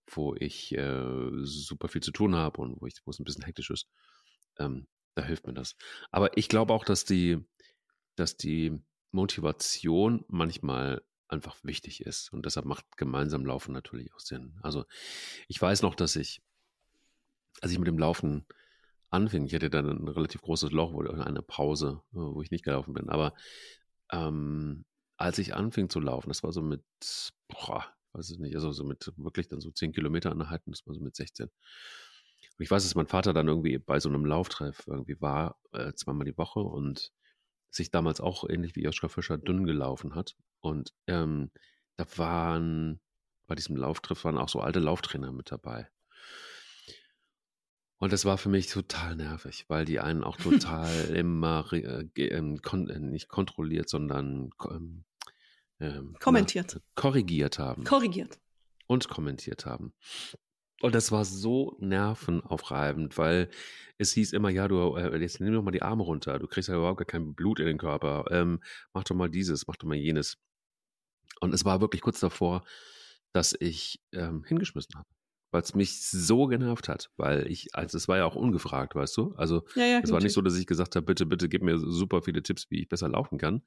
wo 0.07 0.35
ich 0.35 0.75
äh, 0.75 1.29
super 1.43 1.87
viel 1.87 2.01
zu 2.01 2.11
tun 2.11 2.35
habe 2.35 2.61
und 2.61 2.81
wo, 2.81 2.87
ich, 2.87 2.95
wo 3.05 3.11
es 3.11 3.19
ein 3.19 3.23
bisschen 3.23 3.45
hektisch 3.45 3.69
ist. 3.69 3.87
Ähm, 4.57 4.87
da 5.15 5.23
hilft 5.23 5.47
mir 5.47 5.53
das. 5.53 5.75
Aber 6.11 6.37
ich 6.37 6.49
glaube 6.49 6.73
auch, 6.73 6.83
dass 6.83 7.05
die, 7.05 7.37
dass 8.15 8.37
die 8.37 8.81
Motivation 9.11 10.25
manchmal 10.27 11.01
einfach 11.27 11.57
wichtig 11.63 12.01
ist. 12.01 12.33
Und 12.33 12.45
deshalb 12.45 12.65
macht 12.65 12.97
gemeinsam 12.97 13.45
Laufen 13.45 13.71
natürlich 13.71 14.13
auch 14.13 14.19
Sinn. 14.19 14.57
Also 14.61 14.85
ich 15.47 15.61
weiß 15.61 15.81
noch, 15.81 15.95
dass 15.95 16.15
ich, 16.15 16.41
als 17.61 17.71
ich 17.71 17.79
mit 17.79 17.87
dem 17.87 17.99
Laufen 17.99 18.45
anfing, 19.09 19.45
ich 19.45 19.53
hatte 19.53 19.69
dann 19.69 19.89
ein 19.89 20.07
relativ 20.07 20.41
großes 20.41 20.71
Loch 20.71 20.93
oder 20.93 21.25
eine 21.25 21.41
Pause, 21.41 22.01
äh, 22.13 22.17
wo 22.17 22.41
ich 22.41 22.51
nicht 22.51 22.63
gelaufen 22.63 22.93
bin. 22.93 23.09
Aber 23.09 23.33
ähm, 24.11 24.85
als 25.19 25.37
ich 25.37 25.53
anfing 25.53 25.89
zu 25.89 25.99
laufen, 25.99 26.29
das 26.29 26.43
war 26.43 26.53
so 26.53 26.61
mit, 26.61 26.83
boah, 27.49 27.85
weiß 28.13 28.31
ich 28.31 28.39
nicht, 28.39 28.55
also 28.55 28.71
so 28.71 28.85
mit 28.85 29.11
wirklich 29.17 29.49
dann 29.49 29.59
so 29.59 29.69
10 29.69 29.91
Kilometer 29.91 30.31
anhalten, 30.31 30.71
das 30.71 30.87
war 30.87 30.93
so 30.93 31.01
mit 31.01 31.15
16. 31.15 31.47
Und 31.47 32.63
ich 32.63 32.71
weiß, 32.71 32.83
dass 32.83 32.95
mein 32.95 33.07
Vater 33.07 33.33
dann 33.33 33.47
irgendwie 33.47 33.77
bei 33.77 33.99
so 33.99 34.09
einem 34.09 34.25
Lauftreff 34.25 34.87
irgendwie 34.87 35.19
war, 35.19 35.59
äh, 35.73 35.93
zweimal 35.93 36.25
die 36.25 36.37
Woche 36.37 36.61
und 36.61 37.11
sich 37.69 37.91
damals 37.91 38.21
auch 38.21 38.49
ähnlich 38.49 38.75
wie 38.75 38.83
Joschka 38.83 39.09
Fischer 39.09 39.37
dünn 39.37 39.65
gelaufen 39.65 40.15
hat. 40.15 40.35
Und 40.61 40.93
ähm, 41.07 41.51
da 41.97 42.05
waren 42.17 43.01
bei 43.45 43.55
diesem 43.55 43.75
Lauftreff 43.75 44.23
waren 44.23 44.37
auch 44.37 44.49
so 44.49 44.61
alte 44.61 44.79
Lauftrainer 44.79 45.31
mit 45.31 45.51
dabei. 45.51 45.89
Und 47.97 48.13
das 48.13 48.23
war 48.23 48.37
für 48.37 48.47
mich 48.47 48.67
total 48.67 49.17
nervig, 49.17 49.65
weil 49.67 49.83
die 49.83 49.99
einen 49.99 50.23
auch 50.23 50.37
total 50.37 50.89
immer 51.13 51.67
äh, 51.73 52.05
ähm, 52.15 52.61
kon 52.61 52.89
äh, 52.89 52.99
nicht 52.99 53.27
kontrolliert, 53.27 53.89
sondern 53.89 54.51
ähm, 54.69 55.03
ähm, 55.79 56.15
kommentiert. 56.19 56.73
Na, 56.75 56.81
korrigiert 56.95 57.59
haben. 57.59 57.83
Korrigiert. 57.83 58.39
Und 58.87 59.07
kommentiert 59.07 59.65
haben. 59.65 59.93
Und 60.81 60.95
das 60.95 61.11
war 61.11 61.25
so 61.25 61.75
nervenaufreibend, 61.79 63.17
weil 63.17 63.49
es 63.97 64.13
hieß 64.13 64.31
immer, 64.33 64.49
ja, 64.49 64.67
du, 64.67 64.95
äh, 64.95 65.17
jetzt 65.17 65.41
nimm 65.41 65.53
doch 65.53 65.61
mal 65.61 65.71
die 65.71 65.81
Arme 65.81 66.03
runter, 66.03 66.39
du 66.39 66.47
kriegst 66.47 66.69
ja 66.69 66.75
überhaupt 66.75 66.99
gar 66.99 67.05
kein 67.05 67.35
Blut 67.35 67.59
in 67.59 67.65
den 67.65 67.77
Körper, 67.77 68.25
ähm, 68.31 68.61
mach 68.93 69.03
doch 69.03 69.15
mal 69.15 69.29
dieses, 69.29 69.67
mach 69.67 69.75
doch 69.75 69.87
mal 69.87 69.97
jenes. 69.97 70.37
Und 71.41 71.53
es 71.53 71.65
war 71.65 71.81
wirklich 71.81 72.01
kurz 72.01 72.19
davor, 72.19 72.63
dass 73.33 73.55
ich 73.59 74.01
ähm, 74.13 74.43
hingeschmissen 74.45 74.95
habe, 74.95 75.07
weil 75.51 75.61
es 75.61 75.75
mich 75.75 76.01
so 76.01 76.47
genervt 76.47 76.87
hat, 76.87 77.11
weil 77.17 77.47
ich, 77.51 77.75
also 77.75 77.97
es 77.97 78.07
war 78.07 78.17
ja 78.17 78.25
auch 78.25 78.35
ungefragt, 78.35 78.95
weißt 78.95 79.17
du, 79.17 79.33
also 79.35 79.65
ja, 79.75 79.85
ja, 79.85 79.99
es 80.01 80.11
war 80.11 80.21
nicht 80.21 80.33
so, 80.33 80.41
dass 80.41 80.57
ich 80.57 80.65
gesagt 80.65 80.95
habe, 80.95 81.05
bitte, 81.05 81.25
bitte 81.25 81.49
gib 81.49 81.61
mir 81.61 81.77
super 81.77 82.21
viele 82.21 82.41
Tipps, 82.41 82.67
wie 82.69 82.81
ich 82.81 82.89
besser 82.89 83.09
laufen 83.09 83.37
kann, 83.37 83.63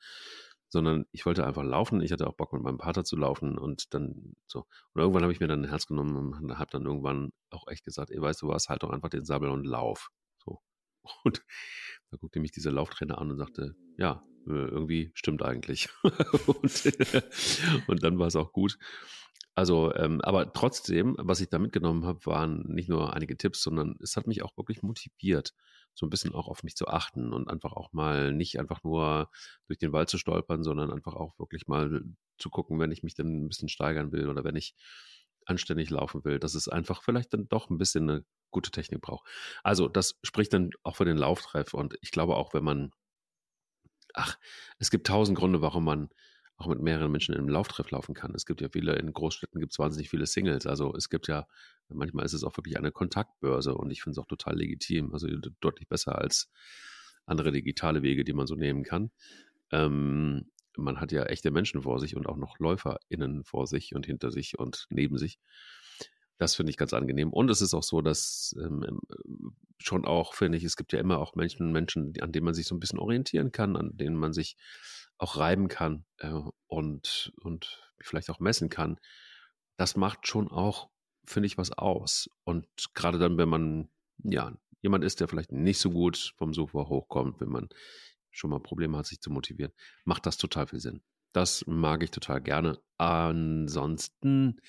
sondern 0.73 1.05
ich 1.13 1.27
wollte 1.27 1.47
einfach 1.47 1.65
laufen. 1.65 2.01
Ich 2.01 2.13
hatte 2.13 2.27
auch 2.27 2.33
Bock 2.33 2.55
mit 2.55 2.63
meinem 2.63 2.79
Vater 2.79 3.05
zu 3.05 3.15
laufen 3.15 3.59
und 3.59 3.93
dann 3.93 4.35
so. 4.47 4.61
Und 4.95 5.03
irgendwann 5.03 5.23
habe 5.23 5.33
ich 5.33 5.39
mir 5.39 5.47
dann 5.47 5.65
ein 5.65 5.69
Herz 5.69 5.87
genommen 5.87 6.17
und 6.17 6.59
habe 6.59 6.71
dann 6.71 6.87
irgendwann 6.87 7.31
auch 7.51 7.69
echt 7.69 7.85
gesagt, 7.85 8.11
ey, 8.11 8.21
weißt 8.21 8.41
du 8.41 8.49
was, 8.49 8.71
halt 8.71 8.83
doch 8.83 8.89
einfach 8.89 9.11
den 9.11 9.27
Sabel 9.27 9.51
und 9.51 9.65
lauf. 9.65 10.09
So. 10.43 10.63
Und 11.25 11.43
da 12.11 12.17
guckte 12.17 12.41
mich 12.41 12.53
dieser 12.53 12.73
Lauftrainer 12.73 13.19
an 13.19 13.31
und 13.31 13.39
sagte, 13.39 13.75
ja, 13.97 14.23
äh, 14.47 14.51
irgendwie 14.51 15.11
stimmt 15.15 15.43
eigentlich. 15.43 15.89
und, 16.03 16.93
und 17.87 18.03
dann 18.03 18.19
war 18.19 18.29
es 18.29 18.37
auch 18.37 18.53
gut. 18.53 18.79
Also, 19.55 19.95
ähm, 19.95 20.21
aber 20.23 20.53
trotzdem, 20.53 21.15
was 21.19 21.41
ich 21.41 21.49
da 21.51 21.59
mitgenommen 21.59 22.07
habe, 22.07 22.25
waren 22.27 22.63
nicht 22.69 22.89
nur 22.89 23.13
einige 23.15 23.37
Tipps, 23.37 23.63
sondern 23.63 23.97
es 24.01 24.17
hat 24.17 24.27
mich 24.27 24.43
auch 24.43 24.57
wirklich 24.57 24.83
motiviert 24.83 25.55
so 25.95 26.07
ein 26.07 26.11
bisschen 26.11 26.35
auch 26.35 26.49
auf 26.49 26.63
mich 26.63 26.77
zu 26.77 26.89
achten 26.89 27.33
und 27.33 27.49
einfach 27.49 27.73
auch 27.73 27.93
mal 27.93 28.33
nicht 28.33 28.59
einfach 28.59 28.83
nur 28.83 29.31
durch 29.67 29.79
den 29.79 29.93
Wald 29.93 30.09
zu 30.09 30.19
stolpern, 30.19 30.63
sondern 30.65 30.91
einfach 30.91 31.15
auch 31.15 31.39
wirklich 31.39 31.67
mal 31.67 32.03
zu 32.39 32.51
gucken, 32.51 32.81
wenn 32.81 32.93
ich 32.93 33.03
mich 33.03 33.15
dann 33.15 33.45
ein 33.45 33.49
bisschen 33.49 33.69
steigern 33.69 34.13
will 34.13 34.29
oder 34.29 34.45
wenn 34.45 34.57
ich 34.57 34.75
anständig 35.45 35.91
laufen 35.91 36.25
will, 36.25 36.39
dass 36.39 36.55
es 36.55 36.69
einfach 36.69 37.03
vielleicht 37.03 37.35
dann 37.35 37.49
doch 37.49 37.69
ein 37.69 37.79
bisschen 37.79 38.09
eine 38.09 38.25
gute 38.51 38.71
Technik 38.71 39.01
braucht. 39.03 39.27
Also 39.63 39.89
das 39.89 40.19
spricht 40.23 40.53
dann 40.53 40.71
auch 40.83 40.97
für 40.97 41.05
den 41.05 41.17
Lauftreff 41.17 41.75
und 41.75 41.97
ich 42.01 42.11
glaube 42.11 42.37
auch, 42.37 42.55
wenn 42.55 42.65
man, 42.65 42.93
ach, 44.15 44.39
es 44.79 44.91
gibt 44.91 45.07
tausend 45.07 45.37
Gründe, 45.39 45.61
warum 45.63 45.85
man 45.85 46.11
auch 46.63 46.69
mit 46.69 46.81
mehreren 46.81 47.11
Menschen 47.11 47.35
in 47.35 47.41
einem 47.41 47.49
Lauftreff 47.49 47.91
laufen 47.91 48.15
kann. 48.15 48.33
Es 48.35 48.47
gibt 48.47 48.61
ja 48.61 48.69
viele, 48.69 48.95
in 48.95 49.13
Großstädten 49.13 49.61
gibt 49.61 49.73
es 49.73 49.79
wahnsinnig 49.79 50.09
viele 50.09 50.27
Singles. 50.27 50.67
Also 50.67 50.95
es 50.95 51.11
gibt 51.11 51.27
ja, 51.29 51.47
manchmal 51.89 52.25
ist 52.25 52.33
es 52.33 52.45
auch 52.45 52.57
wirklich 52.57 52.79
eine 52.79 52.93
Kontaktbörse 52.93 53.75
und 53.75 53.91
ich 53.91 54.03
finde 54.03 54.13
es 54.13 54.19
auch 54.19 54.29
total 54.29 54.57
legitim. 54.57 55.13
Also 55.13 55.27
deutlich 55.61 55.89
besser 55.89 56.19
als 56.19 56.51
andere 57.27 57.53
digitale 57.53 58.03
Wege, 58.03 58.25
die 58.25 58.33
man 58.33 58.47
so 58.47 58.55
nehmen 58.55 58.85
kann. 58.85 59.11
Ähm, 59.71 60.51
man 60.77 61.01
hat 61.01 61.13
ja 61.13 61.25
echte 61.25 61.51
Menschen 61.51 61.83
vor 61.83 61.99
sich 61.99 62.17
und 62.17 62.27
auch 62.27 62.37
noch 62.37 62.59
LäuferInnen 62.59 63.45
vor 63.45 63.67
sich 63.67 63.95
und 63.95 64.07
hinter 64.07 64.31
sich 64.31 64.59
und 64.59 64.87
neben 64.91 65.19
sich. 65.19 65.39
Das 66.39 66.55
finde 66.55 66.71
ich 66.71 66.77
ganz 66.77 66.93
angenehm. 66.93 67.33
Und 67.33 67.51
es 67.51 67.61
ist 67.61 67.75
auch 67.75 67.83
so, 67.83 68.01
dass 68.01 68.57
ähm, 68.59 68.85
ähm 68.89 69.01
schon 69.79 70.05
auch, 70.05 70.35
finde 70.35 70.59
ich, 70.59 70.65
es 70.65 70.77
gibt 70.77 70.93
ja 70.93 71.01
immer 71.01 71.19
auch 71.19 71.35
Menschen, 71.35 71.73
Menschen, 71.73 72.13
an 72.21 72.31
denen 72.31 72.45
man 72.45 72.55
sich 72.55 72.67
so 72.67 72.75
ein 72.75 72.79
bisschen 72.79 73.01
orientieren 73.01 73.51
kann, 73.51 73.77
an 73.77 73.97
denen 73.97 74.17
man 74.17 74.33
sich 74.33 74.57
auch 75.19 75.37
reiben 75.37 75.69
kann 75.69 76.05
äh, 76.19 76.33
und, 76.67 77.33
und 77.37 77.93
vielleicht 78.01 78.31
auch 78.31 78.41
messen 78.41 78.69
kann, 78.69 78.99
das 79.77 79.97
macht 79.97 80.27
schon 80.27 80.49
auch, 80.49 80.91
finde 81.25 81.47
ich, 81.47 81.59
was 81.59 81.73
aus. 81.73 82.29
Und 82.45 82.67
gerade 82.95 83.19
dann, 83.19 83.39
wenn 83.39 83.49
man, 83.49 83.89
ja, 84.19 84.57
jemand 84.81 85.05
ist, 85.05 85.21
der 85.21 85.29
vielleicht 85.29 85.53
nicht 85.53 85.79
so 85.79 85.91
gut 85.91 86.35
vom 86.37 86.53
Sofa 86.53 86.87
hochkommt, 86.89 87.41
wenn 87.41 87.49
man 87.49 87.69
schon 88.31 88.51
mal 88.51 88.61
Probleme 88.61 88.99
hat, 88.99 89.07
sich 89.07 89.21
zu 89.21 89.31
motivieren, 89.31 89.73
macht 90.05 90.27
das 90.27 90.37
total 90.37 90.67
viel 90.67 90.81
Sinn. 90.81 91.03
Das 91.33 91.65
mag 91.67 92.03
ich 92.03 92.11
total 92.11 92.41
gerne. 92.43 92.81
Ansonsten, 92.99 94.61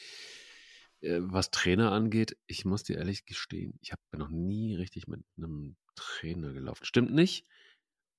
äh, 1.02 1.20
was 1.22 1.52
Trainer 1.52 1.92
angeht, 1.92 2.38
ich 2.48 2.66
muss 2.66 2.84
dir 2.84 2.98
ehrlich 2.98 3.26
gestehen, 3.26 3.78
ich 3.82 3.92
habe 3.92 4.02
noch 4.14 4.30
nie 4.30 4.76
richtig 4.76 5.08
mit 5.08 5.24
einem 5.38 5.76
Trainer 5.96 6.54
gelaufen. 6.54 6.86
Stimmt 6.86 7.14
nicht 7.14 7.46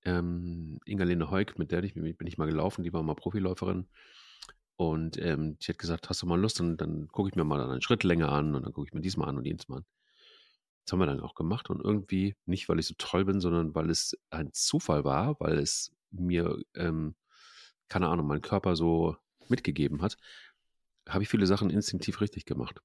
ähm, 0.04 0.78
Inga-Lene 0.84 1.30
Heuk, 1.30 1.58
mit 1.58 1.70
der 1.70 1.82
ich, 1.84 1.94
bin 1.94 2.26
ich 2.26 2.38
mal 2.38 2.46
gelaufen, 2.46 2.82
die 2.82 2.92
war 2.92 3.02
mal 3.02 3.14
Profiläuferin. 3.14 3.86
Und 4.76 5.18
ähm, 5.18 5.56
die 5.58 5.68
hat 5.68 5.78
gesagt, 5.78 6.08
hast 6.08 6.22
du 6.22 6.26
mal 6.26 6.40
Lust? 6.40 6.60
Und 6.60 6.78
dann 6.78 7.08
gucke 7.08 7.28
ich 7.28 7.36
mir 7.36 7.44
mal 7.44 7.60
eine 7.60 7.80
Schrittlänge 7.80 8.28
an 8.28 8.54
und 8.54 8.64
dann 8.64 8.72
gucke 8.72 8.88
ich 8.88 8.94
mir 8.94 9.00
diesmal 9.00 9.28
an 9.28 9.38
und 9.38 9.46
jenes 9.46 9.68
mal 9.68 9.78
an. 9.78 9.84
Das 10.84 10.92
haben 10.92 10.98
wir 10.98 11.06
dann 11.06 11.20
auch 11.20 11.34
gemacht 11.34 11.70
und 11.70 11.82
irgendwie, 11.82 12.36
nicht 12.44 12.68
weil 12.68 12.78
ich 12.78 12.86
so 12.86 12.94
toll 12.98 13.24
bin, 13.24 13.40
sondern 13.40 13.74
weil 13.74 13.88
es 13.88 14.18
ein 14.30 14.52
Zufall 14.52 15.04
war, 15.04 15.40
weil 15.40 15.58
es 15.58 15.92
mir, 16.10 16.58
ähm, 16.74 17.14
keine 17.88 18.08
Ahnung, 18.08 18.26
mein 18.26 18.42
Körper 18.42 18.76
so 18.76 19.16
mitgegeben 19.48 20.02
hat, 20.02 20.18
habe 21.08 21.22
ich 21.22 21.28
viele 21.28 21.46
Sachen 21.46 21.70
instinktiv 21.70 22.20
richtig 22.20 22.44
gemacht. 22.44 22.82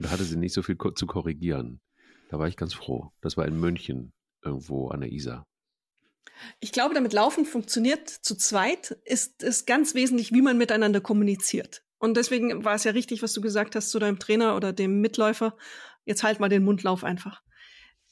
da 0.00 0.10
hatte 0.10 0.24
sie 0.24 0.36
nicht 0.36 0.52
so 0.52 0.62
viel 0.62 0.76
zu 0.94 1.06
korrigieren. 1.06 1.80
Da 2.30 2.38
war 2.38 2.46
ich 2.46 2.56
ganz 2.56 2.74
froh. 2.74 3.10
Das 3.20 3.36
war 3.36 3.46
in 3.46 3.58
München 3.58 4.12
irgendwo 4.42 4.88
an 4.88 5.00
der 5.00 5.10
Isar. 5.10 5.46
Ich 6.60 6.72
glaube, 6.72 6.94
damit 6.94 7.12
Laufen 7.12 7.44
funktioniert 7.44 8.08
zu 8.08 8.36
zweit, 8.36 8.98
ist 9.04 9.42
es 9.42 9.66
ganz 9.66 9.94
wesentlich, 9.94 10.32
wie 10.32 10.42
man 10.42 10.58
miteinander 10.58 11.00
kommuniziert. 11.00 11.82
Und 11.98 12.16
deswegen 12.16 12.64
war 12.64 12.74
es 12.74 12.84
ja 12.84 12.92
richtig, 12.92 13.22
was 13.22 13.32
du 13.32 13.40
gesagt 13.40 13.74
hast 13.74 13.90
zu 13.90 13.98
deinem 13.98 14.18
Trainer 14.18 14.56
oder 14.56 14.72
dem 14.72 15.00
Mitläufer. 15.00 15.56
Jetzt 16.04 16.22
halt 16.22 16.40
mal 16.40 16.48
den 16.48 16.64
Mundlauf 16.64 17.04
einfach. 17.04 17.42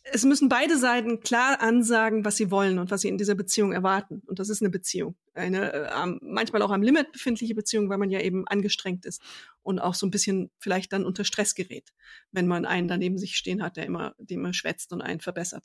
Es 0.09 0.25
müssen 0.25 0.49
beide 0.49 0.79
Seiten 0.79 1.19
klar 1.21 1.61
ansagen, 1.61 2.25
was 2.25 2.37
sie 2.37 2.53
wollen 2.53 2.79
und 2.79 2.93
was 2.93 3.01
sie 3.01 3.09
in 3.09 3.19
dieser 3.19 3.35
Beziehung 3.35 3.73
erwarten. 3.73 4.23
Und 4.27 4.39
das 4.39 4.51
ist 4.51 4.63
eine 4.63 4.71
Beziehung. 4.71 5.17
Eine 5.35 5.73
äh, 5.73 6.07
manchmal 6.21 6.63
auch 6.63 6.71
am 6.71 6.83
Limit 6.83 7.11
befindliche 7.11 7.57
Beziehung, 7.57 7.89
weil 7.89 7.99
man 7.99 8.11
ja 8.11 8.21
eben 8.21 8.47
angestrengt 8.47 9.05
ist 9.05 9.21
und 9.63 9.81
auch 9.81 9.95
so 9.95 10.07
ein 10.07 10.13
bisschen 10.13 10.51
vielleicht 10.59 10.93
dann 10.93 11.05
unter 11.05 11.25
Stress 11.25 11.57
gerät, 11.57 11.93
wenn 12.31 12.47
man 12.47 12.67
einen 12.67 12.87
daneben 12.87 13.19
sich 13.19 13.37
stehen 13.37 13.63
hat, 13.63 13.77
der 13.77 13.87
immer, 13.87 14.15
dem 14.19 14.41
immer 14.41 14.55
schwätzt 14.55 14.93
und 14.93 15.03
einen 15.03 15.21
verbessert. 15.21 15.65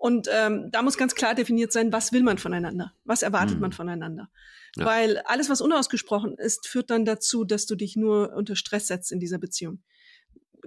Und 0.00 0.28
ähm, 0.32 0.70
da 0.72 0.80
muss 0.80 0.96
ganz 0.96 1.14
klar 1.14 1.34
definiert 1.34 1.72
sein, 1.72 1.92
was 1.92 2.10
will 2.10 2.22
man 2.22 2.38
voneinander? 2.38 2.94
Was 3.04 3.20
erwartet 3.20 3.56
mhm. 3.56 3.60
man 3.60 3.72
voneinander? 3.72 4.30
Ja. 4.76 4.86
Weil 4.86 5.18
alles, 5.26 5.50
was 5.50 5.60
unausgesprochen 5.60 6.38
ist, 6.38 6.66
führt 6.66 6.88
dann 6.88 7.04
dazu, 7.04 7.44
dass 7.44 7.66
du 7.66 7.76
dich 7.76 7.96
nur 7.96 8.32
unter 8.34 8.56
Stress 8.56 8.86
setzt 8.86 9.12
in 9.12 9.20
dieser 9.20 9.36
Beziehung. 9.36 9.82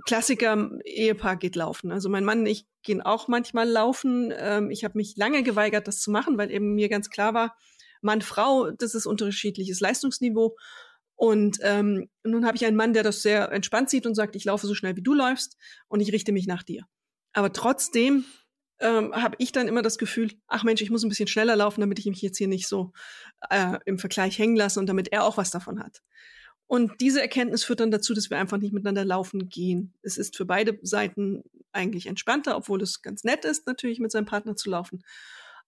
Klassiker, 0.06 0.69
Ehepaar 0.86 1.38
geht 1.38 1.56
laufen. 1.56 1.91
Also 1.91 2.10
mein 2.10 2.26
Mann 2.26 2.41
und 2.41 2.46
ich 2.46 2.67
gehen 2.84 3.02
auch 3.02 3.28
manchmal 3.28 3.67
laufen. 3.67 4.32
Ähm, 4.38 4.69
ich 4.69 4.84
habe 4.84 5.00
mich 5.00 5.17
lange 5.17 5.41
geweigert, 5.41 5.88
das 5.88 6.00
zu 6.00 6.12
machen, 6.12 6.38
weil 6.38 6.52
eben 6.52 6.76
mir 6.76 6.88
ganz 6.88 7.10
klar 7.10 7.34
war, 7.34 7.56
Mann, 8.02 8.22
Frau, 8.22 8.69
das 8.69 8.93
ist 8.93 9.08
unterschiedliches 9.08 9.80
Leistungsniveau. 9.80 10.56
Und 11.15 11.58
ähm, 11.63 12.08
nun 12.24 12.46
habe 12.46 12.56
ich 12.56 12.65
einen 12.67 12.78
Mann, 12.78 12.93
der 12.93 13.02
das 13.02 13.24
sehr 13.24 13.52
entspannt 13.52 13.89
sieht 13.89 14.06
und 14.06 14.13
sagt, 14.13 14.36
ich 14.36 14.46
laufe 14.46 14.67
so 14.67 14.76
schnell, 14.76 14.96
wie 14.96 15.02
du 15.02 15.15
läufst 15.15 15.58
und 15.88 16.02
ich 16.02 16.13
richte 16.13 16.34
mich 16.34 16.46
nach 16.46 16.62
dir. 16.62 16.86
Aber 17.32 17.52
trotzdem 17.52 18.26
ähm, 18.84 19.15
habe 19.15 19.36
ich 19.39 19.54
dann 19.54 19.69
immer 19.69 19.82
das 19.82 19.98
Gefühl, 19.98 20.32
ach 20.48 20.63
Mensch, 20.63 20.82
ich 20.82 20.89
muss 20.89 21.04
ein 21.04 21.10
bisschen 21.10 21.28
schneller 21.28 21.56
laufen, 21.56 21.82
damit 21.82 22.00
ich 22.00 22.06
mich 22.06 22.22
jetzt 22.22 22.38
hier 22.38 22.50
nicht 22.50 22.67
so 22.67 22.91
äh, 23.50 23.80
im 23.86 23.98
Vergleich 23.98 24.38
hängen 24.38 24.58
lasse 24.58 24.80
und 24.80 24.88
damit 24.88 25.12
er 25.12 25.24
auch 25.24 25.38
was 25.38 25.52
davon 25.52 25.80
hat. 25.80 26.04
Und 26.67 27.00
diese 27.00 27.22
Erkenntnis 27.22 27.63
führt 27.63 27.80
dann 27.80 27.91
dazu, 27.91 28.13
dass 28.13 28.30
wir 28.30 28.38
einfach 28.38 28.58
nicht 28.58 28.74
miteinander 28.74 29.06
laufen 29.06 29.48
gehen. 29.48 29.93
Es 30.02 30.17
ist 30.17 30.36
für 30.36 30.46
beide 30.46 30.78
Seiten 30.82 31.43
eigentlich 31.72 32.08
entspannter, 32.08 32.58
obwohl 32.58 32.82
es 32.82 33.02
ganz 33.02 33.24
nett 33.24 33.46
ist, 33.46 33.67
natürlich 33.67 34.00
mit 34.00 34.12
seinem 34.12 34.26
Partner 34.26 34.56
zu 34.56 34.69
laufen. 34.69 35.04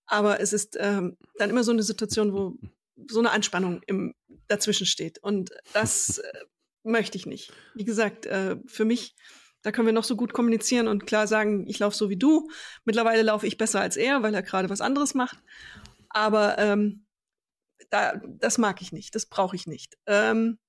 Aber 0.08 0.39
es 0.39 0.51
ist 0.51 0.78
ähm, 0.80 1.17
dann 1.38 1.49
immer 1.49 1.63
so 1.63 1.71
eine 1.71 1.84
Situation, 1.84 2.34
wo 2.34 2.58
so 3.10 3.19
eine 3.19 3.32
Anspannung 3.32 3.82
im, 3.88 4.13
dazwischen 4.47 4.86
steht. 4.86 5.19
Und 5.19 5.51
das 5.73 6.17
äh, 6.17 6.39
möchte 6.84 7.17
ich 7.17 7.25
nicht. 7.25 7.54
Wie 7.75 7.86
gesagt, 7.86 8.25
äh, 8.25 8.58
für 8.67 8.86
mich 8.86 9.15
da 9.65 9.71
können 9.71 9.88
wir 9.88 9.93
noch 9.93 10.04
so 10.04 10.15
gut 10.15 10.32
kommunizieren 10.32 10.88
und 10.88 11.08
klar 11.08 11.25
sagen, 11.25 11.65
ich 11.67 11.80
laufe 11.80 11.97
so 11.97 12.08
wie 12.12 12.17
du. 12.17 12.49
Mittlerweile 12.84 13.23
laufe 13.23 13.47
ich 13.47 13.58
besser 13.58 13.82
als 13.82 13.97
er, 13.97 14.21
weil 14.21 14.36
er 14.36 14.43
gerade 14.43 14.69
was 14.69 14.80
anderes 14.80 15.15
macht. 15.15 15.39
Aber 16.08 16.60
ähm, 16.60 17.08
da, 17.89 18.21
das 18.23 18.60
mag 18.60 18.84
ich 18.84 18.91
nicht, 18.91 19.15
das 19.15 19.25
brauche 19.25 19.56
ich 19.56 19.65
nicht. 19.65 19.97
Ähm, 20.06 20.60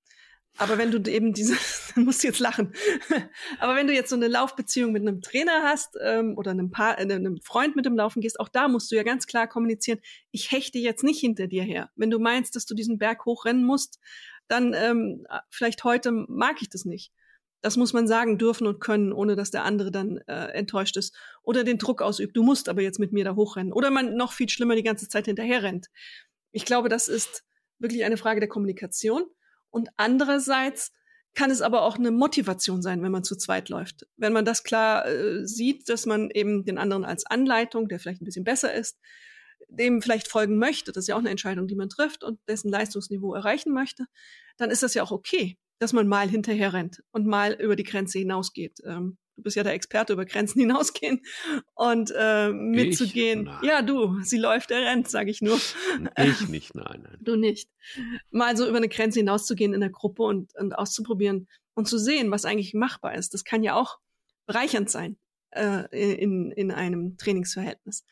aber 0.57 0.79
wenn 0.79 0.91
du 0.91 1.11
eben 1.11 1.35
diese, 1.35 1.59
dann 1.95 2.07
musst 2.07 2.23
du 2.23 2.29
jetzt 2.29 2.39
lachen. 2.39 2.73
Aber 3.59 3.77
wenn 3.77 3.87
du 3.87 3.93
jetzt 3.93 4.09
so 4.09 4.17
eine 4.17 4.29
Laufbeziehung 4.29 4.93
mit 4.93 5.03
einem 5.03 5.21
Trainer 5.21 5.63
hast 5.65 5.99
ähm, 6.03 6.39
oder 6.39 6.53
einem, 6.53 6.71
Paar, 6.71 6.99
äh, 6.99 7.03
einem 7.03 7.39
Freund 7.43 7.77
mit 7.77 7.85
dem 7.85 7.97
Laufen 7.97 8.23
gehst, 8.23 8.41
auch 8.41 8.49
da 8.49 8.67
musst 8.67 8.91
du 8.91 8.97
ja 8.97 9.03
ganz 9.03 9.27
klar 9.27 9.47
kommunizieren, 9.47 10.01
ich 10.31 10.51
hechte 10.51 10.79
jetzt 10.79 11.05
nicht 11.05 11.21
hinter 11.21 11.49
dir 11.49 11.65
her. 11.65 11.91
Wenn 11.97 12.09
du 12.09 12.19
meinst, 12.19 12.57
dass 12.57 12.65
du 12.65 12.75
diesen 12.75 12.97
Berg 12.97 13.27
hochrennen 13.27 13.63
musst, 13.63 13.99
dann 14.49 14.73
ähm, 14.73 15.27
vielleicht 15.51 15.85
heute 15.85 16.13
mag 16.13 16.63
ich 16.63 16.71
das 16.71 16.87
nicht. 16.87 17.13
Das 17.67 17.77
muss 17.77 17.93
man 17.93 18.07
sagen 18.07 18.39
dürfen 18.39 18.69
und 18.69 18.79
können, 18.79 19.13
ohne 19.13 19.35
dass 19.35 19.51
der 19.51 19.65
andere 19.65 19.91
dann 19.91 20.19
äh, 20.29 20.53
enttäuscht 20.53 20.97
ist 20.97 21.17
oder 21.43 21.65
den 21.65 21.79
Druck 21.79 22.01
ausübt. 22.01 22.37
Du 22.37 22.45
musst 22.45 22.69
aber 22.69 22.81
jetzt 22.81 23.01
mit 23.01 23.11
mir 23.13 23.25
da 23.25 23.35
hochrennen. 23.35 23.73
Oder 23.73 23.91
man 23.91 24.15
noch 24.15 24.33
viel 24.33 24.49
schlimmer 24.49 24.77
die 24.77 24.85
ganze 24.85 25.09
Zeit 25.09 25.25
hinterher 25.25 25.65
rennt. 25.65 25.89
Ich 26.53 26.65
glaube, 26.65 26.89
das 26.89 27.09
ist 27.09 27.43
wirklich 27.81 28.05
eine 28.05 28.19
Frage 28.19 28.39
der 28.39 28.49
Kommunikation. 28.49 29.25
Und 29.71 29.89
andererseits 29.97 30.93
kann 31.35 31.51
es 31.51 31.61
aber 31.61 31.83
auch 31.83 31.97
eine 31.97 32.13
Motivation 32.13 32.83
sein, 32.83 33.03
wenn 33.03 33.11
man 33.11 33.25
zu 33.25 33.35
zweit 33.35 33.69
läuft. 33.69 34.07
Wenn 34.17 34.33
man 34.33 34.45
das 34.45 34.63
klar 34.63 35.05
äh, 35.05 35.45
sieht, 35.45 35.89
dass 35.89 36.07
man 36.07 36.31
eben 36.31 36.65
den 36.65 36.79
anderen 36.79 37.05
als 37.05 37.27
Anleitung, 37.27 37.89
der 37.89 37.99
vielleicht 37.99 38.23
ein 38.23 38.27
bisschen 38.27 38.45
besser 38.45 38.73
ist, 38.73 38.97
dem 39.69 40.03
vielleicht 40.03 40.29
folgen 40.29 40.57
möchte, 40.59 40.93
das 40.93 41.03
ist 41.03 41.09
ja 41.09 41.17
auch 41.17 41.19
eine 41.19 41.31
Entscheidung, 41.31 41.67
die 41.67 41.75
man 41.75 41.89
trifft 41.89 42.23
und 42.23 42.39
dessen 42.47 42.71
Leistungsniveau 42.71 43.35
erreichen 43.35 43.73
möchte, 43.73 44.07
dann 44.57 44.71
ist 44.71 44.85
das 44.85 44.95
ja 44.95 45.03
auch 45.03 45.11
okay, 45.11 45.59
dass 45.79 45.93
man 45.93 46.07
mal 46.07 46.29
hinterher 46.29 46.73
rennt 46.73 47.03
und 47.13 47.27
mal 47.27 47.53
über 47.53 47.77
die 47.77 47.85
Grenze 47.85 48.19
hinausgeht. 48.19 48.79
Ähm, 48.85 49.19
du 49.37 49.43
bist 49.43 49.57
ja 49.57 49.63
der 49.63 49.75
Experte 49.75 50.13
über 50.13 50.25
Grenzen 50.25 50.61
hinausgehen 50.61 51.23
und 51.75 52.13
äh, 52.17 52.51
mitzugehen. 52.51 53.51
Ja, 53.63 53.83
du, 53.83 54.21
sie 54.23 54.39
läuft, 54.39 54.71
er 54.71 54.83
rennt, 54.87 55.09
sage 55.09 55.31
ich 55.31 55.43
nur. 55.43 55.59
Ich 56.19 56.49
nicht, 56.49 56.75
nein, 56.75 57.03
nein. 57.03 57.19
Du 57.21 57.37
nicht. 57.37 57.69
Mal 58.31 58.57
so 58.57 58.67
über 58.67 58.79
eine 58.79 58.89
Grenze 58.89 59.21
hinauszugehen 59.21 59.75
in 59.75 59.81
der 59.81 59.91
Gruppe 59.91 60.23
und, 60.23 60.55
und 60.57 60.73
auszuprobieren 60.73 61.49
und 61.75 61.87
zu 61.87 61.99
sehen, 61.99 62.31
was 62.31 62.45
eigentlich 62.45 62.75
machbar 62.75 63.15
ist. 63.15 63.35
Das 63.35 63.45
kann 63.45 63.63
ja 63.63 63.75
auch 63.75 63.99
bereichernd 64.47 64.91
sein 64.91 65.19
äh, 65.51 65.87
in, 65.93 66.51
in 66.53 66.71
einem 66.71 67.17
Trainingsverhältnis. 67.19 68.05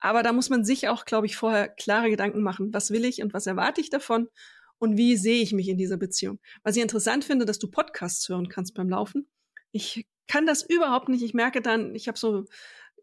Aber 0.00 0.22
da 0.22 0.32
muss 0.32 0.48
man 0.48 0.64
sich 0.64 0.88
auch, 0.88 1.04
glaube 1.04 1.26
ich, 1.26 1.36
vorher 1.36 1.68
klare 1.68 2.10
Gedanken 2.10 2.42
machen. 2.42 2.72
Was 2.72 2.90
will 2.90 3.04
ich 3.04 3.22
und 3.22 3.34
was 3.34 3.46
erwarte 3.46 3.80
ich 3.80 3.90
davon? 3.90 4.28
Und 4.78 4.96
wie 4.96 5.16
sehe 5.16 5.42
ich 5.42 5.52
mich 5.52 5.68
in 5.68 5.78
dieser 5.78 5.96
Beziehung? 5.96 6.38
Was 6.62 6.76
ich 6.76 6.82
interessant 6.82 7.24
finde, 7.24 7.44
dass 7.44 7.58
du 7.58 7.68
Podcasts 7.68 8.28
hören 8.28 8.48
kannst 8.48 8.74
beim 8.74 8.88
Laufen. 8.88 9.28
Ich 9.72 10.06
kann 10.28 10.46
das 10.46 10.62
überhaupt 10.62 11.08
nicht. 11.08 11.22
Ich 11.22 11.34
merke 11.34 11.60
dann, 11.60 11.94
ich 11.94 12.06
habe 12.06 12.18
so 12.18 12.44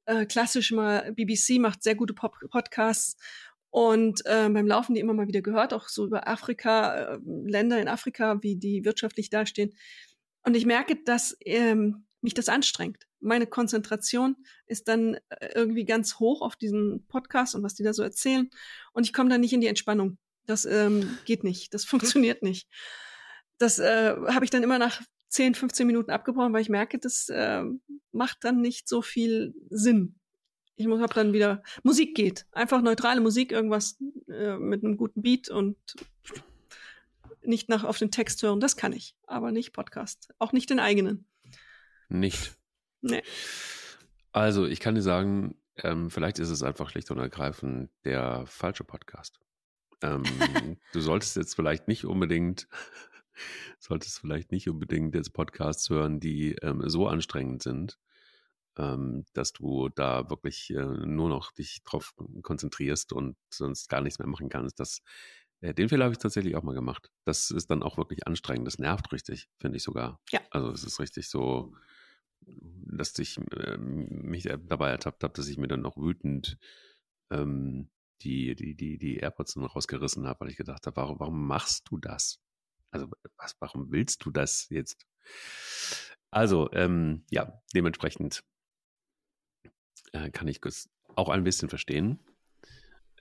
äh, 0.05 0.25
klassisch 0.25 0.71
mal, 0.71 1.11
BBC 1.13 1.59
macht 1.59 1.83
sehr 1.83 1.95
gute 1.95 2.13
Pop 2.13 2.38
Podcasts 2.49 3.17
und 3.69 4.25
äh, 4.25 4.49
beim 4.49 4.67
Laufen 4.67 4.93
die 4.93 5.01
immer 5.01 5.13
mal 5.13 5.27
wieder 5.27 5.41
gehört, 5.41 5.73
auch 5.73 5.89
so 5.89 6.05
über 6.05 6.27
Afrika, 6.27 7.15
äh, 7.15 7.19
Länder 7.25 7.81
in 7.81 7.89
Afrika, 7.89 8.41
wie 8.41 8.55
die 8.55 8.85
wirtschaftlich 8.85 9.29
dastehen. 9.29 9.73
Und 10.43 10.55
ich 10.55 10.65
merke, 10.65 10.95
dass 11.03 11.35
ähm, 11.43 12.05
mich 12.21 12.33
das 12.33 12.47
anstrengt. 12.49 13.07
Meine 13.19 13.47
Konzentration 13.47 14.38
ist 14.67 14.88
dann 14.88 15.15
äh, 15.29 15.49
irgendwie 15.55 15.85
ganz 15.85 16.19
hoch 16.19 16.41
auf 16.41 16.55
diesen 16.55 17.05
Podcast 17.07 17.55
und 17.55 17.63
was 17.63 17.73
die 17.73 17.83
da 17.83 17.93
so 17.93 18.03
erzählen. 18.03 18.49
Und 18.93 19.05
ich 19.05 19.13
komme 19.13 19.29
dann 19.29 19.41
nicht 19.41 19.53
in 19.53 19.61
die 19.61 19.67
Entspannung. 19.67 20.17
Das 20.45 20.65
ähm, 20.65 21.17
geht 21.25 21.43
nicht. 21.43 21.73
Das 21.73 21.86
funktioniert 21.86 22.43
nicht. 22.43 22.67
Das 23.58 23.79
äh, 23.79 24.15
habe 24.27 24.45
ich 24.45 24.51
dann 24.51 24.63
immer 24.63 24.79
nach 24.79 25.01
10, 25.29 25.55
15 25.55 25.88
Minuten 25.88 26.12
abgebrochen, 26.12 26.53
weil 26.53 26.62
ich 26.62 26.69
merke, 26.69 26.99
das 26.99 27.29
äh, 27.29 27.63
macht 28.12 28.43
dann 28.43 28.62
nicht 28.62 28.88
so 28.88 29.01
viel 29.01 29.53
Sinn. 29.69 30.15
Ich 30.77 30.88
habe 30.88 31.13
dann 31.13 31.34
wieder 31.34 31.63
Musik 31.84 32.15
geht, 32.15 32.45
einfach 32.51 32.81
neutrale 32.81 33.21
Musik, 33.21 33.51
irgendwas 33.51 33.97
äh, 34.27 34.58
mit 34.58 34.84
einem 34.84 34.97
guten 34.97 35.21
Beat 35.21 35.49
und 35.49 35.77
nicht 37.41 37.69
nach 37.69 37.84
auf 37.84 37.97
den 37.97 38.12
Text 38.12 38.43
hören. 38.43 38.60
Das 38.60 38.75
kann 38.75 38.91
ich, 38.91 39.15
aber 39.25 39.51
nicht 39.51 39.71
Podcast, 39.71 40.34
auch 40.38 40.51
nicht 40.51 40.69
den 40.69 40.79
eigenen. 40.79 41.27
Nicht. 42.10 42.58
Nee. 43.01 43.23
Also 44.31 44.65
ich 44.65 44.79
kann 44.79 44.95
dir 44.95 45.01
sagen, 45.01 45.55
ähm, 45.77 46.10
vielleicht 46.10 46.39
ist 46.39 46.49
es 46.49 46.63
einfach 46.63 46.89
schlicht 46.89 47.12
und 47.12 47.19
ergreifend 47.19 47.89
der 48.03 48.45
falsche 48.47 48.84
Podcast. 48.84 49.39
Ähm, 50.01 50.77
du 50.93 50.99
solltest 50.99 51.36
jetzt 51.36 51.55
vielleicht 51.55 51.88
nicht 51.88 52.05
unbedingt 52.05 52.67
solltest 53.79 54.19
vielleicht 54.19 54.51
nicht 54.51 54.69
unbedingt 54.69 55.15
jetzt 55.15 55.34
Podcasts 55.34 55.89
hören, 55.89 56.19
die 56.19 56.53
ähm, 56.62 56.88
so 56.89 57.08
anstrengend 57.08 57.62
sind, 57.63 57.99
ähm, 58.77 59.25
dass 59.34 59.53
du 59.53 59.89
da 59.89 60.29
wirklich 60.29 60.71
äh, 60.71 60.84
nur 60.84 61.29
noch 61.29 61.51
dich 61.51 61.84
drauf 61.84 62.13
konzentrierst 62.41 63.13
und 63.13 63.38
sonst 63.49 63.89
gar 63.89 64.01
nichts 64.01 64.19
mehr 64.19 64.27
machen 64.27 64.49
kannst. 64.49 64.79
Das, 64.79 65.01
äh, 65.62 65.73
den 65.73 65.89
Fehler 65.89 66.05
habe 66.05 66.13
ich 66.13 66.19
tatsächlich 66.19 66.55
auch 66.55 66.63
mal 66.63 66.75
gemacht. 66.75 67.12
Das 67.23 67.51
ist 67.51 67.69
dann 67.69 67.84
auch 67.84 67.97
wirklich 67.97 68.27
anstrengend. 68.27 68.67
Das 68.67 68.79
nervt 68.79 69.12
richtig, 69.12 69.49
finde 69.60 69.77
ich 69.77 69.84
sogar. 69.84 70.19
Ja. 70.31 70.41
Also 70.51 70.71
es 70.71 70.84
ist 70.84 70.99
richtig 70.99 71.29
so, 71.29 71.73
dass 72.41 73.17
ich 73.19 73.38
äh, 73.38 73.77
mich 73.77 74.43
dabei 74.67 74.91
ertappt 74.91 75.23
habe, 75.23 75.34
dass 75.34 75.47
ich 75.47 75.58
mir 75.58 75.67
dann 75.67 75.81
noch 75.81 75.97
wütend 75.97 76.58
ähm, 77.31 77.89
die, 78.21 78.56
die, 78.56 78.75
die, 78.75 78.97
die 78.97 79.17
AirPods 79.17 79.54
dann 79.54 79.65
rausgerissen 79.65 80.25
habe, 80.28 80.41
weil 80.41 80.49
ich 80.49 80.58
gedacht 80.58 80.86
habe, 80.86 80.95
warum, 80.95 81.19
warum 81.19 81.47
machst 81.47 81.86
du 81.89 81.97
das? 81.97 82.39
Also, 82.91 83.08
was, 83.38 83.56
warum 83.60 83.91
willst 83.91 84.25
du 84.25 84.32
das 84.32 84.67
jetzt? 84.69 85.06
Also, 86.32 86.71
ähm, 86.73 87.25
ja, 87.30 87.62
dementsprechend 87.73 88.43
äh, 90.13 90.30
kann 90.32 90.47
ich 90.47 90.62
das 90.62 90.89
auch 91.15 91.30
ein 91.30 91.43
bisschen 91.43 91.69
verstehen. 91.69 92.23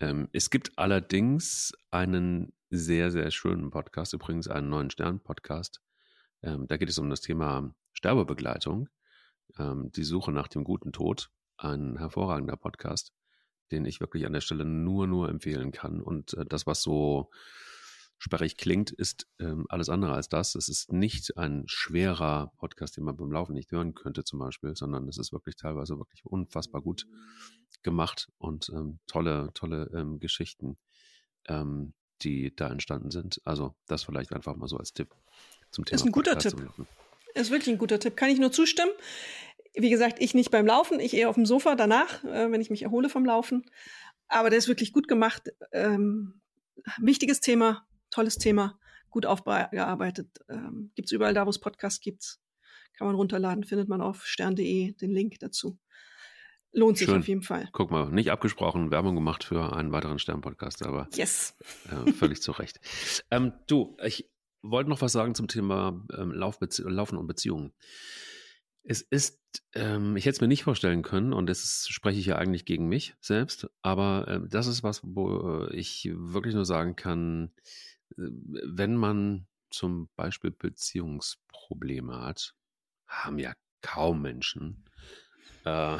Ähm, 0.00 0.28
es 0.32 0.50
gibt 0.50 0.78
allerdings 0.78 1.72
einen 1.90 2.52
sehr, 2.70 3.10
sehr 3.10 3.30
schönen 3.30 3.70
Podcast, 3.70 4.12
übrigens 4.12 4.48
einen 4.48 4.68
neuen 4.68 4.90
Stern-Podcast. 4.90 5.80
Ähm, 6.42 6.66
da 6.66 6.76
geht 6.76 6.88
es 6.88 6.98
um 6.98 7.08
das 7.10 7.20
Thema 7.20 7.74
Sterbebegleitung, 7.92 8.88
ähm, 9.58 9.90
die 9.92 10.04
Suche 10.04 10.32
nach 10.32 10.48
dem 10.48 10.64
guten 10.64 10.92
Tod. 10.92 11.30
Ein 11.56 11.96
hervorragender 11.98 12.56
Podcast, 12.56 13.12
den 13.70 13.84
ich 13.84 14.00
wirklich 14.00 14.26
an 14.26 14.32
der 14.32 14.40
Stelle 14.40 14.64
nur, 14.64 15.06
nur 15.06 15.28
empfehlen 15.28 15.72
kann. 15.72 16.00
Und 16.00 16.34
äh, 16.34 16.44
das, 16.46 16.66
was 16.66 16.82
so 16.82 17.30
sperrig 18.18 18.56
klingt, 18.56 18.90
ist 18.90 19.26
ähm, 19.38 19.66
alles 19.68 19.88
andere 19.88 20.14
als 20.14 20.28
das. 20.28 20.54
Es 20.54 20.68
ist 20.68 20.92
nicht 20.92 21.36
ein 21.36 21.64
schwerer 21.66 22.52
Podcast, 22.58 22.96
den 22.96 23.04
man 23.04 23.16
beim 23.16 23.30
Laufen 23.30 23.54
nicht 23.54 23.70
hören 23.70 23.94
könnte 23.94 24.24
zum 24.24 24.38
Beispiel, 24.38 24.74
sondern 24.76 25.08
es 25.08 25.18
ist 25.18 25.32
wirklich 25.32 25.56
teilweise 25.56 25.98
wirklich 25.98 26.24
unfassbar 26.24 26.80
gut 26.80 27.06
gemacht 27.82 28.28
und 28.38 28.70
ähm, 28.70 28.98
tolle, 29.06 29.50
tolle 29.54 29.90
ähm, 29.94 30.20
Geschichten, 30.20 30.78
ähm, 31.48 31.92
die 32.22 32.54
da 32.54 32.68
entstanden 32.68 33.10
sind. 33.10 33.40
Also 33.44 33.74
das 33.86 34.04
vielleicht 34.04 34.32
einfach 34.32 34.56
mal 34.56 34.68
so 34.68 34.78
als 34.78 34.92
Tipp 34.92 35.14
zum 35.70 35.84
Thema. 35.84 35.96
Ist 35.96 36.06
ein 36.06 36.12
guter 36.12 36.32
Podcast 36.32 36.56
Tipp. 36.56 36.86
Ist 37.34 37.50
wirklich 37.50 37.74
ein 37.74 37.78
guter 37.78 37.98
Tipp. 37.98 38.16
Kann 38.16 38.30
ich 38.30 38.38
nur 38.38 38.52
zustimmen. 38.52 38.92
Wie 39.74 39.90
gesagt, 39.90 40.20
ich 40.20 40.34
nicht 40.34 40.50
beim 40.50 40.66
Laufen, 40.66 41.00
ich 41.00 41.14
eher 41.14 41.28
auf 41.28 41.34
dem 41.34 41.46
Sofa 41.46 41.74
danach, 41.74 42.22
äh, 42.24 42.50
wenn 42.50 42.60
ich 42.60 42.70
mich 42.70 42.82
erhole 42.82 43.08
vom 43.08 43.24
Laufen. 43.24 43.64
Aber 44.28 44.50
der 44.50 44.58
ist 44.58 44.68
wirklich 44.68 44.92
gut 44.92 45.08
gemacht. 45.08 45.50
Ähm, 45.72 46.40
wichtiges 46.98 47.40
Thema, 47.40 47.86
tolles 48.10 48.38
Thema, 48.38 48.78
gut 49.10 49.26
aufgearbeitet. 49.26 50.28
Ähm, 50.48 50.92
gibt 50.94 51.08
es 51.08 51.12
überall 51.12 51.34
da, 51.34 51.46
wo 51.46 51.50
es 51.50 51.58
Podcasts 51.58 52.00
gibt. 52.00 52.38
Kann 52.96 53.08
man 53.08 53.16
runterladen, 53.16 53.64
findet 53.64 53.88
man 53.88 54.00
auf 54.00 54.24
stern.de 54.24 54.92
den 54.92 55.10
Link 55.10 55.38
dazu. 55.40 55.78
Lohnt 56.72 56.98
sich 56.98 57.06
Schön. 57.06 57.18
auf 57.18 57.28
jeden 57.28 57.42
Fall. 57.42 57.68
Guck 57.72 57.92
mal, 57.92 58.10
nicht 58.10 58.32
abgesprochen, 58.32 58.90
Werbung 58.90 59.14
gemacht 59.14 59.44
für 59.44 59.74
einen 59.74 59.92
weiteren 59.92 60.18
Stern-Podcast, 60.18 60.84
aber 60.84 61.08
yes. 61.14 61.56
Äh, 61.88 62.12
völlig 62.12 62.42
zu 62.42 62.50
Recht. 62.50 62.80
Ähm, 63.30 63.52
du, 63.68 63.96
ich 64.02 64.28
wollte 64.62 64.90
noch 64.90 65.00
was 65.00 65.12
sagen 65.12 65.36
zum 65.36 65.46
Thema 65.46 66.04
ähm, 66.16 66.32
Laufen 66.32 67.16
und 67.16 67.26
Beziehungen. 67.28 67.72
Es 68.86 69.00
ist, 69.00 69.40
ähm, 69.72 70.14
ich 70.16 70.26
hätte 70.26 70.36
es 70.36 70.40
mir 70.42 70.48
nicht 70.48 70.64
vorstellen 70.64 71.02
können, 71.02 71.32
und 71.32 71.46
das 71.46 71.86
spreche 71.88 72.20
ich 72.20 72.26
ja 72.26 72.36
eigentlich 72.36 72.66
gegen 72.66 72.86
mich 72.86 73.14
selbst, 73.20 73.68
aber 73.80 74.28
äh, 74.28 74.40
das 74.48 74.66
ist 74.66 74.82
was, 74.82 75.00
wo 75.02 75.64
äh, 75.64 75.74
ich 75.74 76.10
wirklich 76.12 76.54
nur 76.54 76.66
sagen 76.66 76.94
kann, 76.94 77.50
wenn 78.16 78.94
man 78.94 79.46
zum 79.70 80.10
Beispiel 80.16 80.50
Beziehungsprobleme 80.50 82.20
hat, 82.20 82.54
haben 83.06 83.38
ja 83.38 83.54
kaum 83.80 84.20
Menschen, 84.20 84.84
äh, 85.64 85.98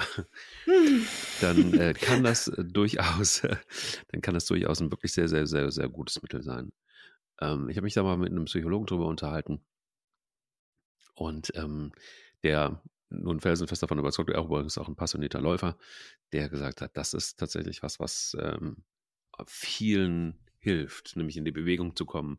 dann 1.41 1.75
äh, 1.75 1.95
kann 1.95 2.23
das 2.23 2.49
äh, 2.49 2.65
durchaus, 2.65 3.41
dann 4.09 4.21
kann 4.21 4.35
das 4.35 4.45
durchaus 4.45 4.81
ein 4.81 4.91
wirklich 4.91 5.13
sehr, 5.15 5.29
sehr, 5.29 5.47
sehr, 5.47 5.71
sehr 5.71 5.89
gutes 5.89 6.21
Mittel 6.23 6.43
sein. 6.43 6.71
Ähm, 7.41 7.69
ich 7.71 7.77
habe 7.77 7.85
mich 7.85 7.95
da 7.95 8.03
mal 8.03 8.19
mit 8.19 8.31
einem 8.31 8.45
Psychologen 8.45 8.87
drüber 8.87 9.07
unterhalten 9.07 9.65
und 11.15 11.53
ähm, 11.55 11.93
der 12.45 12.83
nun 13.11 13.41
felsenfest 13.41 13.83
davon 13.83 13.99
überzeugt, 13.99 14.31
er 14.31 14.45
übrigens 14.45 14.79
auch 14.79 14.89
ein 14.89 14.97
passionierter 14.97 15.41
Läufer, 15.41 15.77
der 16.33 16.49
gesagt 16.49 16.81
hat, 16.81 16.97
das 16.97 17.15
ist 17.15 17.39
tatsächlich 17.39 17.83
was, 17.83 18.01
was 18.01 18.37
ähm, 18.41 18.85
vielen 19.47 20.39
hilft, 20.59 21.17
nämlich 21.17 21.37
in 21.37 21.45
die 21.45 21.53
Bewegung 21.53 21.95
zu 21.95 22.07
kommen, 22.07 22.39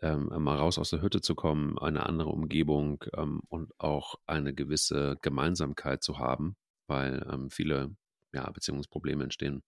ähm, 0.00 0.28
mal 0.38 0.58
raus 0.58 0.78
aus 0.78 0.90
der 0.90 1.02
Hütte 1.02 1.20
zu 1.20 1.34
kommen, 1.34 1.78
eine 1.78 2.06
andere 2.06 2.30
Umgebung 2.30 3.04
ähm, 3.16 3.42
und 3.48 3.78
auch 3.78 4.16
eine 4.26 4.54
gewisse 4.54 5.18
Gemeinsamkeit 5.22 6.02
zu 6.02 6.18
haben, 6.18 6.56
weil 6.86 7.26
ähm, 7.30 7.50
viele 7.50 7.94
ja, 8.32 8.50
Beziehungsprobleme 8.50 9.24
entstehen 9.24 9.62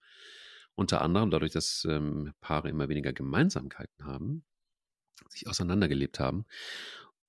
Unter 0.75 1.03
anderem 1.03 1.31
dadurch, 1.31 1.53
dass 1.53 1.87
ähm, 1.89 2.33
Paare 2.41 2.71
immer 2.71 2.89
weniger 2.89 3.13
Gemeinsamkeiten 3.13 4.07
haben, 4.07 4.45
sich 5.29 5.47
auseinandergelebt 5.47 6.19
haben. 6.19 6.47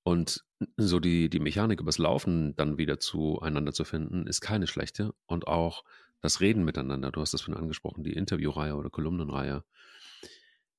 Und 0.06 0.44
so 0.76 1.00
die, 1.00 1.28
die 1.28 1.40
Mechanik 1.40 1.80
übers 1.80 1.98
Laufen 1.98 2.54
dann 2.54 2.78
wieder 2.78 3.00
zueinander 3.00 3.72
zu 3.72 3.84
finden, 3.84 4.28
ist 4.28 4.40
keine 4.40 4.68
schlechte. 4.68 5.12
Und 5.26 5.48
auch 5.48 5.82
das 6.20 6.40
Reden 6.40 6.64
miteinander, 6.64 7.10
du 7.10 7.20
hast 7.20 7.34
das 7.34 7.42
schon 7.42 7.56
angesprochen, 7.56 8.04
die 8.04 8.12
Interviewreihe 8.12 8.76
oder 8.76 8.88
Kolumnenreihe, 8.88 9.64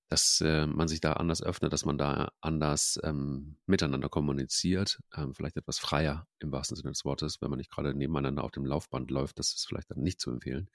dass 0.08 0.40
äh, 0.40 0.66
man 0.66 0.88
sich 0.88 1.02
da 1.02 1.12
anders 1.12 1.44
öffnet, 1.44 1.74
dass 1.74 1.84
man 1.84 1.98
da 1.98 2.32
anders 2.40 3.02
ähm, 3.04 3.58
miteinander 3.66 4.08
kommuniziert, 4.08 5.02
ähm, 5.14 5.34
vielleicht 5.34 5.58
etwas 5.58 5.78
freier 5.78 6.26
im 6.40 6.54
wahrsten 6.54 6.78
Sinne 6.78 6.92
des 6.92 7.04
Wortes, 7.04 7.42
wenn 7.42 7.50
man 7.50 7.58
nicht 7.58 7.70
gerade 7.70 7.94
nebeneinander 7.94 8.46
auf 8.46 8.52
dem 8.52 8.66
Laufband 8.66 9.12
läuft, 9.12 9.40
das 9.40 9.54
ist 9.54 9.68
vielleicht 9.68 9.92
dann 9.92 10.00
nicht 10.00 10.22
zu 10.22 10.32
empfehlen 10.32 10.70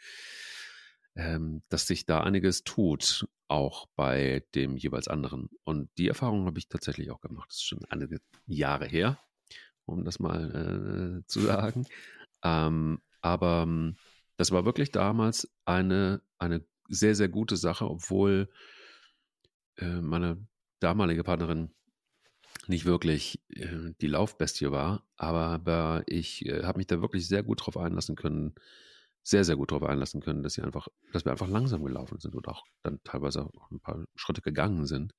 ähm, 1.14 1.62
dass 1.68 1.87
sich 1.87 2.07
da 2.07 2.20
einiges 2.20 2.64
tut, 2.64 3.27
auch 3.48 3.87
bei 3.96 4.44
dem 4.55 4.77
jeweils 4.77 5.09
anderen. 5.09 5.51
Und 5.64 5.90
die 5.98 6.09
Erfahrung 6.09 6.46
habe 6.46 6.59
ich 6.59 6.68
tatsächlich 6.68 7.11
auch 7.11 7.20
gemacht. 7.20 7.51
Das 7.51 7.57
ist 7.57 7.64
schon 7.64 7.85
einige 7.88 8.20
Jahre 8.46 8.87
her, 8.87 9.18
um 9.85 10.05
das 10.05 10.18
mal 10.18 11.20
äh, 11.22 11.27
zu 11.27 11.40
sagen. 11.40 11.87
Ähm, 12.42 13.01
aber 13.20 13.64
ähm, 13.66 13.96
das 14.37 14.51
war 14.51 14.64
wirklich 14.64 14.90
damals 14.90 15.53
eine, 15.64 16.22
eine 16.38 16.64
sehr, 16.88 17.14
sehr 17.14 17.29
gute 17.29 17.57
Sache, 17.57 17.88
obwohl 17.88 18.48
äh, 19.77 20.01
meine 20.01 20.44
damalige 20.81 21.25
Partnerin 21.25 21.70
nicht 22.66 22.85
wirklich 22.85 23.40
äh, 23.51 23.92
die 24.01 24.07
Laufbestie 24.07 24.70
war, 24.70 25.07
aber 25.16 26.03
ich 26.07 26.46
äh, 26.46 26.64
habe 26.64 26.79
mich 26.79 26.87
da 26.87 27.01
wirklich 27.01 27.27
sehr 27.27 27.42
gut 27.42 27.64
drauf 27.64 27.77
einlassen 27.77 28.16
können, 28.16 28.55
sehr, 29.22 29.44
sehr 29.44 29.56
gut 29.56 29.70
darauf 29.70 29.88
einlassen 29.88 30.20
können, 30.20 30.42
dass 30.42 30.54
sie 30.54 30.62
einfach, 30.62 30.88
dass 31.12 31.24
wir 31.24 31.32
einfach 31.32 31.48
langsam 31.48 31.85
gelaufen 31.85 32.18
sind 32.18 32.35
und 32.35 32.48
auch 32.48 32.64
dann 32.82 33.00
teilweise 33.04 33.44
auch 33.44 33.70
ein 33.70 33.80
paar 33.80 34.04
Schritte 34.16 34.42
gegangen 34.42 34.87
sind. 34.87 35.14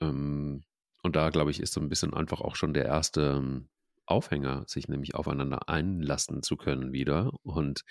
Ähm, 0.00 0.64
und 1.02 1.16
da, 1.16 1.30
glaube 1.30 1.50
ich, 1.50 1.60
ist 1.60 1.74
so 1.74 1.80
ein 1.80 1.88
bisschen 1.88 2.14
einfach 2.14 2.40
auch 2.40 2.56
schon 2.56 2.74
der 2.74 2.86
erste 2.86 3.36
ähm, 3.38 3.68
Aufhänger, 4.06 4.64
sich 4.66 4.88
nämlich 4.88 5.14
aufeinander 5.14 5.68
einlassen 5.68 6.42
zu 6.42 6.56
können 6.56 6.92
wieder 6.92 7.30
und 7.42 7.82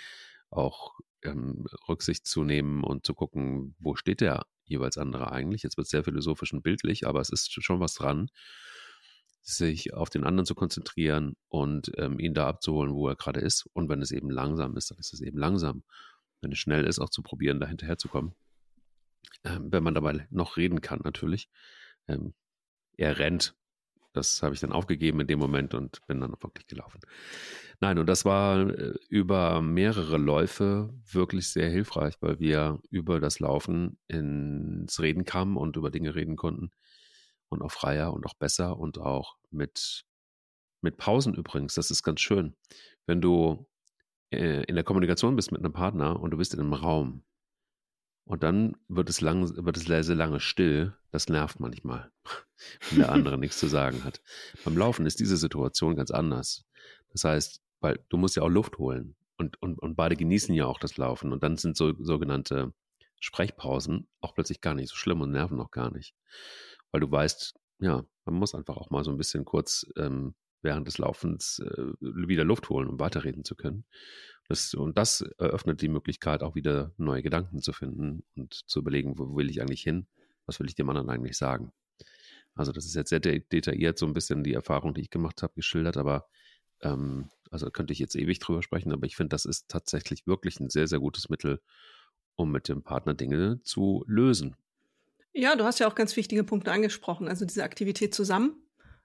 auch 0.49 0.93
ähm, 1.23 1.65
Rücksicht 1.87 2.25
zu 2.25 2.43
nehmen 2.43 2.83
und 2.83 3.05
zu 3.05 3.13
gucken, 3.13 3.75
wo 3.79 3.95
steht 3.95 4.21
der 4.21 4.45
jeweils 4.65 4.97
andere 4.97 5.31
eigentlich. 5.31 5.63
Jetzt 5.63 5.77
wird 5.77 5.85
es 5.85 5.91
sehr 5.91 6.03
philosophisch 6.03 6.53
und 6.53 6.63
bildlich, 6.63 7.07
aber 7.07 7.21
es 7.21 7.29
ist 7.29 7.51
schon 7.63 7.79
was 7.79 7.93
dran 7.93 8.29
sich 9.47 9.93
auf 9.93 10.09
den 10.09 10.25
anderen 10.25 10.45
zu 10.45 10.55
konzentrieren 10.55 11.35
und 11.47 11.91
ähm, 11.97 12.19
ihn 12.19 12.33
da 12.33 12.47
abzuholen, 12.47 12.93
wo 12.93 13.07
er 13.07 13.15
gerade 13.15 13.39
ist. 13.39 13.65
Und 13.73 13.87
wenn 13.87 14.01
es 14.01 14.11
eben 14.11 14.29
langsam 14.29 14.75
ist, 14.75 14.91
dann 14.91 14.97
ist 14.97 15.13
es 15.13 15.21
eben 15.21 15.37
langsam. 15.37 15.83
Wenn 16.41 16.51
es 16.51 16.59
schnell 16.59 16.85
ist, 16.85 16.99
auch 16.99 17.09
zu 17.09 17.23
probieren, 17.23 17.59
da 17.59 17.67
hinterherzukommen. 17.67 18.33
Ähm, 19.45 19.71
wenn 19.71 19.83
man 19.83 19.93
dabei 19.93 20.27
noch 20.31 20.57
reden 20.57 20.81
kann, 20.81 20.99
natürlich. 21.03 21.49
Ähm, 22.09 22.33
er 22.97 23.19
rennt. 23.19 23.55
Das 24.11 24.43
habe 24.43 24.53
ich 24.53 24.59
dann 24.59 24.73
aufgegeben 24.73 25.21
in 25.21 25.27
dem 25.27 25.39
Moment 25.39 25.73
und 25.73 26.05
bin 26.07 26.19
dann 26.19 26.31
wirklich 26.31 26.67
gelaufen. 26.67 26.99
Nein, 27.79 27.99
und 27.99 28.07
das 28.07 28.25
war 28.25 28.67
äh, 28.67 28.95
über 29.07 29.61
mehrere 29.61 30.17
Läufe 30.17 30.93
wirklich 31.09 31.47
sehr 31.47 31.69
hilfreich, 31.69 32.15
weil 32.19 32.39
wir 32.39 32.81
über 32.89 33.21
das 33.21 33.39
Laufen 33.39 33.97
ins 34.09 34.99
Reden 34.99 35.23
kamen 35.23 35.55
und 35.55 35.77
über 35.77 35.89
Dinge 35.89 36.15
reden 36.15 36.35
konnten, 36.35 36.71
und 37.49 37.61
auch 37.61 37.71
freier 37.71 38.13
und 38.13 38.25
auch 38.25 38.33
besser 38.33 38.77
und 38.77 38.97
auch 38.97 39.37
mit, 39.51 40.05
mit 40.81 40.97
Pausen 40.97 41.33
übrigens. 41.33 41.75
Das 41.75 41.91
ist 41.91 42.03
ganz 42.03 42.21
schön. 42.21 42.55
Wenn 43.05 43.21
du 43.21 43.67
äh, 44.31 44.63
in 44.63 44.75
der 44.75 44.83
Kommunikation 44.83 45.35
bist 45.35 45.51
mit 45.51 45.63
einem 45.63 45.73
Partner 45.73 46.19
und 46.19 46.31
du 46.31 46.37
bist 46.37 46.53
in 46.53 46.59
einem 46.59 46.73
Raum 46.73 47.23
und 48.25 48.43
dann 48.43 48.75
wird 48.87 49.09
es, 49.09 49.21
lang, 49.21 49.55
wird 49.65 49.77
es 49.77 49.85
sehr 49.85 50.15
lange 50.15 50.39
still, 50.39 50.93
das 51.11 51.29
nervt 51.29 51.59
manchmal, 51.59 52.11
wenn 52.89 52.99
der 52.99 53.11
andere 53.11 53.37
nichts 53.37 53.59
zu 53.59 53.67
sagen 53.67 54.03
hat. 54.03 54.21
Beim 54.65 54.77
Laufen 54.77 55.05
ist 55.05 55.19
diese 55.19 55.37
Situation 55.37 55.95
ganz 55.95 56.11
anders. 56.11 56.65
Das 57.11 57.23
heißt, 57.23 57.61
weil 57.79 58.03
du 58.09 58.17
musst 58.17 58.35
ja 58.35 58.43
auch 58.43 58.49
Luft 58.49 58.77
holen 58.77 59.15
und, 59.37 59.61
und, 59.61 59.79
und 59.79 59.95
beide 59.95 60.15
genießen 60.15 60.53
ja 60.53 60.65
auch 60.65 60.79
das 60.79 60.97
Laufen 60.97 61.31
und 61.31 61.43
dann 61.43 61.57
sind 61.57 61.77
so 61.77 61.93
sogenannte 62.03 62.73
Sprechpausen 63.19 64.07
auch 64.19 64.35
plötzlich 64.35 64.61
gar 64.61 64.75
nicht 64.75 64.89
so 64.89 64.95
schlimm 64.95 65.21
und 65.21 65.31
nerven 65.31 65.59
auch 65.59 65.71
gar 65.71 65.91
nicht 65.91 66.13
weil 66.91 67.01
du 67.01 67.11
weißt, 67.11 67.55
ja, 67.79 68.05
man 68.25 68.35
muss 68.35 68.55
einfach 68.55 68.77
auch 68.77 68.89
mal 68.89 69.03
so 69.03 69.11
ein 69.11 69.17
bisschen 69.17 69.45
kurz 69.45 69.85
ähm, 69.95 70.35
während 70.61 70.87
des 70.87 70.97
Laufens 70.97 71.59
äh, 71.59 71.93
wieder 71.99 72.43
Luft 72.43 72.69
holen, 72.69 72.87
um 72.87 72.99
weiterreden 72.99 73.43
zu 73.43 73.55
können. 73.55 73.85
Das, 74.47 74.73
und 74.73 74.97
das 74.97 75.21
eröffnet 75.37 75.81
die 75.81 75.89
Möglichkeit, 75.89 76.41
auch 76.41 76.55
wieder 76.55 76.93
neue 76.97 77.21
Gedanken 77.21 77.61
zu 77.61 77.73
finden 77.73 78.23
und 78.35 78.53
zu 78.53 78.79
überlegen, 78.79 79.17
wo 79.17 79.35
will 79.35 79.49
ich 79.49 79.61
eigentlich 79.61 79.81
hin? 79.81 80.07
Was 80.45 80.59
will 80.59 80.67
ich 80.67 80.75
dem 80.75 80.89
anderen 80.89 81.09
eigentlich 81.09 81.37
sagen? 81.37 81.71
Also, 82.55 82.71
das 82.71 82.85
ist 82.85 82.95
jetzt 82.95 83.09
sehr 83.09 83.19
de 83.19 83.39
detailliert 83.51 83.99
so 83.99 84.05
ein 84.05 84.13
bisschen 84.13 84.43
die 84.43 84.53
Erfahrung, 84.53 84.93
die 84.93 85.01
ich 85.01 85.09
gemacht 85.09 85.43
habe, 85.43 85.53
geschildert, 85.53 85.97
aber 85.97 86.27
ähm, 86.81 87.29
also 87.51 87.69
könnte 87.69 87.93
ich 87.93 87.99
jetzt 87.99 88.15
ewig 88.15 88.39
drüber 88.39 88.63
sprechen, 88.63 88.91
aber 88.91 89.05
ich 89.05 89.15
finde, 89.15 89.29
das 89.29 89.45
ist 89.45 89.67
tatsächlich 89.67 90.27
wirklich 90.27 90.59
ein 90.59 90.69
sehr, 90.69 90.87
sehr 90.87 90.99
gutes 90.99 91.29
Mittel, 91.29 91.61
um 92.35 92.51
mit 92.51 92.67
dem 92.67 92.83
Partner 92.83 93.13
Dinge 93.13 93.61
zu 93.63 94.03
lösen. 94.07 94.55
Ja, 95.37 95.55
du 95.55 95.65
hast 95.65 95.77
ja 95.77 95.87
auch 95.87 95.93
ganz 95.93 96.15
wichtige 96.15 96.43
Punkte 96.43 96.71
angesprochen. 96.71 97.27
Also 97.27 97.45
diese 97.45 97.63
Aktivität 97.63 98.15
zusammen. 98.15 98.55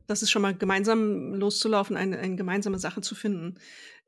Das 0.07 0.23
ist 0.23 0.31
schon 0.31 0.41
mal 0.41 0.57
gemeinsam 0.57 1.35
loszulaufen, 1.35 1.95
eine, 1.95 2.19
eine 2.19 2.37
gemeinsame 2.37 2.79
Sache 2.79 3.03
zu 3.03 3.15
finden. 3.15 3.59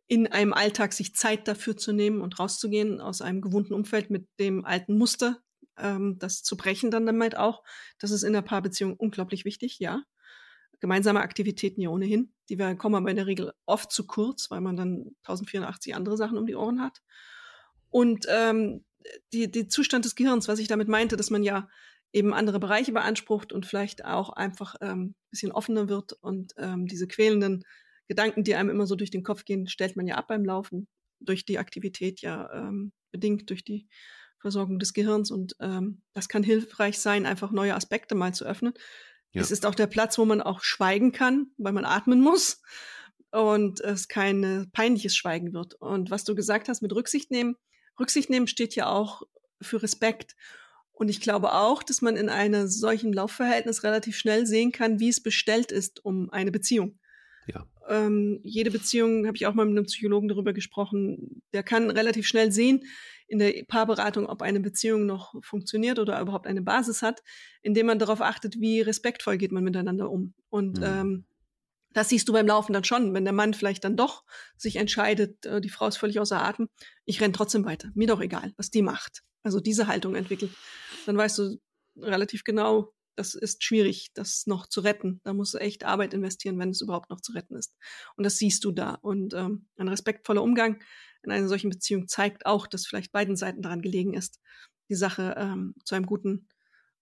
In 0.07 0.27
einem 0.29 0.55
Alltag 0.55 0.95
sich 0.95 1.15
Zeit 1.15 1.47
dafür 1.47 1.77
zu 1.77 1.93
nehmen 1.93 2.23
und 2.23 2.39
rauszugehen 2.39 3.03
aus 3.03 3.21
einem 3.21 3.43
gewohnten 3.43 3.75
Umfeld 3.75 4.09
mit 4.09 4.27
dem 4.41 4.65
alten 4.65 4.97
Muster, 4.97 5.43
ähm, 5.77 6.19
das 6.19 6.43
zu 6.43 6.57
brechen 6.57 6.91
dann 6.91 7.05
damit 7.05 7.37
auch. 7.37 7.63
Das 7.99 8.11
ist 8.11 8.23
in 8.23 8.33
der 8.33 8.41
Paarbeziehung 8.41 8.97
unglaublich 8.97 9.45
wichtig, 9.45 9.79
ja. 9.79 10.03
Gemeinsame 10.81 11.21
Aktivitäten 11.21 11.83
ja 11.83 11.91
ohnehin. 11.91 12.33
Die 12.49 12.57
kommen 12.57 12.95
aber 12.95 13.11
in 13.11 13.17
der 13.17 13.27
Regel 13.27 13.53
oft 13.67 13.93
zu 13.93 14.07
kurz, 14.07 14.51
weil 14.51 14.63
man 14.63 14.77
dann 14.77 15.15
1084 15.25 15.95
andere 15.95 16.17
Sachen 16.17 16.39
um 16.39 16.47
die 16.47 16.57
Ohren 16.57 16.81
hat. 16.81 17.03
Und 17.91 18.25
ähm, 18.31 18.83
die, 19.35 19.51
die 19.51 19.69
Zustand 19.69 20.07
des 20.07 20.15
Gehirns, 20.15 20.49
was 20.49 20.59
ich 20.59 20.69
damit 20.69 20.89
meinte, 20.89 21.19
dass 21.19 21.29
man 21.29 21.43
ja 21.43 21.69
eben 22.15 22.33
andere 22.33 22.61
Bereiche 22.61 22.93
beansprucht 22.93 23.53
und 23.53 23.67
vielleicht 23.67 24.05
auch 24.05 24.31
einfach 24.31 24.77
ähm, 24.81 25.17
bisschen 25.31 25.53
offener 25.53 25.89
wird 25.89 26.13
und 26.13 26.55
ähm, 26.57 26.87
diese 26.87 27.09
quälenden 27.09 27.65
Gedanken, 28.07 28.45
die 28.45 28.55
einem 28.55 28.71
immer 28.71 28.87
so 28.87 28.95
durch 28.95 29.11
den 29.11 29.25
Kopf 29.25 29.45
gehen, 29.45 29.67
stellt 29.67 29.97
man 29.97 30.07
ja 30.07 30.15
ab 30.15 30.29
beim 30.29 30.45
Laufen 30.45 30.87
durch 31.21 31.45
die 31.45 31.59
Aktivität 31.59 32.21
ja 32.21 32.51
ähm, 32.53 32.93
bedingt 33.11 33.51
durch 33.51 33.65
die 33.65 33.89
Versorgung 34.39 34.79
des 34.79 34.93
Gehirns 34.93 35.31
und 35.31 35.57
ähm, 35.61 36.03
das 36.13 36.29
kann 36.29 36.45
hilfreich 36.45 36.99
sein, 36.99 37.27
einfach 37.27 37.51
neue 37.51 37.75
Aspekte 37.75 38.15
mal 38.15 38.33
zu 38.33 38.45
öffnen. 38.45 38.75
Ja. 39.33 39.41
Es 39.43 39.51
ist 39.51 39.67
auch 39.67 39.75
der 39.75 39.89
Platz, 39.89 40.17
wo 40.17 40.25
man 40.25 40.41
auch 40.41 40.63
schweigen 40.63 41.11
kann, 41.11 41.49
weil 41.57 41.73
man 41.73 41.85
atmen 41.85 42.21
muss 42.21 42.63
und 43.33 43.81
es 43.81 44.07
kein 44.07 44.71
peinliches 44.73 45.17
Schweigen 45.17 45.53
wird. 45.53 45.75
Und 45.75 46.13
was 46.13 46.23
du 46.23 46.37
gesagt 46.37 46.69
hast 46.69 46.83
mit 46.83 46.95
Rücksicht 46.95 47.33
nehmen, 47.33 47.57
Rücksicht 47.99 48.31
nehmen 48.31 48.47
steht 48.47 48.77
ja 48.77 48.89
auch 48.89 49.23
für 49.61 49.83
Respekt. 49.83 50.37
Und 50.95 51.09
ich 51.09 51.21
glaube 51.21 51.53
auch, 51.53 51.83
dass 51.83 52.03
man 52.03 52.17
in 52.17 52.29
einem 52.29 52.69
solchen 52.69 53.13
Laufverhältnis 53.13 53.83
relativ 53.83 54.17
schnell 54.17 54.47
sehen 54.47 54.71
kann, 54.71 55.01
wie 55.01 55.09
es 55.09 55.21
bestellt 55.21 55.73
ist 55.73 56.05
um 56.05 56.31
eine 56.31 56.53
Beziehung. 56.53 56.99
Ja. 57.49 57.67
Ähm, 57.89 58.41
jede 58.43 58.71
Beziehung, 58.71 59.27
habe 59.27 59.37
ich 59.37 59.47
auch 59.47 59.55
mal 59.55 59.67
mit 59.67 59.77
einem 59.77 59.87
Psychologen 59.87 60.29
darüber 60.29 60.53
gesprochen, 60.53 61.43
der 61.53 61.65
kann 61.65 61.91
relativ 61.91 62.27
schnell 62.27 62.53
sehen 62.53 62.85
in 63.27 63.41
der 63.41 63.65
Paarberatung, 63.67 64.27
ob 64.27 64.41
eine 64.41 64.61
Beziehung 64.61 65.05
noch 65.05 65.35
funktioniert 65.43 65.99
oder 65.99 66.21
überhaupt 66.21 66.47
eine 66.47 66.63
Basis 66.63 67.03
hat, 67.03 67.23
indem 67.61 67.87
man 67.87 67.99
darauf 67.99 68.21
achtet, 68.21 68.61
wie 68.61 68.81
respektvoll 68.81 69.37
geht 69.37 69.53
man 69.53 69.65
miteinander 69.65 70.11
um. 70.11 70.33
Und 70.49 70.79
mhm. 70.79 70.85
ähm, 70.85 71.25
das 71.93 72.09
siehst 72.09 72.29
du 72.29 72.33
beim 72.33 72.47
Laufen 72.47 72.73
dann 72.73 72.85
schon, 72.85 73.13
wenn 73.15 73.25
der 73.25 73.35
Mann 73.35 73.53
vielleicht 73.53 73.85
dann 73.85 73.97
doch 73.97 74.25
sich 74.57 74.77
entscheidet, 74.77 75.45
äh, 75.45 75.61
die 75.61 75.71
Frau 75.71 75.89
ist 75.89 75.97
völlig 75.97 76.21
außer 76.21 76.41
Atem, 76.41 76.69
ich 77.05 77.21
renn 77.21 77.33
trotzdem 77.33 77.65
weiter, 77.65 77.91
mir 77.95 78.07
doch 78.07 78.21
egal, 78.21 78.53
was 78.57 78.71
die 78.71 78.83
macht 78.83 79.25
also 79.45 79.61
diese 79.61 79.87
Haltung 79.87 80.17
entwickelt, 80.17 80.53
dann 81.07 81.17
weißt 81.17 81.39
du 81.39 81.59
relativ 81.97 82.43
genau, 82.43 82.93
das 83.17 83.35
ist 83.35 83.63
schwierig, 83.63 84.11
das 84.15 84.47
noch 84.47 84.67
zu 84.67 84.81
retten. 84.81 85.21
Da 85.23 85.33
musst 85.33 85.55
du 85.55 85.59
echt 85.59 85.85
Arbeit 85.85 86.15
investieren, 86.15 86.59
wenn 86.59 86.71
es 86.71 86.81
überhaupt 86.81 87.11
noch 87.11 87.21
zu 87.21 87.33
retten 87.33 87.55
ist. 87.55 87.77
Und 88.17 88.25
das 88.25 88.39
siehst 88.39 88.65
du 88.65 88.73
da. 88.73 88.95
Und 88.95 89.35
ähm, 89.35 89.69
ein 89.77 89.89
respektvoller 89.89 90.43
Umgang 90.43 90.83
in 91.23 91.31
einer 91.31 91.49
solchen 91.49 91.71
Beziehung 91.71 92.09
zeigt 92.09 92.45
auch, 92.45 92.67
dass 92.67 92.87
vielleicht 92.87 93.13
beiden 93.13 93.37
Seiten 93.37 93.63
daran 93.63 93.83
gelegen 93.83 94.15
ist, 94.15 94.41
die 94.91 94.97
Sache 94.97 95.35
ähm, 95.39 95.75
zu 95.85 95.95
einem 95.95 96.07
guten 96.07 96.49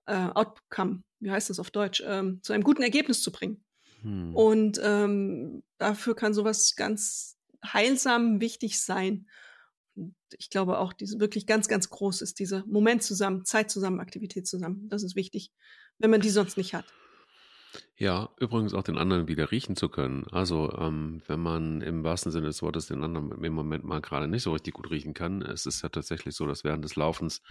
äh, 0.07 0.29
Outcome, 0.35 1.03
wie 1.21 1.31
heißt 1.31 1.51
das 1.51 1.59
auf 1.59 1.71
Deutsch, 1.71 2.03
ähm, 2.07 2.41
zu 2.43 2.53
einem 2.53 2.63
guten 2.63 2.83
Ergebnis 2.83 3.23
zu 3.23 3.33
bringen. 3.33 3.65
Hm. 4.03 4.35
Und 4.37 4.81
ähm, 4.83 5.63
dafür 5.79 6.15
kann 6.15 6.35
sowas 6.35 6.75
ganz 6.77 7.39
heilsam 7.65 8.41
wichtig 8.41 8.83
sein. 8.83 9.27
Ich 10.39 10.51
glaube 10.51 10.79
auch, 10.79 10.93
diese 10.93 11.21
wirklich 11.21 11.47
ganz, 11.47 11.69
ganz 11.69 11.91
groß 11.91 12.23
ist, 12.23 12.39
dieser 12.39 12.65
Moment 12.67 13.03
zusammen, 13.03 13.45
Zeit 13.45 13.71
zusammen, 13.71 14.01
Aktivität 14.01 14.47
zusammen. 14.47 14.89
Das 14.89 15.03
ist 15.03 15.17
wichtig, 15.17 15.51
wenn 15.99 16.11
man 16.11 16.21
die 16.21 16.31
sonst 16.31 16.57
nicht 16.57 16.75
hat. 16.75 16.87
Ja, 17.97 18.31
übrigens 18.39 18.75
auch 18.75 18.83
den 18.83 18.99
anderen 18.99 19.29
wieder 19.29 19.51
riechen 19.51 19.77
zu 19.77 19.89
können. 19.89 20.27
Also, 20.31 20.73
ähm, 20.79 21.23
wenn 21.27 21.41
man 21.41 21.81
im 21.81 22.05
wahrsten 22.05 22.33
Sinne 22.33 22.47
des 22.47 22.63
Wortes 22.63 22.87
den 22.87 23.03
anderen 23.03 23.43
im 23.43 23.53
Moment 23.53 23.85
mal 23.85 24.01
gerade 24.01 24.29
nicht 24.29 24.43
so 24.43 24.53
richtig 24.53 24.75
gut 24.75 24.91
riechen 24.91 25.15
kann, 25.15 25.43
es 25.43 25.67
ist 25.67 25.83
ja 25.83 25.89
tatsächlich 25.89 26.35
so, 26.35 26.47
dass 26.47 26.65
während 26.65 26.85
des 26.85 26.97
Laufens 26.97 27.43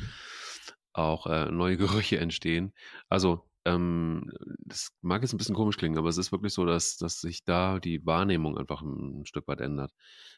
auch 0.93 1.27
äh, 1.27 1.51
neue 1.51 1.77
Gerüche 1.77 2.17
entstehen. 2.17 2.73
Also, 3.07 3.49
ähm, 3.65 4.31
das 4.59 4.91
mag 5.01 5.21
jetzt 5.21 5.33
ein 5.33 5.37
bisschen 5.37 5.55
komisch 5.55 5.77
klingen, 5.77 5.97
aber 5.97 6.09
es 6.09 6.17
ist 6.17 6.31
wirklich 6.31 6.53
so, 6.53 6.65
dass, 6.65 6.97
dass 6.97 7.21
sich 7.21 7.43
da 7.43 7.79
die 7.79 8.05
Wahrnehmung 8.05 8.57
einfach 8.57 8.81
ein, 8.81 9.25
Stück 9.25 9.47
weit 9.47 9.61
ändert. 9.61 9.93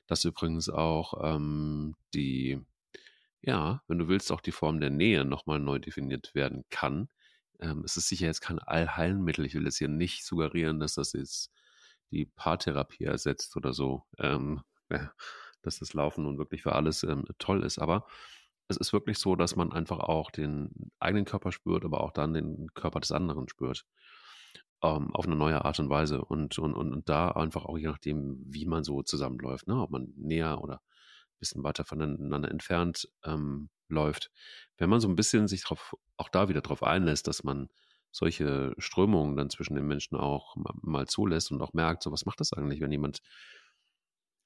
Dass 0.08 0.26
übrigens 0.26 0.70
auch 0.70 1.14
ähm, 1.24 1.96
die, 2.14 2.60
ja, 3.42 3.82
wenn 3.88 4.00
du 4.00 4.08
willst, 4.08 4.32
auch 4.32 4.42
die 4.42 4.52
Form 4.52 4.80
der 4.82 4.90
Nähe 4.90 5.26
nochmal 5.26 5.60
neu 5.60 5.80
definiert 5.80 6.36
werden 6.36 6.66
kann. 6.70 7.10
Ähm, 7.60 7.84
es 7.86 7.98
ist 7.98 8.10
sicher 8.10 8.28
jetzt 8.28 8.42
kein 8.42 8.60
Allheilmittel. 8.60 9.46
Ich 9.46 9.56
will 9.56 9.66
jetzt 9.66 9.78
hier 9.78 9.88
nicht 9.88 10.26
suggerieren, 10.26 10.80
dass 10.80 10.96
das 10.96 11.14
jetzt 11.14 11.52
die 12.12 12.26
Paartherapie 12.26 13.06
ersetzt 13.06 13.56
oder 13.56 13.74
so, 13.74 14.04
ähm, 14.20 14.62
dass 15.62 15.80
das 15.80 15.94
Laufen 15.94 16.24
nun 16.26 16.38
wirklich 16.38 16.64
für 16.64 16.74
alles 16.74 17.04
ähm, 17.04 17.26
toll 17.40 17.64
ist. 17.64 17.80
Aber 17.80 18.06
es 18.67 18.78
ist 18.78 18.93
wirklich 18.93 19.17
so, 19.19 19.36
dass 19.36 19.56
man 19.56 19.71
einfach 19.71 19.99
auch 19.99 20.32
den 20.32 20.91
eigenen 20.99 21.26
Körper 21.26 21.52
spürt, 21.52 21.86
aber 21.86 22.02
auch 22.02 22.12
dann 22.12 22.34
den 22.34 22.67
Körper 22.73 22.99
des 22.99 23.12
anderen 23.12 23.47
spürt. 23.49 23.86
Ähm, 24.82 25.13
auf 25.13 25.26
eine 25.26 25.36
neue 25.36 25.63
Art 25.63 25.80
und 25.80 25.89
Weise. 25.89 26.23
Und, 26.23 26.58
und, 26.60 26.73
und, 26.73 26.93
und 26.93 27.10
da 27.10 27.30
einfach 27.32 27.65
auch 27.65 27.78
je 27.78 27.88
nachdem, 27.88 28.41
wie 28.45 28.65
man 28.65 28.84
so 28.84 29.02
zusammenläuft, 29.04 29.67
ne? 29.67 29.76
ob 29.82 29.91
man 29.91 30.13
näher 30.15 30.62
oder 30.62 30.76
ein 30.76 31.39
bisschen 31.39 31.63
weiter 31.63 31.86
voneinander 31.86 32.49
entfernt 32.52 33.08
ähm, 33.23 33.69
läuft. 33.89 34.32
Wenn 34.78 34.89
man 34.89 34.99
so 34.99 35.08
ein 35.08 35.15
bisschen 35.15 35.47
sich 35.47 35.63
drauf, 35.63 35.95
auch 36.17 36.30
da 36.30 36.49
wieder 36.49 36.62
drauf 36.62 36.84
einlässt, 36.84 37.28
dass 37.28 37.43
man 37.43 37.69
solche 38.12 38.73
Strömungen 38.78 39.36
dann 39.36 39.49
zwischen 39.49 39.76
den 39.76 39.88
Menschen 39.88 40.15
auch 40.17 40.56
mal 40.82 41.08
zulässt 41.08 41.52
und 41.52 41.62
auch 41.62 41.73
merkt, 41.73 42.04
so 42.04 42.12
was 42.12 42.26
macht 42.26 42.39
das 42.39 42.54
eigentlich, 42.54 42.80
wenn 42.80 42.91
jemand 42.91 43.21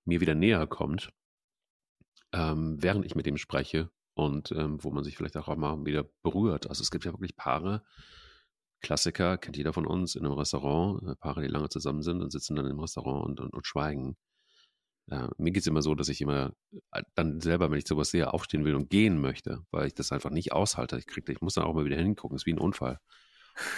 mir 0.05 0.21
wieder 0.21 0.35
näher 0.35 0.65
kommt, 0.67 1.11
ähm, 2.31 2.77
während 2.81 3.05
ich 3.05 3.15
mit 3.15 3.27
ihm 3.27 3.37
spreche 3.37 3.89
und 4.17 4.51
ähm, 4.51 4.83
wo 4.83 4.89
man 4.89 5.03
sich 5.03 5.15
vielleicht 5.15 5.37
auch 5.37 5.55
mal 5.55 5.85
wieder 5.85 6.03
berührt. 6.23 6.67
Also 6.67 6.81
es 6.81 6.89
gibt 6.89 7.05
ja 7.05 7.13
wirklich 7.13 7.35
Paare, 7.35 7.83
Klassiker, 8.81 9.37
kennt 9.37 9.57
jeder 9.57 9.73
von 9.73 9.85
uns, 9.85 10.15
in 10.15 10.25
einem 10.25 10.33
Restaurant, 10.33 11.03
äh, 11.03 11.15
Paare, 11.15 11.43
die 11.43 11.47
lange 11.47 11.69
zusammen 11.69 12.01
sind 12.01 12.23
und 12.23 12.31
sitzen 12.31 12.55
dann 12.55 12.65
im 12.65 12.79
Restaurant 12.79 13.25
und, 13.25 13.39
und, 13.39 13.53
und 13.53 13.67
schweigen. 13.67 14.17
Äh, 15.11 15.27
mir 15.37 15.51
geht 15.51 15.61
es 15.61 15.67
immer 15.67 15.83
so, 15.83 15.93
dass 15.93 16.09
ich 16.09 16.19
immer 16.19 16.53
äh, 16.91 17.03
dann 17.13 17.41
selber, 17.41 17.69
wenn 17.69 17.77
ich 17.77 17.87
sowas 17.87 18.09
sehe, 18.09 18.33
aufstehen 18.33 18.65
will 18.65 18.73
und 18.73 18.89
gehen 18.89 19.21
möchte, 19.21 19.63
weil 19.69 19.85
ich 19.85 19.93
das 19.93 20.11
einfach 20.11 20.31
nicht 20.31 20.51
aushalte. 20.51 20.97
Ich, 20.97 21.05
krieg, 21.05 21.29
ich 21.29 21.41
muss 21.41 21.53
dann 21.53 21.65
auch 21.65 21.75
mal 21.75 21.85
wieder 21.85 21.97
hingucken, 21.97 22.35
es 22.35 22.41
ist 22.41 22.45
wie 22.47 22.53
ein 22.53 22.59
Unfall. 22.59 22.99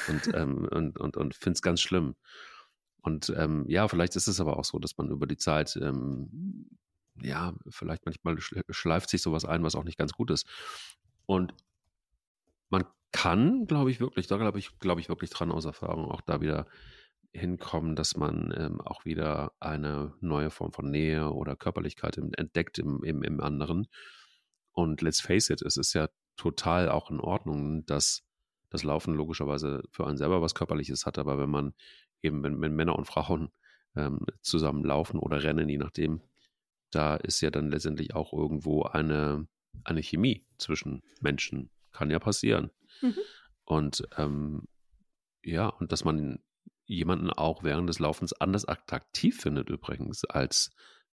Und, 0.07 0.21
ähm, 0.35 0.69
und, 0.71 0.97
und, 0.99 1.17
und 1.17 1.35
finde 1.35 1.57
es 1.57 1.61
ganz 1.61 1.81
schlimm. 1.81 2.15
Und 3.01 3.33
ähm, 3.35 3.65
ja, 3.67 3.89
vielleicht 3.89 4.15
ist 4.15 4.27
es 4.27 4.39
aber 4.39 4.57
auch 4.57 4.65
so, 4.65 4.79
dass 4.79 4.97
man 4.97 5.09
über 5.09 5.27
die 5.27 5.37
Zeit 5.37 5.77
ähm, 5.81 6.69
ja, 7.21 7.53
vielleicht 7.69 8.05
manchmal 8.05 8.37
schleift 8.69 9.09
sich 9.09 9.21
sowas 9.21 9.45
ein, 9.45 9.63
was 9.63 9.75
auch 9.75 9.83
nicht 9.83 9.97
ganz 9.97 10.13
gut 10.13 10.31
ist. 10.31 10.47
Und 11.25 11.53
man 12.69 12.85
kann, 13.11 13.65
glaube 13.65 13.91
ich, 13.91 13.99
wirklich, 13.99 14.27
da 14.27 14.37
glaube 14.37 14.59
ich, 14.59 14.77
glaube 14.79 15.01
ich 15.01 15.09
wirklich 15.09 15.29
dran 15.29 15.51
aus 15.51 15.65
Erfahrung, 15.65 16.05
auch 16.05 16.21
da 16.21 16.41
wieder 16.41 16.67
hinkommen, 17.31 17.95
dass 17.95 18.15
man 18.15 18.53
ähm, 18.57 18.81
auch 18.81 19.05
wieder 19.05 19.51
eine 19.59 20.13
neue 20.19 20.49
Form 20.49 20.71
von 20.71 20.89
Nähe 20.89 21.31
oder 21.31 21.55
Körperlichkeit 21.55 22.17
entdeckt 22.17 22.79
im, 22.79 23.03
im, 23.03 23.23
im 23.23 23.39
anderen. 23.41 23.87
Und 24.71 25.01
let's 25.01 25.21
face 25.21 25.49
it, 25.49 25.61
es 25.61 25.77
ist 25.77 25.93
ja 25.93 26.09
total 26.37 26.89
auch 26.89 27.11
in 27.11 27.19
Ordnung, 27.19 27.85
dass 27.85 28.23
das 28.69 28.83
Laufen 28.83 29.13
logischerweise 29.13 29.83
für 29.91 30.07
einen 30.07 30.17
selber 30.17 30.41
was 30.41 30.55
Körperliches 30.55 31.05
hat, 31.05 31.17
aber 31.17 31.37
wenn 31.37 31.49
man 31.49 31.73
eben, 32.21 32.43
wenn, 32.43 32.61
wenn 32.61 32.75
Männer 32.75 32.95
und 32.95 33.05
Frauen 33.05 33.49
ähm, 33.95 34.19
zusammen 34.41 34.83
laufen 34.83 35.19
oder 35.19 35.43
rennen, 35.43 35.69
je 35.69 35.77
nachdem, 35.77 36.21
da 36.91 37.15
ist 37.15 37.41
ja 37.41 37.49
dann 37.49 37.71
letztendlich 37.71 38.15
auch 38.15 38.33
irgendwo 38.33 38.83
eine, 38.83 39.47
eine 39.83 40.01
Chemie 40.01 40.45
zwischen 40.57 41.01
Menschen. 41.21 41.69
Kann 41.91 42.09
ja 42.09 42.19
passieren. 42.19 42.71
Mhm. 43.01 43.15
Und 43.65 44.07
ähm, 44.17 44.67
ja, 45.43 45.67
und 45.67 45.91
dass 45.91 46.03
man 46.03 46.39
jemanden 46.85 47.29
auch 47.29 47.63
während 47.63 47.87
des 47.87 47.99
Laufens 47.99 48.33
anders 48.33 48.67
attraktiv 48.67 49.39
findet, 49.39 49.69
übrigens, 49.69 50.25
als 50.25 50.71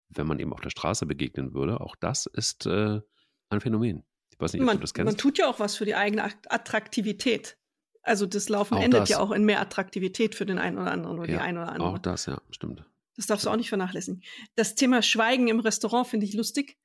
wenn 0.09 0.27
man 0.27 0.39
ihm 0.39 0.53
auf 0.53 0.61
der 0.61 0.71
Straße 0.71 1.07
begegnen 1.07 1.55
würde. 1.55 1.81
Auch 1.81 1.97
das 1.97 2.27
ist 2.27 2.67
äh, 2.67 3.01
ein 3.49 3.61
Phänomen. 3.61 4.05
Ich 4.31 4.41
weiß 4.41 4.53
nicht, 4.53 4.63
man, 4.63 4.77
ob 4.77 4.81
du 4.81 4.83
das 4.83 4.95
kennst. 4.95 5.07
Man 5.07 5.17
tut 5.17 5.39
ja 5.39 5.49
auch 5.49 5.59
was 5.59 5.77
für 5.77 5.85
die 5.85 5.95
eigene 5.95 6.25
Attraktivität. 6.25 7.57
Also 8.03 8.27
das 8.27 8.49
Laufen 8.49 8.75
auch 8.75 8.83
endet 8.83 9.03
das. 9.03 9.09
ja 9.09 9.19
auch 9.19 9.31
in 9.31 9.45
mehr 9.45 9.61
Attraktivität 9.61 10.35
für 10.35 10.47
den 10.47 10.59
einen 10.59 10.79
oder 10.79 10.93
anderen 10.93 11.19
oder 11.19 11.29
ja, 11.29 11.39
die 11.39 11.43
eine 11.43 11.63
oder 11.63 11.73
andere. 11.73 11.89
Auch 11.89 11.99
das, 11.99 12.27
ja, 12.27 12.41
stimmt. 12.51 12.85
Das 13.17 13.27
darfst 13.27 13.47
du 13.47 13.51
auch 13.51 13.57
nicht 13.57 13.69
vernachlässigen. 13.69 14.23
Das 14.55 14.75
Thema 14.75 15.03
Schweigen 15.03 15.49
im 15.49 15.61
Restaurant 15.61 16.07
finde 16.07 16.27
ich 16.27 16.35
lustig. 16.35 16.79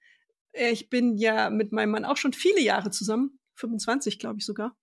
Äh, 0.52 0.72
ich 0.72 0.90
bin 0.90 1.18
ja 1.18 1.50
mit 1.50 1.72
meinem 1.72 1.92
Mann 1.92 2.06
auch 2.06 2.18
schon 2.18 2.34
viele 2.34 2.62
Jahre 2.62 2.92
zusammen, 2.92 3.40
25 3.56 4.20
glaube 4.20 4.40
ich 4.40 4.46
sogar, 4.46 4.78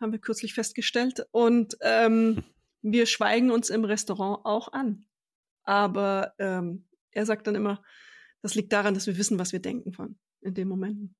haben 0.00 0.12
wir 0.12 0.18
kürzlich 0.18 0.54
festgestellt. 0.54 1.26
Und 1.30 1.76
ähm, 1.80 2.44
wir 2.82 3.06
schweigen 3.06 3.50
uns 3.50 3.70
im 3.70 3.84
Restaurant 3.84 4.44
auch 4.44 4.72
an. 4.72 5.06
Aber 5.62 6.34
ähm, 6.38 6.86
er 7.10 7.26
sagt 7.26 7.46
dann 7.46 7.54
immer, 7.54 7.82
das 8.42 8.54
liegt 8.54 8.72
daran, 8.72 8.94
dass 8.94 9.06
wir 9.06 9.18
wissen, 9.18 9.38
was 9.38 9.52
wir 9.52 9.60
denken 9.60 9.92
von 9.92 10.18
in 10.40 10.54
den 10.54 10.68
Momenten. 10.68 11.14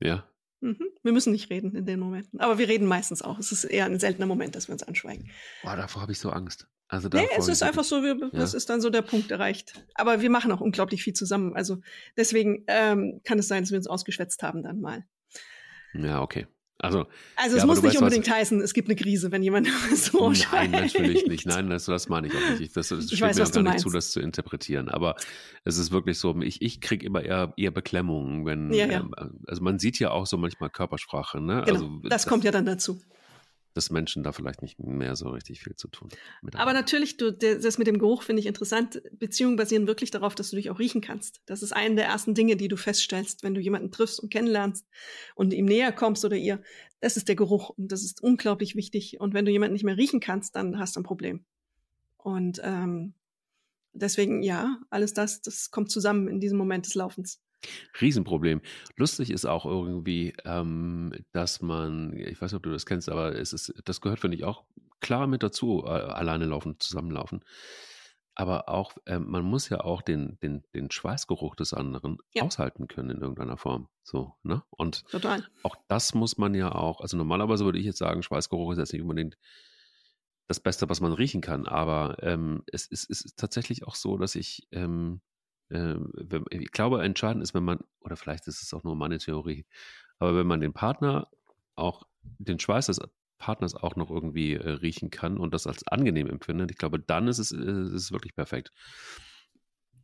Ja. 0.00 0.28
Mhm. 0.60 0.88
Wir 1.02 1.12
müssen 1.12 1.32
nicht 1.32 1.50
reden 1.50 1.74
in 1.74 1.86
den 1.86 2.00
Momenten. 2.00 2.40
Aber 2.40 2.58
wir 2.58 2.68
reden 2.68 2.86
meistens 2.86 3.22
auch. 3.22 3.38
Es 3.38 3.52
ist 3.52 3.64
eher 3.64 3.86
ein 3.86 3.98
seltener 3.98 4.26
Moment, 4.26 4.54
dass 4.54 4.68
wir 4.68 4.72
uns 4.74 4.82
anschweigen. 4.82 5.30
Boah, 5.62 5.76
davor 5.76 6.02
habe 6.02 6.12
ich 6.12 6.18
so 6.18 6.30
Angst. 6.30 6.68
Also 6.88 7.08
nee, 7.08 7.28
es 7.36 7.46
ist 7.46 7.62
einfach 7.62 7.84
so, 7.84 8.02
wir, 8.02 8.16
ja. 8.18 8.28
das 8.32 8.52
ist 8.52 8.68
dann 8.68 8.80
so 8.80 8.90
der 8.90 9.02
Punkt 9.02 9.30
erreicht. 9.30 9.74
Aber 9.94 10.20
wir 10.20 10.28
machen 10.28 10.50
auch 10.50 10.60
unglaublich 10.60 11.04
viel 11.04 11.12
zusammen. 11.12 11.54
Also 11.54 11.80
deswegen 12.16 12.64
ähm, 12.66 13.20
kann 13.22 13.38
es 13.38 13.46
sein, 13.46 13.62
dass 13.62 13.70
wir 13.70 13.78
uns 13.78 13.86
ausgeschwätzt 13.86 14.42
haben 14.42 14.62
dann 14.64 14.80
mal. 14.80 15.04
Ja, 15.94 16.20
okay. 16.20 16.46
Also, 16.82 17.06
also 17.36 17.56
es 17.56 17.62
ja, 17.62 17.66
muss 17.66 17.82
nicht 17.82 17.98
unbedingt 17.98 18.26
was, 18.26 18.36
heißen, 18.36 18.60
es 18.62 18.72
gibt 18.72 18.88
eine 18.88 18.96
Krise, 18.96 19.30
wenn 19.32 19.42
jemand 19.42 19.68
so 19.94 20.26
Nein, 20.26 20.34
schreibt. 20.34 20.72
natürlich 20.72 21.26
nicht. 21.26 21.46
Nein, 21.46 21.68
das, 21.68 21.84
das 21.84 22.08
meine 22.08 22.28
ich 22.28 22.34
auch 22.34 22.58
nicht. 22.58 22.76
Das, 22.76 22.88
das 22.88 23.00
ich 23.00 23.06
steht 23.06 23.20
weiß, 23.20 23.36
mir 23.36 23.44
auch 23.44 23.52
gar 23.52 23.62
nicht 23.62 23.70
meinst. 23.70 23.82
zu, 23.82 23.90
das 23.90 24.10
zu 24.12 24.20
interpretieren. 24.20 24.88
Aber 24.88 25.16
es 25.64 25.76
ist 25.76 25.92
wirklich 25.92 26.18
so, 26.18 26.40
ich, 26.40 26.62
ich 26.62 26.80
kriege 26.80 27.04
immer 27.04 27.22
eher, 27.22 27.52
eher 27.56 27.70
Beklemmungen, 27.70 28.46
wenn, 28.46 28.72
ja, 28.72 28.86
ja. 28.86 29.00
Ähm, 29.00 29.40
also 29.46 29.62
man 29.62 29.78
sieht 29.78 29.98
ja 29.98 30.10
auch 30.10 30.26
so 30.26 30.38
manchmal 30.38 30.70
Körpersprache. 30.70 31.40
Ne? 31.40 31.62
Genau, 31.66 31.78
also, 31.78 32.00
das, 32.02 32.10
das 32.10 32.26
kommt 32.26 32.44
ja 32.44 32.50
dann 32.50 32.64
dazu 32.64 33.00
dass 33.74 33.90
Menschen 33.90 34.22
da 34.22 34.32
vielleicht 34.32 34.62
nicht 34.62 34.78
mehr 34.80 35.14
so 35.16 35.28
richtig 35.28 35.60
viel 35.60 35.76
zu 35.76 35.88
tun 35.88 36.08
haben. 36.42 36.54
Aber 36.56 36.72
natürlich, 36.72 37.16
du, 37.16 37.32
das 37.32 37.78
mit 37.78 37.86
dem 37.86 37.98
Geruch 37.98 38.22
finde 38.22 38.40
ich 38.40 38.46
interessant. 38.46 39.02
Beziehungen 39.12 39.56
basieren 39.56 39.86
wirklich 39.86 40.10
darauf, 40.10 40.34
dass 40.34 40.50
du 40.50 40.56
dich 40.56 40.70
auch 40.70 40.78
riechen 40.78 41.00
kannst. 41.00 41.40
Das 41.46 41.62
ist 41.62 41.72
eine 41.72 41.94
der 41.94 42.06
ersten 42.06 42.34
Dinge, 42.34 42.56
die 42.56 42.68
du 42.68 42.76
feststellst, 42.76 43.42
wenn 43.42 43.54
du 43.54 43.60
jemanden 43.60 43.90
triffst 43.90 44.20
und 44.20 44.32
kennenlernst 44.32 44.86
und 45.34 45.52
ihm 45.52 45.66
näher 45.66 45.92
kommst 45.92 46.24
oder 46.24 46.36
ihr. 46.36 46.62
Das 47.00 47.16
ist 47.16 47.28
der 47.28 47.36
Geruch 47.36 47.70
und 47.70 47.92
das 47.92 48.02
ist 48.02 48.22
unglaublich 48.22 48.74
wichtig. 48.74 49.20
Und 49.20 49.34
wenn 49.34 49.44
du 49.44 49.52
jemanden 49.52 49.74
nicht 49.74 49.84
mehr 49.84 49.96
riechen 49.96 50.20
kannst, 50.20 50.56
dann 50.56 50.78
hast 50.78 50.96
du 50.96 51.00
ein 51.00 51.04
Problem. 51.04 51.44
Und 52.16 52.60
ähm, 52.62 53.14
deswegen, 53.92 54.42
ja, 54.42 54.78
alles 54.90 55.14
das, 55.14 55.42
das 55.42 55.70
kommt 55.70 55.90
zusammen 55.90 56.28
in 56.28 56.40
diesem 56.40 56.58
Moment 56.58 56.86
des 56.86 56.94
Laufens. 56.94 57.40
Riesenproblem. 58.00 58.60
Lustig 58.96 59.30
ist 59.30 59.44
auch 59.46 59.66
irgendwie, 59.66 60.34
ähm, 60.44 61.12
dass 61.32 61.60
man, 61.62 62.12
ich 62.16 62.40
weiß 62.40 62.52
nicht, 62.52 62.56
ob 62.58 62.62
du 62.62 62.70
das 62.70 62.86
kennst, 62.86 63.08
aber 63.08 63.34
es 63.34 63.52
ist, 63.52 63.74
das 63.84 64.00
gehört, 64.00 64.20
finde 64.20 64.36
ich, 64.36 64.44
auch 64.44 64.64
klar 65.00 65.26
mit 65.26 65.42
dazu, 65.42 65.82
äh, 65.84 65.88
alleine 65.90 66.46
laufen, 66.46 66.76
zusammenlaufen. 66.78 67.44
Aber 68.34 68.68
auch, 68.68 68.96
äh, 69.06 69.18
man 69.18 69.44
muss 69.44 69.68
ja 69.68 69.80
auch 69.80 70.02
den, 70.02 70.38
den, 70.40 70.62
den 70.74 70.90
Schweißgeruch 70.90 71.56
des 71.56 71.74
anderen 71.74 72.18
Ja. 72.32 72.44
aushalten 72.44 72.88
können 72.88 73.10
in 73.10 73.20
irgendeiner 73.20 73.56
Form. 73.56 73.88
So, 74.02 74.34
ne? 74.42 74.62
Und 74.70 75.04
Total. 75.10 75.44
auch 75.62 75.76
das 75.88 76.14
muss 76.14 76.38
man 76.38 76.54
ja 76.54 76.72
auch, 76.72 77.00
also 77.00 77.16
normalerweise 77.16 77.64
würde 77.64 77.78
ich 77.78 77.84
jetzt 77.84 77.98
sagen, 77.98 78.22
Schweißgeruch 78.22 78.72
ist 78.72 78.78
jetzt 78.78 78.92
nicht 78.92 79.02
unbedingt 79.02 79.36
das 80.48 80.60
Beste, 80.60 80.88
was 80.88 81.00
man 81.00 81.12
riechen 81.12 81.40
kann, 81.40 81.66
aber 81.66 82.16
ähm, 82.22 82.62
es, 82.66 82.88
es 82.90 83.04
ist 83.04 83.36
tatsächlich 83.38 83.86
auch 83.86 83.94
so, 83.94 84.16
dass 84.16 84.34
ich 84.34 84.66
ähm, 84.72 85.20
äh, 85.20 85.29
ich 85.70 86.72
glaube, 86.72 87.02
entscheidend 87.02 87.42
ist, 87.42 87.54
wenn 87.54 87.64
man, 87.64 87.78
oder 88.00 88.16
vielleicht 88.16 88.48
ist 88.48 88.62
es 88.62 88.74
auch 88.74 88.82
nur 88.82 88.96
meine 88.96 89.18
Theorie, 89.18 89.64
aber 90.18 90.36
wenn 90.36 90.46
man 90.46 90.60
den 90.60 90.72
Partner 90.72 91.28
auch, 91.76 92.06
den 92.38 92.58
Schweiß 92.58 92.86
des 92.86 93.00
Partners 93.38 93.74
auch 93.74 93.96
noch 93.96 94.10
irgendwie 94.10 94.54
äh, 94.54 94.68
riechen 94.68 95.10
kann 95.10 95.38
und 95.38 95.54
das 95.54 95.66
als 95.66 95.86
angenehm 95.86 96.28
empfindet, 96.28 96.70
ich 96.70 96.76
glaube, 96.76 96.98
dann 96.98 97.28
ist 97.28 97.38
es, 97.38 97.52
äh, 97.52 97.56
ist 97.56 97.92
es 97.92 98.12
wirklich 98.12 98.34
perfekt. 98.34 98.72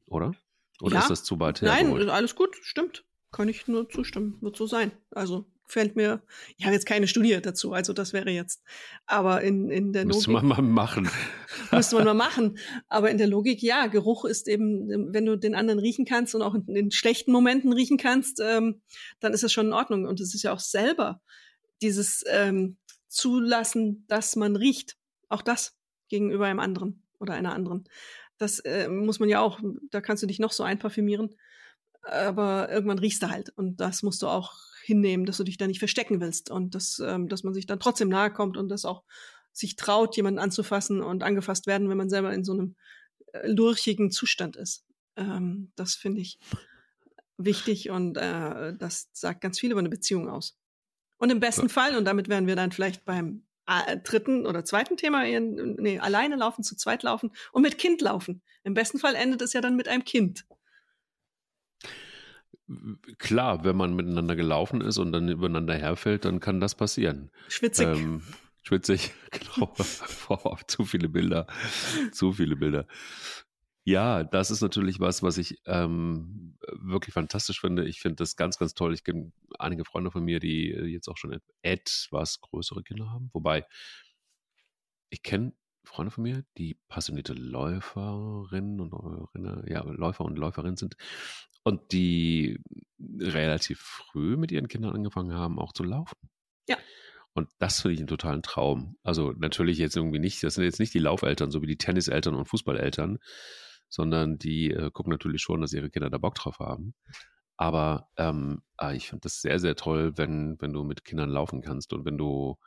Oder? 0.06 0.32
Oder 0.80 0.94
ja, 0.94 1.00
ist 1.00 1.10
das 1.10 1.24
zu 1.24 1.38
weit 1.40 1.60
her? 1.60 1.68
Nein, 1.68 2.08
alles 2.08 2.34
gut, 2.34 2.56
stimmt. 2.62 3.04
Kann 3.32 3.48
ich 3.48 3.66
nur 3.66 3.88
zustimmen, 3.88 4.38
wird 4.40 4.56
so 4.56 4.66
sein. 4.66 4.92
Also 5.10 5.50
fällt 5.66 5.96
mir, 5.96 6.22
ich 6.56 6.64
habe 6.64 6.74
jetzt 6.74 6.86
keine 6.86 7.08
Studie 7.08 7.38
dazu, 7.42 7.72
also 7.72 7.92
das 7.92 8.12
wäre 8.12 8.30
jetzt, 8.30 8.62
aber 9.06 9.42
in, 9.42 9.70
in 9.70 9.92
der 9.92 10.06
Müsste 10.06 10.30
Logik. 10.30 10.44
Müsste 10.44 10.62
man 10.62 10.66
mal 10.66 10.72
machen. 10.72 11.10
müsste 11.72 11.96
man 11.96 12.04
mal 12.04 12.14
machen. 12.14 12.58
Aber 12.88 13.10
in 13.10 13.18
der 13.18 13.26
Logik, 13.26 13.62
ja, 13.62 13.86
Geruch 13.86 14.24
ist 14.24 14.48
eben, 14.48 15.12
wenn 15.12 15.26
du 15.26 15.36
den 15.36 15.54
anderen 15.54 15.80
riechen 15.80 16.04
kannst 16.04 16.34
und 16.34 16.42
auch 16.42 16.54
in, 16.54 16.66
in 16.74 16.90
schlechten 16.90 17.32
Momenten 17.32 17.72
riechen 17.72 17.98
kannst, 17.98 18.40
ähm, 18.40 18.80
dann 19.20 19.32
ist 19.32 19.42
das 19.42 19.52
schon 19.52 19.66
in 19.66 19.72
Ordnung. 19.72 20.06
Und 20.06 20.20
es 20.20 20.34
ist 20.34 20.42
ja 20.42 20.52
auch 20.52 20.60
selber 20.60 21.20
dieses 21.82 22.24
ähm, 22.28 22.76
Zulassen, 23.08 24.04
dass 24.08 24.36
man 24.36 24.56
riecht. 24.56 24.96
Auch 25.28 25.42
das 25.42 25.76
gegenüber 26.08 26.46
einem 26.46 26.60
anderen 26.60 27.02
oder 27.18 27.34
einer 27.34 27.52
anderen. 27.52 27.84
Das 28.38 28.60
äh, 28.60 28.88
muss 28.88 29.18
man 29.18 29.28
ja 29.28 29.40
auch, 29.40 29.60
da 29.90 30.00
kannst 30.00 30.22
du 30.22 30.26
dich 30.26 30.38
noch 30.38 30.52
so 30.52 30.62
einparfümieren, 30.62 31.34
aber 32.02 32.70
irgendwann 32.70 32.98
riechst 32.98 33.22
du 33.22 33.30
halt. 33.30 33.50
Und 33.56 33.80
das 33.80 34.02
musst 34.02 34.22
du 34.22 34.28
auch 34.28 34.54
hinnehmen, 34.86 35.26
dass 35.26 35.36
du 35.36 35.44
dich 35.44 35.58
da 35.58 35.66
nicht 35.66 35.80
verstecken 35.80 36.20
willst 36.20 36.50
und 36.50 36.74
dass, 36.74 37.00
ähm, 37.00 37.28
dass 37.28 37.42
man 37.42 37.52
sich 37.52 37.66
dann 37.66 37.80
trotzdem 37.80 38.08
nahe 38.08 38.32
kommt 38.32 38.56
und 38.56 38.68
dass 38.68 38.84
auch 38.84 39.02
sich 39.52 39.76
traut, 39.76 40.16
jemanden 40.16 40.38
anzufassen 40.38 41.02
und 41.02 41.22
angefasst 41.22 41.66
werden, 41.66 41.88
wenn 41.88 41.96
man 41.96 42.10
selber 42.10 42.32
in 42.32 42.44
so 42.44 42.52
einem 42.52 42.76
äh, 43.32 43.48
lurchigen 43.48 44.10
Zustand 44.10 44.56
ist. 44.56 44.84
Ähm, 45.16 45.72
das 45.76 45.94
finde 45.94 46.20
ich 46.20 46.38
wichtig 47.38 47.90
und 47.90 48.16
äh, 48.16 48.74
das 48.76 49.08
sagt 49.12 49.40
ganz 49.40 49.58
viel 49.58 49.70
über 49.70 49.80
eine 49.80 49.88
Beziehung 49.88 50.28
aus. 50.28 50.58
Und 51.18 51.30
im 51.30 51.40
besten 51.40 51.62
ja. 51.62 51.68
Fall, 51.68 51.96
und 51.96 52.04
damit 52.04 52.28
wären 52.28 52.46
wir 52.46 52.56
dann 52.56 52.72
vielleicht 52.72 53.04
beim 53.04 53.44
äh, 53.66 53.96
dritten 53.98 54.46
oder 54.46 54.64
zweiten 54.64 54.96
Thema, 54.96 55.24
nee, 55.24 55.98
alleine 55.98 56.36
laufen, 56.36 56.62
zu 56.62 56.76
zweit 56.76 57.02
laufen 57.02 57.32
und 57.52 57.62
mit 57.62 57.78
Kind 57.78 58.00
laufen. 58.00 58.42
Im 58.62 58.74
besten 58.74 58.98
Fall 58.98 59.14
endet 59.14 59.42
es 59.42 59.52
ja 59.52 59.60
dann 59.60 59.76
mit 59.76 59.88
einem 59.88 60.04
Kind. 60.04 60.46
Klar, 63.18 63.64
wenn 63.64 63.76
man 63.76 63.94
miteinander 63.94 64.34
gelaufen 64.34 64.80
ist 64.80 64.98
und 64.98 65.12
dann 65.12 65.28
übereinander 65.28 65.74
herfällt, 65.74 66.24
dann 66.24 66.40
kann 66.40 66.60
das 66.60 66.74
passieren. 66.74 67.30
Schwitzig. 67.48 67.86
Ähm, 67.86 68.22
schwitzig, 68.62 69.12
genau. 69.30 69.72
zu 70.66 70.84
viele 70.84 71.08
Bilder. 71.08 71.46
Zu 72.12 72.32
viele 72.32 72.56
Bilder. 72.56 72.86
Ja, 73.84 74.24
das 74.24 74.50
ist 74.50 74.62
natürlich 74.62 74.98
was, 74.98 75.22
was 75.22 75.38
ich 75.38 75.60
ähm, 75.64 76.58
wirklich 76.72 77.14
fantastisch 77.14 77.60
finde. 77.60 77.86
Ich 77.86 78.00
finde 78.00 78.16
das 78.16 78.34
ganz, 78.34 78.58
ganz 78.58 78.74
toll. 78.74 78.92
Ich 78.92 79.04
kenne 79.04 79.30
einige 79.60 79.84
Freunde 79.84 80.10
von 80.10 80.24
mir, 80.24 80.40
die 80.40 80.70
jetzt 80.70 81.06
auch 81.06 81.16
schon 81.16 81.38
etwas 81.62 82.40
größere 82.40 82.82
Kinder 82.82 83.08
haben. 83.12 83.30
Wobei, 83.32 83.64
ich 85.08 85.22
kenne 85.22 85.52
Freunde 85.84 86.10
von 86.10 86.24
mir, 86.24 86.44
die 86.58 86.76
passionierte 86.88 87.32
Läuferinnen 87.32 88.80
und 88.80 88.90
Läuferinnen, 88.90 89.64
ja, 89.68 89.84
Läufer 89.84 90.24
und 90.24 90.36
Läuferinnen 90.36 90.76
sind 90.76 90.96
und 91.66 91.90
die 91.90 92.60
relativ 93.18 93.80
früh 93.80 94.36
mit 94.36 94.52
ihren 94.52 94.68
Kindern 94.68 94.94
angefangen 94.94 95.32
haben, 95.32 95.58
auch 95.58 95.72
zu 95.72 95.82
laufen. 95.82 96.16
Ja. 96.68 96.76
Und 97.34 97.48
das 97.58 97.80
finde 97.80 97.94
ich 97.94 97.98
einen 97.98 98.06
totalen 98.06 98.42
Traum. 98.42 98.96
Also 99.02 99.32
natürlich 99.32 99.78
jetzt 99.78 99.96
irgendwie 99.96 100.20
nicht, 100.20 100.44
das 100.44 100.54
sind 100.54 100.62
jetzt 100.62 100.78
nicht 100.78 100.94
die 100.94 101.00
Laufeltern, 101.00 101.50
so 101.50 101.62
wie 101.62 101.66
die 101.66 101.76
Tenniseltern 101.76 102.36
und 102.36 102.46
Fußballeltern, 102.46 103.18
sondern 103.88 104.38
die 104.38 104.70
äh, 104.70 104.92
gucken 104.92 105.10
natürlich 105.10 105.42
schon, 105.42 105.60
dass 105.60 105.72
ihre 105.72 105.90
Kinder 105.90 106.08
da 106.08 106.18
Bock 106.18 106.36
drauf 106.36 106.60
haben. 106.60 106.94
Aber 107.56 108.10
ähm, 108.16 108.62
ah, 108.76 108.92
ich 108.92 109.08
finde 109.08 109.22
das 109.22 109.40
sehr, 109.40 109.58
sehr 109.58 109.74
toll, 109.74 110.16
wenn, 110.16 110.56
wenn 110.60 110.72
du 110.72 110.84
mit 110.84 111.04
Kindern 111.04 111.30
laufen 111.30 111.62
kannst 111.62 111.92
und 111.92 112.04
wenn 112.04 112.16
du, 112.16 112.58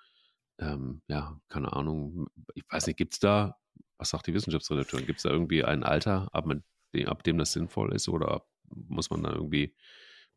ähm, 0.60 1.04
ja, 1.08 1.40
keine 1.48 1.72
Ahnung, 1.72 2.28
ich 2.54 2.64
weiß 2.70 2.88
nicht, 2.88 2.98
gibt 2.98 3.14
es 3.14 3.20
da, 3.20 3.56
was 3.98 4.10
sagt 4.10 4.28
die 4.28 4.34
Wissenschaftsredakteurin, 4.34 5.06
gibt 5.06 5.20
es 5.20 5.24
da 5.24 5.30
irgendwie 5.30 5.64
ein 5.64 5.84
Alter, 5.84 6.28
ab, 6.34 6.48
dem, 6.94 7.08
ab 7.08 7.24
dem 7.24 7.38
das 7.38 7.54
sinnvoll 7.54 7.94
ist 7.94 8.10
oder 8.10 8.44
muss 8.88 9.10
man 9.10 9.24
da 9.24 9.34
irgendwie 9.34 9.76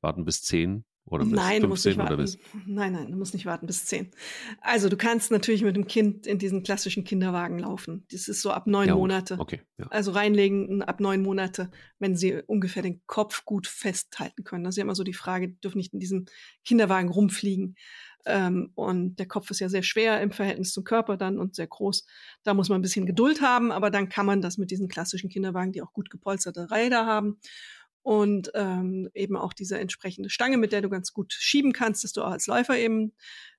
warten 0.01 0.25
bis 0.25 0.43
zehn? 0.43 0.85
Oder 1.05 1.25
bis 1.25 1.33
nein, 1.33 1.61
15 1.61 1.63
du 1.63 1.69
musst 1.69 1.87
nicht 1.87 1.99
warten. 1.99 2.17
Bis? 2.17 2.39
Nein, 2.67 2.93
nein, 2.93 3.11
du 3.11 3.19
musst 3.19 3.35
nicht 3.35 3.45
warten 3.45 3.67
bis 3.67 3.85
zehn. 3.87 4.13
Also 4.61 4.89
du 4.89 4.97
kannst 4.97 5.33
natürlich 5.33 5.63
mit 5.63 5.75
dem 5.75 5.87
Kind 5.87 6.27
in 6.29 6.39
diesen 6.39 6.63
klassischen 6.63 7.03
Kinderwagen 7.03 7.59
laufen. 7.59 8.07
Das 8.13 8.29
ist 8.29 8.41
so 8.41 8.53
ab 8.53 8.69
neun 8.69 8.87
ja, 8.87 8.95
Monate. 8.95 9.37
Okay, 9.39 9.63
ja. 9.79 9.87
Also 9.89 10.13
reinlegen 10.13 10.83
ab 10.83 11.01
neun 11.01 11.23
Monate, 11.23 11.71
wenn 11.99 12.17
sie 12.17 12.41
ungefähr 12.47 12.85
den 12.85 13.03
Kopf 13.07 13.45
gut 13.45 13.67
festhalten 13.67 14.45
können. 14.45 14.63
Das 14.63 14.75
ist 14.75 14.79
ja 14.79 14.85
immer 14.85 14.95
so 14.95 15.03
die 15.03 15.13
Frage, 15.13 15.49
die 15.49 15.61
dürfen 15.61 15.79
nicht 15.79 15.93
in 15.93 15.99
diesem 15.99 16.27
Kinderwagen 16.65 17.09
rumfliegen. 17.09 17.75
Ähm, 18.25 18.71
und 18.77 19.17
der 19.17 19.27
Kopf 19.27 19.51
ist 19.51 19.59
ja 19.59 19.69
sehr 19.69 19.83
schwer 19.83 20.21
im 20.21 20.31
Verhältnis 20.31 20.73
zum 20.73 20.85
Körper 20.85 21.17
dann 21.17 21.39
und 21.39 21.57
sehr 21.57 21.67
groß. 21.67 22.07
Da 22.45 22.55
muss 22.55 22.69
man 22.69 22.79
ein 22.79 22.83
bisschen 22.83 23.07
Geduld 23.07 23.43
haben, 23.43 23.73
aber 23.73 23.91
dann 23.91 24.09
kann 24.09 24.27
man 24.27 24.41
das 24.41 24.59
mit 24.59 24.71
diesen 24.71 24.87
klassischen 24.87 25.29
Kinderwagen, 25.29 25.73
die 25.73 25.83
auch 25.83 25.93
gut 25.93 26.11
gepolsterte 26.11 26.71
Räder 26.71 27.07
haben 27.07 27.39
und 28.03 28.51
ähm, 28.55 29.09
eben 29.15 29.37
auch 29.37 29.53
diese 29.53 29.79
entsprechende 29.79 30.29
Stange, 30.29 30.59
mit 30.59 30.73
der 30.73 30.83
du 30.83 30.89
ganz 30.89 31.13
gut 31.13 31.33
schieben 31.33 31.73
kannst, 31.73 32.05
dass 32.05 32.13
du 32.13 32.23
auch 32.23 32.33
als 32.33 32.47
Läufer 32.47 32.77
eben 32.77 33.13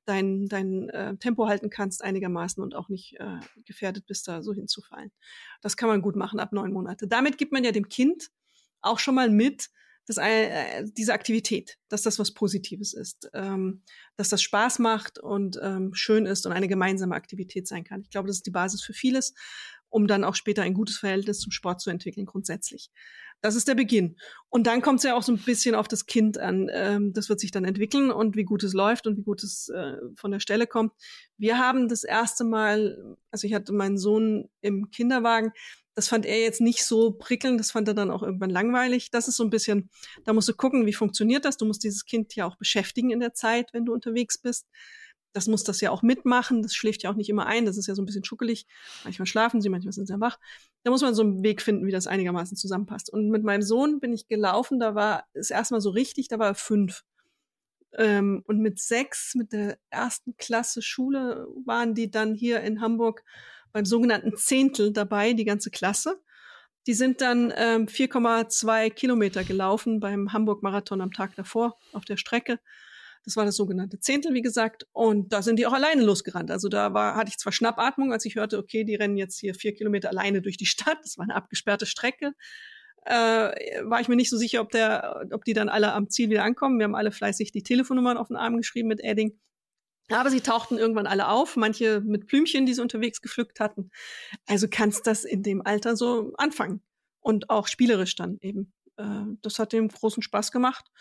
dein, 0.05 0.47
dein 0.47 0.89
äh, 0.89 1.15
Tempo 1.17 1.47
halten 1.47 1.69
kannst 1.69 2.03
einigermaßen 2.03 2.61
und 2.61 2.75
auch 2.75 2.89
nicht 2.89 3.19
äh, 3.19 3.39
gefährdet 3.65 4.05
bist, 4.05 4.27
da 4.27 4.43
so 4.43 4.53
hinzufallen. 4.53 5.11
Das 5.61 5.77
kann 5.77 5.89
man 5.89 6.01
gut 6.01 6.15
machen 6.15 6.39
ab 6.39 6.51
neun 6.51 6.73
Monate. 6.73 7.07
Damit 7.07 7.37
gibt 7.37 7.53
man 7.53 7.63
ja 7.63 7.71
dem 7.71 7.87
Kind 7.87 8.29
auch 8.81 8.99
schon 8.99 9.15
mal 9.15 9.29
mit, 9.29 9.69
dass 10.05 10.17
äh, 10.17 10.83
diese 10.97 11.13
Aktivität, 11.13 11.77
dass 11.87 12.01
das 12.01 12.19
was 12.19 12.33
Positives 12.33 12.93
ist, 12.93 13.29
ähm, 13.33 13.83
dass 14.17 14.27
das 14.27 14.41
Spaß 14.41 14.79
macht 14.79 15.19
und 15.19 15.57
ähm, 15.61 15.93
schön 15.93 16.25
ist 16.25 16.45
und 16.45 16.51
eine 16.51 16.67
gemeinsame 16.67 17.15
Aktivität 17.15 17.67
sein 17.67 17.85
kann. 17.85 18.01
Ich 18.01 18.09
glaube, 18.09 18.27
das 18.27 18.37
ist 18.37 18.45
die 18.45 18.51
Basis 18.51 18.83
für 18.83 18.91
vieles, 18.91 19.33
um 19.87 20.07
dann 20.07 20.25
auch 20.25 20.35
später 20.35 20.63
ein 20.63 20.73
gutes 20.73 20.97
Verhältnis 20.97 21.39
zum 21.39 21.53
Sport 21.53 21.79
zu 21.79 21.89
entwickeln 21.89 22.25
grundsätzlich. 22.25 22.91
Das 23.43 23.55
ist 23.55 23.67
der 23.67 23.75
Beginn. 23.75 24.15
Und 24.47 24.67
dann 24.67 24.81
kommt 24.81 24.99
es 24.99 25.03
ja 25.03 25.17
auch 25.17 25.21
so 25.21 25.33
ein 25.33 25.37
bisschen 25.37 25.75
auf 25.75 25.89
das 25.89 26.05
Kind 26.05 26.37
an. 26.37 26.69
Ähm, 26.71 27.11
das 27.11 27.27
wird 27.27 27.41
sich 27.41 27.51
dann 27.51 27.65
entwickeln 27.65 28.09
und 28.09 28.37
wie 28.37 28.45
gut 28.45 28.63
es 28.63 28.71
läuft 28.71 29.05
und 29.05 29.17
wie 29.17 29.23
gut 29.23 29.43
es 29.43 29.67
äh, 29.67 29.97
von 30.15 30.31
der 30.31 30.39
Stelle 30.39 30.65
kommt. 30.65 30.93
Wir 31.37 31.57
haben 31.57 31.89
das 31.89 32.05
erste 32.05 32.45
Mal, 32.45 33.17
also 33.31 33.45
ich 33.45 33.53
hatte 33.53 33.73
meinen 33.73 33.97
Sohn 33.97 34.49
im 34.61 34.91
Kinderwagen, 34.91 35.51
das 35.93 36.07
fand 36.07 36.25
er 36.25 36.39
jetzt 36.39 36.61
nicht 36.61 36.85
so 36.85 37.11
prickelnd, 37.11 37.59
das 37.59 37.71
fand 37.71 37.89
er 37.89 37.93
dann 37.93 38.11
auch 38.11 38.23
irgendwann 38.23 38.49
langweilig. 38.49 39.11
Das 39.11 39.27
ist 39.27 39.35
so 39.35 39.43
ein 39.43 39.49
bisschen, 39.49 39.89
da 40.23 40.31
musst 40.31 40.47
du 40.47 40.53
gucken, 40.53 40.85
wie 40.85 40.93
funktioniert 40.93 41.43
das. 41.43 41.57
Du 41.57 41.65
musst 41.65 41.83
dieses 41.83 42.05
Kind 42.05 42.33
ja 42.35 42.45
auch 42.45 42.55
beschäftigen 42.55 43.11
in 43.11 43.19
der 43.19 43.33
Zeit, 43.33 43.73
wenn 43.73 43.83
du 43.83 43.91
unterwegs 43.91 44.37
bist 44.37 44.67
das 45.34 45.47
muss 45.47 45.63
das 45.63 45.81
ja 45.81 45.91
auch 45.91 46.01
mitmachen. 46.01 46.61
Das 46.61 46.73
schläft 46.75 47.03
ja 47.03 47.11
auch 47.11 47.15
nicht 47.15 47.29
immer 47.29 47.45
ein. 47.45 47.65
Das 47.65 47.77
ist 47.77 47.88
ja 47.88 47.95
so 47.95 48.01
ein 48.01 48.05
bisschen 48.05 48.23
schuckelig. 48.23 48.65
Manchmal 49.03 49.25
schlafen 49.25 49.61
sie, 49.61 49.69
manchmal 49.69 49.91
sind 49.91 50.07
sie 50.07 50.19
wach. 50.19 50.39
Da 50.84 50.91
muss 50.91 51.01
man 51.01 51.15
so 51.15 51.23
einen 51.23 51.43
Weg 51.43 51.61
finden, 51.61 51.86
wie 51.86 51.91
das 51.91 52.07
einigermaßen 52.07 52.55
zusammenpasst. 52.55 53.11
Und 53.11 53.29
mit 53.29 53.43
meinem 53.43 53.63
Sohn 53.63 53.99
bin 53.99 54.13
ich 54.13 54.27
gelaufen. 54.27 54.79
Da 54.79 54.95
war 54.95 55.25
es 55.34 55.49
erstmal 55.49 55.81
so 55.81 55.89
richtig, 55.89 56.27
da 56.27 56.39
war 56.39 56.47
er 56.47 56.55
fünf. 56.55 57.03
Ähm, 57.95 58.43
und 58.47 58.59
mit 58.59 58.79
sechs, 58.79 59.36
mit 59.36 59.53
der 59.53 59.77
ersten 59.89 60.38
Klasse 60.38 60.81
Schule, 60.81 61.47
waren 61.65 61.93
die 61.93 62.09
dann 62.09 62.36
hier 62.36 62.61
in 62.61 62.81
Hamburg 62.81 63.23
beim 63.71 63.86
sogenannten 63.86 64.38
Zehntel 64.38 64.93
dabei, 64.93 65.34
die 65.34 65.45
ganze 65.45 65.71
Klasse. 65.71 66.21
Die 66.86 66.93
sind 66.93 67.21
dann 67.21 67.53
ähm, 67.55 67.88
4,2 67.88 68.89
Kilometer 68.89 69.43
gelaufen 69.43 69.99
beim 69.99 70.34
Hamburg-Marathon 70.34 71.01
am 71.01 71.11
Tag 71.11 71.36
davor 71.36 71.77
auf 71.93 72.03
der 72.03 72.17
Strecke. 72.17 72.59
Das 73.24 73.38
war 73.38 73.45
das 73.45 73.55
sogenannte 73.55 73.99
Zehntel, 73.99 74.34
wie 74.34 74.41
gesagt. 74.41 74.86
Und 74.91 75.32
da 75.32 75.41
sind 75.41 75.57
die 75.57 75.65
auch 75.65 75.74
alleine 75.74 76.03
losgerannt. 76.03 76.51
Also 76.51 76.67
da 76.67 76.93
war, 76.93 77.15
hatte 77.15 77.30
ich 77.30 77.38
zwar 77.38 77.53
Schnappatmung, 77.53 78.11
als 78.11 78.26
ich 78.26 78.36
hörte, 78.36 78.57
okay, 78.57 78.84
die 78.84 78.95
rennen 78.95 79.15
jetzt 79.15 79.39
hier 79.39 79.55
vier 79.55 79.74
Kilometer 79.74 80.09
alleine 80.09 80.41
durch 80.41 80.57
die 80.57 80.65
Stadt. 80.65 80.97
Das 81.03 81.17
war 81.17 81.24
eine 81.24 81.36
abgesperrte 81.36 81.86
Strecke. 81.86 82.34
Äh, 83.05 83.13
war 83.84 84.01
ich 84.01 84.09
mir 84.09 84.15
nicht 84.15 84.30
so 84.30 84.38
sicher, 84.38 84.61
ob 84.61 84.71
der, 84.71 85.26
ob 85.32 85.45
die 85.45 85.53
dann 85.53 85.69
alle 85.69 85.93
am 85.93 86.09
Ziel 86.09 86.30
wieder 86.30 86.43
ankommen. 86.43 86.80
Wir 86.80 86.86
haben 86.86 86.95
alle 86.95 87.11
fleißig 87.11 87.51
die 87.51 87.63
Telefonnummern 87.63 88.17
auf 88.17 88.28
den 88.28 88.38
Arm 88.38 88.57
geschrieben 88.57 88.89
mit 88.89 89.01
Edding. 89.01 89.39
Aber 90.09 90.30
sie 90.30 90.41
tauchten 90.41 90.78
irgendwann 90.78 91.07
alle 91.07 91.30
auf, 91.30 91.55
manche 91.55 92.01
mit 92.01 92.28
Blümchen, 92.28 92.65
die 92.65 92.74
sie 92.74 92.82
unterwegs 92.82 93.21
gepflückt 93.21 93.61
hatten. 93.61 93.89
Also 94.47 94.67
kannst 94.69 95.07
das 95.07 95.24
in 95.24 95.43
dem 95.43 95.65
Alter 95.65 95.95
so 95.95 96.34
anfangen. 96.38 96.82
Und 97.21 97.49
auch 97.49 97.67
spielerisch 97.67 98.15
dann 98.15 98.38
eben. 98.41 98.74
Äh, 98.97 99.05
das 99.41 99.59
hat 99.59 99.71
dem 99.71 99.88
großen 99.88 100.21
Spaß 100.21 100.51
gemacht 100.51 100.91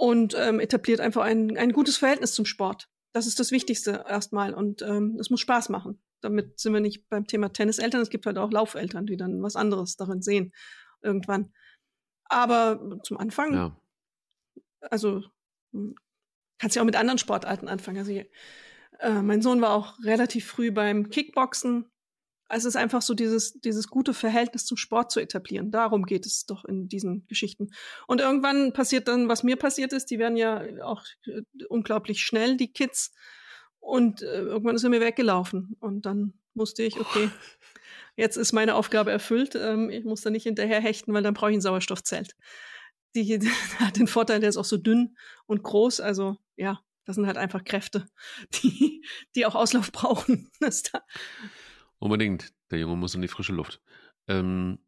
und 0.00 0.34
ähm, 0.34 0.60
etabliert 0.60 0.98
einfach 0.98 1.22
ein, 1.22 1.58
ein 1.58 1.72
gutes 1.72 1.98
Verhältnis 1.98 2.32
zum 2.32 2.46
Sport. 2.46 2.88
Das 3.12 3.26
ist 3.26 3.38
das 3.38 3.50
Wichtigste 3.50 4.06
erstmal 4.08 4.54
und 4.54 4.80
ähm, 4.80 5.18
es 5.20 5.28
muss 5.28 5.40
Spaß 5.40 5.68
machen. 5.68 6.02
Damit 6.22 6.58
sind 6.58 6.72
wir 6.72 6.80
nicht 6.80 7.06
beim 7.10 7.26
Thema 7.26 7.52
Tenniseltern. 7.52 8.00
Es 8.00 8.08
gibt 8.08 8.24
halt 8.24 8.38
auch 8.38 8.50
Laufeltern, 8.50 9.04
die 9.04 9.18
dann 9.18 9.42
was 9.42 9.56
anderes 9.56 9.96
darin 9.96 10.22
sehen 10.22 10.54
irgendwann. 11.02 11.52
Aber 12.24 12.98
zum 13.02 13.18
Anfang, 13.18 13.52
ja. 13.52 13.76
also 14.80 15.22
kannst 16.58 16.76
ja 16.76 16.82
auch 16.82 16.86
mit 16.86 16.96
anderen 16.96 17.18
Sportarten 17.18 17.68
anfangen. 17.68 17.98
Also 17.98 18.12
äh, 18.12 19.22
mein 19.22 19.42
Sohn 19.42 19.60
war 19.60 19.74
auch 19.74 19.98
relativ 20.02 20.46
früh 20.46 20.70
beim 20.70 21.10
Kickboxen 21.10 21.90
also 22.50 22.68
es 22.68 22.74
ist 22.74 22.80
einfach 22.80 23.00
so 23.00 23.14
dieses, 23.14 23.60
dieses 23.60 23.88
gute 23.88 24.12
Verhältnis 24.12 24.66
zum 24.66 24.76
Sport 24.76 25.12
zu 25.12 25.20
etablieren. 25.20 25.70
Darum 25.70 26.04
geht 26.04 26.26
es 26.26 26.46
doch 26.46 26.64
in 26.64 26.88
diesen 26.88 27.26
Geschichten. 27.28 27.70
Und 28.08 28.20
irgendwann 28.20 28.72
passiert 28.72 29.06
dann, 29.06 29.28
was 29.28 29.44
mir 29.44 29.56
passiert 29.56 29.92
ist, 29.92 30.06
die 30.06 30.18
werden 30.18 30.36
ja 30.36 30.62
auch 30.82 31.04
äh, 31.26 31.42
unglaublich 31.68 32.22
schnell, 32.22 32.56
die 32.56 32.72
Kids. 32.72 33.12
Und 33.78 34.22
äh, 34.22 34.40
irgendwann 34.40 34.74
ist 34.74 34.82
er 34.82 34.90
mir 34.90 35.00
weggelaufen. 35.00 35.76
Und 35.78 36.06
dann 36.06 36.34
musste 36.54 36.82
ich, 36.82 36.98
okay, 36.98 37.30
jetzt 38.16 38.36
ist 38.36 38.52
meine 38.52 38.74
Aufgabe 38.74 39.12
erfüllt. 39.12 39.54
Ähm, 39.54 39.88
ich 39.88 40.04
muss 40.04 40.22
da 40.22 40.30
nicht 40.30 40.44
hinterher 40.44 40.80
hechten, 40.80 41.14
weil 41.14 41.22
dann 41.22 41.34
brauche 41.34 41.50
ich 41.50 41.56
ein 41.56 41.62
Sauerstoffzelt. 41.62 42.34
Die, 43.14 43.38
die 43.38 43.48
hat 43.78 43.96
den 43.96 44.08
Vorteil, 44.08 44.40
der 44.40 44.48
ist 44.48 44.56
auch 44.56 44.64
so 44.64 44.76
dünn 44.76 45.16
und 45.46 45.62
groß. 45.62 46.00
Also 46.00 46.36
ja, 46.56 46.80
das 47.04 47.14
sind 47.14 47.26
halt 47.26 47.38
einfach 47.38 47.62
Kräfte, 47.62 48.06
die, 48.62 49.04
die 49.36 49.46
auch 49.46 49.54
Auslauf 49.54 49.92
brauchen. 49.92 50.50
da, 50.60 51.02
Unbedingt. 52.00 52.52
Der 52.72 52.80
Junge 52.80 52.96
muss 52.96 53.14
in 53.14 53.22
die 53.22 53.28
frische 53.28 53.52
Luft. 53.52 53.80
Ähm, 54.26 54.80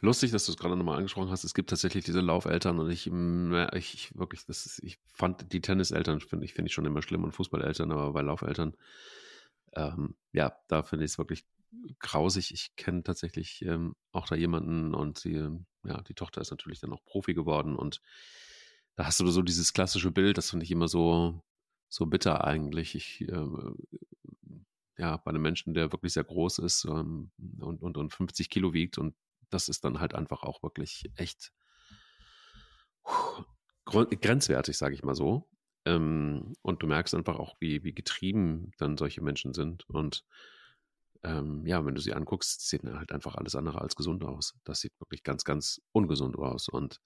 lustig, 0.00 0.30
dass 0.30 0.44
du 0.46 0.52
es 0.52 0.58
gerade 0.58 0.76
nochmal 0.76 0.98
angesprochen 0.98 1.30
hast. 1.30 1.44
Es 1.44 1.54
gibt 1.54 1.70
tatsächlich 1.70 2.04
diese 2.04 2.20
Laufeltern 2.20 2.78
und 2.78 2.90
ich, 2.90 3.06
ich 3.06 4.18
wirklich, 4.18 4.44
das 4.46 4.66
ist, 4.66 4.82
ich 4.82 4.98
fand 5.14 5.52
die 5.52 5.60
Tenniseltern, 5.62 6.20
finde 6.20 6.44
ich, 6.44 6.52
finde 6.52 6.68
ich 6.68 6.74
schon 6.74 6.86
immer 6.86 7.02
schlimm 7.02 7.24
und 7.24 7.32
Fußballeltern, 7.32 7.90
aber 7.90 8.12
bei 8.12 8.20
Laufeltern 8.20 8.76
ähm, 9.74 10.16
ja, 10.32 10.52
da 10.68 10.82
finde 10.82 11.04
ich 11.04 11.12
es 11.12 11.18
wirklich 11.18 11.44
grausig. 11.98 12.52
Ich 12.52 12.74
kenne 12.76 13.02
tatsächlich 13.02 13.62
ähm, 13.62 13.94
auch 14.12 14.26
da 14.26 14.34
jemanden 14.34 14.94
und 14.94 15.18
sie, 15.18 15.48
ja, 15.84 16.00
die 16.02 16.14
Tochter 16.14 16.40
ist 16.40 16.50
natürlich 16.50 16.80
dann 16.80 16.92
auch 16.92 17.04
Profi 17.04 17.34
geworden 17.34 17.76
und 17.76 18.00
da 18.96 19.06
hast 19.06 19.20
du 19.20 19.28
so 19.28 19.42
dieses 19.42 19.72
klassische 19.72 20.10
Bild, 20.10 20.36
das 20.36 20.50
finde 20.50 20.64
ich 20.64 20.70
immer 20.72 20.88
so, 20.88 21.42
so 21.88 22.06
bitter 22.06 22.44
eigentlich. 22.44 22.94
Ich, 22.94 23.22
äh, 23.22 23.46
ja, 25.00 25.16
bei 25.16 25.30
einem 25.30 25.40
Menschen, 25.40 25.72
der 25.72 25.92
wirklich 25.92 26.12
sehr 26.12 26.24
groß 26.24 26.58
ist 26.58 26.84
ähm, 26.84 27.30
und, 27.58 27.80
und, 27.80 27.96
und 27.96 28.12
50 28.12 28.50
Kilo 28.50 28.74
wiegt 28.74 28.98
und 28.98 29.14
das 29.48 29.68
ist 29.68 29.82
dann 29.84 29.98
halt 29.98 30.14
einfach 30.14 30.42
auch 30.42 30.62
wirklich 30.62 31.10
echt 31.16 31.52
grenzwertig, 33.86 34.76
sage 34.76 34.94
ich 34.94 35.02
mal 35.02 35.14
so. 35.14 35.48
Ähm, 35.86 36.54
und 36.60 36.82
du 36.82 36.86
merkst 36.86 37.14
einfach 37.14 37.38
auch, 37.38 37.56
wie, 37.60 37.82
wie 37.82 37.94
getrieben 37.94 38.72
dann 38.76 38.98
solche 38.98 39.22
Menschen 39.22 39.54
sind. 39.54 39.88
Und 39.88 40.24
ähm, 41.22 41.66
ja, 41.66 41.84
wenn 41.84 41.94
du 41.94 42.00
sie 42.00 42.12
anguckst, 42.12 42.68
sieht 42.68 42.84
halt 42.84 43.10
einfach 43.10 43.34
alles 43.36 43.56
andere 43.56 43.80
als 43.80 43.96
gesund 43.96 44.22
aus. 44.22 44.54
Das 44.64 44.80
sieht 44.80 44.92
wirklich 45.00 45.22
ganz, 45.22 45.44
ganz 45.44 45.80
ungesund 45.92 46.36
aus. 46.36 46.68
Und 46.68 47.00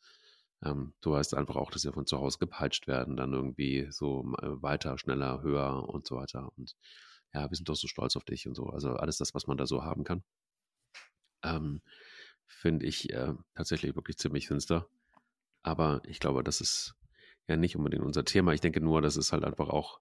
ähm, 0.64 0.94
du 1.00 1.12
weißt 1.12 1.34
einfach 1.34 1.56
auch, 1.56 1.70
dass 1.70 1.82
sie 1.82 1.92
von 1.92 2.06
zu 2.06 2.18
Hause 2.18 2.38
gepeitscht 2.38 2.88
werden, 2.88 3.16
dann 3.16 3.32
irgendwie 3.32 3.86
so 3.90 4.34
äh, 4.42 4.60
weiter, 4.60 4.98
schneller, 4.98 5.42
höher 5.42 5.88
und 5.88 6.06
so 6.06 6.16
weiter. 6.16 6.50
Und 6.56 6.74
ja, 7.34 7.50
wir 7.50 7.56
sind 7.56 7.68
doch 7.68 7.74
so 7.74 7.88
stolz 7.88 8.16
auf 8.16 8.24
dich 8.24 8.46
und 8.46 8.54
so. 8.54 8.66
Also 8.66 8.90
alles 8.90 9.18
das, 9.18 9.34
was 9.34 9.46
man 9.46 9.56
da 9.56 9.66
so 9.66 9.82
haben 9.82 10.04
kann, 10.04 10.22
ähm, 11.42 11.82
finde 12.46 12.86
ich 12.86 13.10
äh, 13.12 13.34
tatsächlich 13.54 13.96
wirklich 13.96 14.16
ziemlich 14.18 14.46
finster. 14.46 14.88
Aber 15.62 16.00
ich 16.06 16.20
glaube, 16.20 16.44
das 16.44 16.60
ist 16.60 16.94
ja 17.48 17.56
nicht 17.56 17.76
unbedingt 17.76 18.04
unser 18.04 18.24
Thema. 18.24 18.52
Ich 18.52 18.60
denke 18.60 18.80
nur, 18.80 19.02
dass 19.02 19.16
es 19.16 19.32
halt 19.32 19.44
einfach 19.44 19.68
auch 19.68 20.00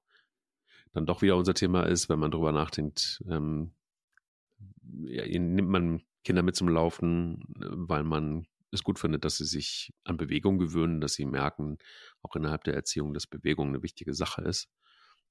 dann 0.94 1.08
doch 1.08 1.24
wieder 1.24 1.36
unser 1.36 1.56
Thema 1.56 1.84
ist, 1.84 2.08
wenn 2.08 2.20
man 2.20 2.30
drüber 2.30 2.52
nachdenkt, 2.52 3.24
ähm, 3.28 3.74
ja, 5.06 5.26
nimmt 5.26 5.70
man 5.70 6.04
Kinder 6.24 6.44
mit 6.44 6.56
zum 6.56 6.70
Laufen, 6.70 7.44
weil 7.58 8.04
man 8.04 8.46
es 8.72 8.84
gut 8.84 9.00
findet, 9.00 9.26
dass 9.26 9.38
sie 9.38 9.46
sich 9.46 9.92
an 10.04 10.18
Bewegung 10.18 10.60
gewöhnen, 10.60 11.02
dass 11.02 11.14
sie 11.14 11.26
merken, 11.26 11.80
auch 12.22 12.36
innerhalb 12.36 12.64
der 12.64 12.76
Erziehung, 12.76 13.14
dass 13.14 13.26
Bewegung 13.28 13.70
eine 13.70 13.82
wichtige 13.82 14.14
Sache 14.14 14.44
ist 14.44 14.70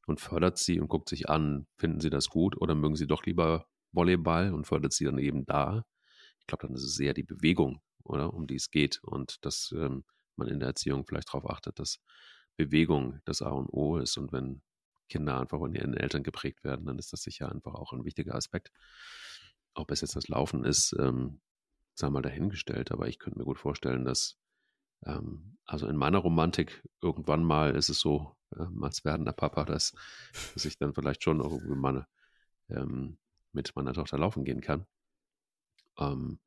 und 0.07 0.21
fördert 0.21 0.59
sie 0.59 0.81
und 0.81 0.89
guckt 0.89 1.09
sich 1.09 1.29
an, 1.29 1.67
finden 1.77 2.01
sie 2.01 2.11
das 2.11 2.29
gut 2.29 2.61
oder 2.61 2.75
mögen 2.75 2.97
sie 2.97 3.07
doch 3.07 3.25
lieber 3.25 3.67
Volleyball 3.93 4.53
und 4.53 4.67
fördert 4.67 4.93
sie 4.93 5.05
dann 5.05 5.19
eben 5.19 5.45
da. 5.45 5.85
Ich 6.41 6.47
glaube, 6.47 6.67
dann 6.67 6.77
ist 6.77 6.85
es 6.85 6.99
eher 6.99 7.15
die 7.15 7.23
Bewegung, 7.23 7.81
oder, 8.05 8.35
um 8.35 8.47
die 8.47 8.57
es 8.57 8.71
geht 8.71 9.03
und 9.03 9.45
dass 9.45 9.73
ähm, 9.77 10.05
man 10.37 10.49
in 10.49 10.59
der 10.59 10.69
Erziehung 10.69 11.07
vielleicht 11.07 11.29
darauf 11.29 11.49
achtet, 11.49 11.79
dass 11.79 12.01
Bewegung 12.57 13.21
das 13.25 13.43
A 13.43 13.51
und 13.51 13.69
O 13.69 13.99
ist 13.99 14.17
und 14.17 14.33
wenn 14.33 14.63
Kinder 15.09 15.41
einfach 15.41 15.59
von 15.59 15.75
ihren 15.75 15.95
Eltern 15.95 16.23
geprägt 16.23 16.65
werden, 16.65 16.87
dann 16.87 16.99
ist 16.99 17.13
das 17.13 17.23
sicher 17.23 17.51
einfach 17.51 17.75
auch 17.75 17.93
ein 17.93 18.05
wichtiger 18.05 18.35
Aspekt. 18.35 18.73
Ob 19.75 19.91
es 19.91 20.01
jetzt 20.01 20.17
das 20.17 20.29
Laufen 20.29 20.65
ist, 20.65 20.95
ähm, 20.99 21.41
sei 21.95 22.11
mal 22.11 22.23
dahingestellt, 22.23 22.91
aber 22.93 23.09
ich 23.09 23.19
könnte 23.19 23.39
mir 23.39 23.45
gut 23.45 23.59
vorstellen, 23.59 24.05
dass 24.05 24.39
ähm, 25.07 25.57
also 25.67 25.87
in 25.89 25.97
meiner 25.97 26.19
Romantik 26.19 26.83
irgendwann 27.01 27.45
mal 27.45 27.75
ist 27.75 27.89
es 27.89 28.01
so, 28.01 28.37
ähm, 28.59 28.83
als 28.83 29.05
werdender 29.05 29.33
Papa, 29.33 29.65
dass, 29.65 29.95
dass 30.55 30.65
ich 30.65 30.79
dann 30.79 30.95
vielleicht 30.95 31.23
schon 31.23 31.41
auch 31.41 31.61
meine, 31.65 32.07
ähm, 32.69 33.19
mit 33.53 33.75
meiner 33.77 33.93
Tochter 33.93 34.19
laufen 34.19 34.45
gehen 34.45 34.61
kann. 34.61 34.87
Ähm, 35.99 36.39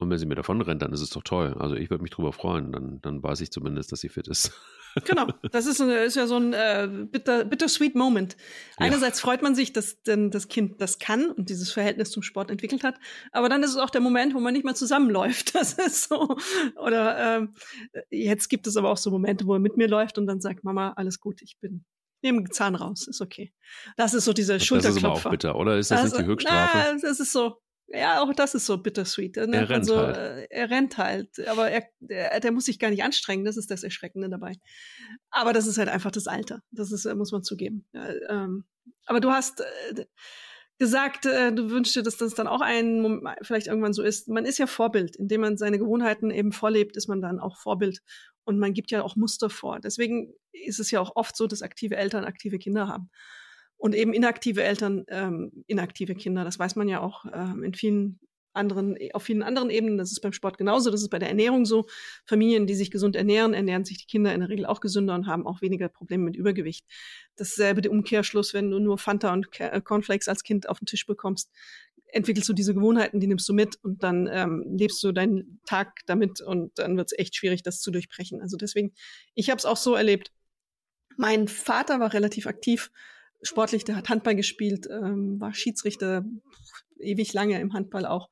und 0.00 0.08
wenn 0.08 0.18
sie 0.18 0.26
mir 0.26 0.34
davon 0.34 0.60
rennt, 0.62 0.80
dann 0.82 0.92
ist 0.92 1.02
es 1.02 1.10
doch 1.10 1.22
toll. 1.22 1.54
Also 1.58 1.76
ich 1.76 1.90
würde 1.90 2.02
mich 2.02 2.10
drüber 2.10 2.32
freuen. 2.32 2.72
Dann, 2.72 3.00
dann 3.02 3.22
weiß 3.22 3.42
ich 3.42 3.50
zumindest, 3.50 3.92
dass 3.92 4.00
sie 4.00 4.08
fit 4.08 4.28
ist. 4.28 4.52
Genau, 5.04 5.28
das 5.52 5.66
ist, 5.66 5.78
ist 5.78 6.16
ja 6.16 6.26
so 6.26 6.36
ein 6.36 6.52
äh, 6.52 6.88
bitter, 6.90 7.44
bittersweet 7.44 7.94
Moment. 7.94 8.36
Einerseits 8.76 9.20
ja. 9.20 9.22
freut 9.22 9.40
man 9.40 9.54
sich, 9.54 9.72
dass 9.72 10.02
denn 10.02 10.32
das 10.32 10.48
Kind 10.48 10.80
das 10.80 10.98
kann 10.98 11.30
und 11.30 11.48
dieses 11.48 11.70
Verhältnis 11.70 12.10
zum 12.10 12.24
Sport 12.24 12.50
entwickelt 12.50 12.82
hat. 12.82 12.96
Aber 13.30 13.48
dann 13.48 13.62
ist 13.62 13.70
es 13.70 13.76
auch 13.76 13.90
der 13.90 14.00
Moment, 14.00 14.34
wo 14.34 14.40
man 14.40 14.52
nicht 14.52 14.64
mehr 14.64 14.74
zusammenläuft. 14.74 15.52
Das 15.60 15.74
ist 15.74 16.08
so. 16.08 16.36
Oder 16.74 17.36
ähm, 17.38 17.54
jetzt 18.10 18.48
gibt 18.48 18.66
es 18.66 18.76
aber 18.76 18.90
auch 18.90 18.96
so 18.96 19.12
Momente, 19.12 19.46
wo 19.46 19.52
er 19.52 19.60
mit 19.60 19.76
mir 19.76 19.86
läuft 19.86 20.18
und 20.18 20.26
dann 20.26 20.40
sagt, 20.40 20.64
Mama, 20.64 20.92
alles 20.96 21.20
gut, 21.20 21.40
ich 21.40 21.60
bin 21.60 21.84
nehme 22.22 22.42
den 22.42 22.50
Zahn 22.50 22.74
raus, 22.74 23.06
ist 23.06 23.20
okay. 23.20 23.52
Das 23.96 24.14
ist 24.14 24.24
so 24.24 24.32
diese 24.32 24.58
Schulterklopfer. 24.60 25.00
Das 25.00 25.18
ist 25.18 25.22
aber 25.22 25.28
auch 25.28 25.30
bitter, 25.30 25.56
oder? 25.56 25.78
Ist 25.78 25.90
das 25.90 26.00
also, 26.00 26.16
nicht 26.16 26.26
die 26.26 26.30
Höchststrafe? 26.30 26.78
Na, 26.78 26.98
das 27.00 27.20
ist 27.20 27.32
so, 27.32 27.62
ja, 27.92 28.22
auch 28.22 28.32
das 28.32 28.54
ist 28.54 28.66
so 28.66 28.78
bittersweet. 28.78 29.36
Ne? 29.36 29.48
Er 29.52 29.68
rennt 29.68 29.90
also, 29.90 29.96
halt. 29.98 30.16
Äh, 30.16 30.46
er 30.50 30.70
rennt 30.70 30.98
halt, 30.98 31.46
aber 31.48 31.70
er, 31.70 31.84
der, 31.98 32.38
der 32.40 32.52
muss 32.52 32.66
sich 32.66 32.78
gar 32.78 32.90
nicht 32.90 33.02
anstrengen, 33.02 33.44
das 33.44 33.56
ist 33.56 33.70
das 33.70 33.82
Erschreckende 33.82 34.28
dabei. 34.28 34.54
Aber 35.30 35.52
das 35.52 35.66
ist 35.66 35.78
halt 35.78 35.88
einfach 35.88 36.12
das 36.12 36.26
Alter, 36.26 36.62
das 36.70 36.92
ist, 36.92 37.04
äh, 37.04 37.14
muss 37.14 37.32
man 37.32 37.42
zugeben. 37.42 37.84
Ja, 37.92 38.08
ähm, 38.28 38.64
aber 39.06 39.20
du 39.20 39.30
hast 39.30 39.60
äh, 39.60 40.04
gesagt, 40.78 41.26
äh, 41.26 41.52
du 41.52 41.70
wünschst 41.70 41.96
dir, 41.96 42.02
dass 42.02 42.16
das 42.16 42.34
dann 42.34 42.46
auch 42.46 42.60
ein, 42.60 43.22
vielleicht 43.42 43.66
irgendwann 43.66 43.92
so 43.92 44.02
ist. 44.02 44.28
Man 44.28 44.44
ist 44.44 44.58
ja 44.58 44.66
Vorbild, 44.66 45.16
indem 45.16 45.40
man 45.40 45.56
seine 45.56 45.78
Gewohnheiten 45.78 46.30
eben 46.30 46.52
vorlebt, 46.52 46.96
ist 46.96 47.08
man 47.08 47.20
dann 47.20 47.40
auch 47.40 47.56
Vorbild. 47.58 48.00
Und 48.44 48.58
man 48.58 48.72
gibt 48.72 48.90
ja 48.90 49.02
auch 49.02 49.16
Muster 49.16 49.50
vor. 49.50 49.80
Deswegen 49.80 50.32
ist 50.52 50.80
es 50.80 50.90
ja 50.90 51.00
auch 51.00 51.12
oft 51.16 51.36
so, 51.36 51.46
dass 51.46 51.62
aktive 51.62 51.96
Eltern 51.96 52.24
aktive 52.24 52.58
Kinder 52.58 52.88
haben. 52.88 53.10
Und 53.80 53.94
eben 53.94 54.12
inaktive 54.12 54.62
Eltern, 54.62 55.06
ähm, 55.08 55.64
inaktive 55.66 56.14
Kinder, 56.14 56.44
das 56.44 56.58
weiß 56.58 56.76
man 56.76 56.86
ja 56.86 57.00
auch 57.00 57.24
ähm, 57.32 57.62
in 57.64 57.72
vielen 57.72 58.20
anderen, 58.52 58.94
auf 59.14 59.22
vielen 59.22 59.42
anderen 59.42 59.70
Ebenen. 59.70 59.96
Das 59.96 60.12
ist 60.12 60.20
beim 60.20 60.34
Sport 60.34 60.58
genauso, 60.58 60.90
das 60.90 61.00
ist 61.00 61.08
bei 61.08 61.18
der 61.18 61.30
Ernährung 61.30 61.64
so. 61.64 61.86
Familien, 62.26 62.66
die 62.66 62.74
sich 62.74 62.90
gesund 62.90 63.16
ernähren, 63.16 63.54
ernähren 63.54 63.86
sich 63.86 63.96
die 63.96 64.06
Kinder 64.06 64.34
in 64.34 64.40
der 64.40 64.50
Regel 64.50 64.66
auch 64.66 64.82
gesünder 64.82 65.14
und 65.14 65.26
haben 65.26 65.46
auch 65.46 65.62
weniger 65.62 65.88
Probleme 65.88 66.24
mit 66.24 66.36
Übergewicht. 66.36 66.84
Dasselbe 67.36 67.80
der 67.80 67.90
Umkehrschluss, 67.90 68.52
wenn 68.52 68.70
du 68.70 68.80
nur 68.80 68.98
Fanta 68.98 69.32
und 69.32 69.48
äh, 69.58 69.80
Cornflakes 69.80 70.28
als 70.28 70.42
Kind 70.42 70.68
auf 70.68 70.80
den 70.80 70.86
Tisch 70.86 71.06
bekommst, 71.06 71.50
entwickelst 72.08 72.50
du 72.50 72.52
diese 72.52 72.74
Gewohnheiten, 72.74 73.18
die 73.18 73.28
nimmst 73.28 73.48
du 73.48 73.54
mit 73.54 73.78
und 73.82 74.02
dann 74.02 74.28
ähm, 74.30 74.76
lebst 74.76 75.02
du 75.02 75.12
deinen 75.12 75.58
Tag 75.64 76.00
damit 76.04 76.42
und 76.42 76.78
dann 76.78 76.98
wird 76.98 77.12
es 77.12 77.18
echt 77.18 77.34
schwierig, 77.34 77.62
das 77.62 77.80
zu 77.80 77.90
durchbrechen. 77.90 78.42
Also 78.42 78.58
deswegen, 78.58 78.92
ich 79.34 79.48
habe 79.48 79.56
es 79.58 79.64
auch 79.64 79.78
so 79.78 79.94
erlebt. 79.94 80.32
Mein 81.16 81.48
Vater 81.48 81.98
war 81.98 82.12
relativ 82.12 82.46
aktiv 82.46 82.90
sportlich, 83.42 83.84
der 83.84 83.96
hat 83.96 84.08
Handball 84.08 84.34
gespielt, 84.34 84.86
ähm, 84.90 85.40
war 85.40 85.54
Schiedsrichter 85.54 86.24
ewig 86.98 87.32
lange 87.32 87.60
im 87.60 87.72
Handball 87.72 88.06
auch. 88.06 88.28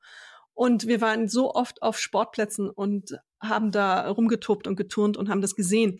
Und 0.53 0.87
wir 0.87 0.99
waren 0.99 1.29
so 1.29 1.53
oft 1.53 1.81
auf 1.81 1.97
Sportplätzen 1.99 2.69
und 2.69 3.17
haben 3.41 3.71
da 3.71 4.09
rumgetobt 4.09 4.67
und 4.67 4.75
geturnt 4.75 5.15
und 5.15 5.29
haben 5.29 5.41
das 5.41 5.55
gesehen. 5.55 5.99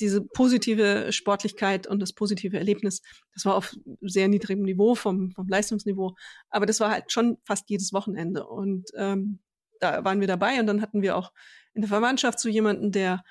Diese 0.00 0.22
positive 0.22 1.12
Sportlichkeit 1.12 1.86
und 1.86 2.00
das 2.00 2.14
positive 2.14 2.56
Erlebnis, 2.56 3.02
das 3.34 3.44
war 3.44 3.54
auf 3.54 3.74
sehr 4.00 4.28
niedrigem 4.28 4.64
Niveau 4.64 4.94
vom, 4.94 5.32
vom 5.32 5.46
Leistungsniveau. 5.48 6.14
Aber 6.48 6.64
das 6.64 6.80
war 6.80 6.90
halt 6.90 7.12
schon 7.12 7.36
fast 7.44 7.68
jedes 7.68 7.92
Wochenende. 7.92 8.46
Und 8.46 8.90
ähm, 8.96 9.40
da 9.80 10.04
waren 10.04 10.20
wir 10.20 10.26
dabei 10.26 10.58
und 10.58 10.66
dann 10.66 10.80
hatten 10.80 11.02
wir 11.02 11.16
auch 11.16 11.32
in 11.74 11.82
der 11.82 11.88
Verwandtschaft 11.90 12.40
so 12.40 12.48
jemanden, 12.48 12.92
der 12.92 13.22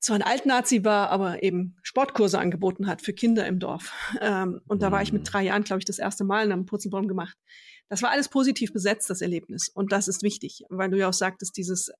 zwar 0.00 0.16
ein 0.16 0.22
Altnazi 0.22 0.84
war, 0.84 1.10
aber 1.10 1.42
eben 1.42 1.76
Sportkurse 1.82 2.38
angeboten 2.38 2.86
hat 2.86 3.02
für 3.02 3.12
Kinder 3.12 3.46
im 3.46 3.58
Dorf. 3.58 3.92
Ähm, 4.20 4.60
und 4.66 4.82
da 4.82 4.90
war 4.90 5.02
ich 5.02 5.12
mit 5.12 5.22
mhm. 5.22 5.26
drei 5.26 5.44
Jahren, 5.44 5.64
glaube 5.64 5.80
ich, 5.80 5.84
das 5.84 5.98
erste 5.98 6.24
Mal 6.24 6.44
in 6.44 6.52
einem 6.52 6.66
Purzelbaum 6.66 7.06
gemacht. 7.06 7.36
Das 7.88 8.02
war 8.02 8.10
alles 8.10 8.28
positiv 8.28 8.72
besetzt, 8.72 9.10
das 9.10 9.20
Erlebnis. 9.20 9.68
Und 9.68 9.92
das 9.92 10.08
ist 10.08 10.22
wichtig, 10.22 10.64
weil 10.68 10.90
du 10.90 10.98
ja 10.98 11.08
auch 11.08 11.14
sagtest, 11.14 11.56
dieses 11.56 11.90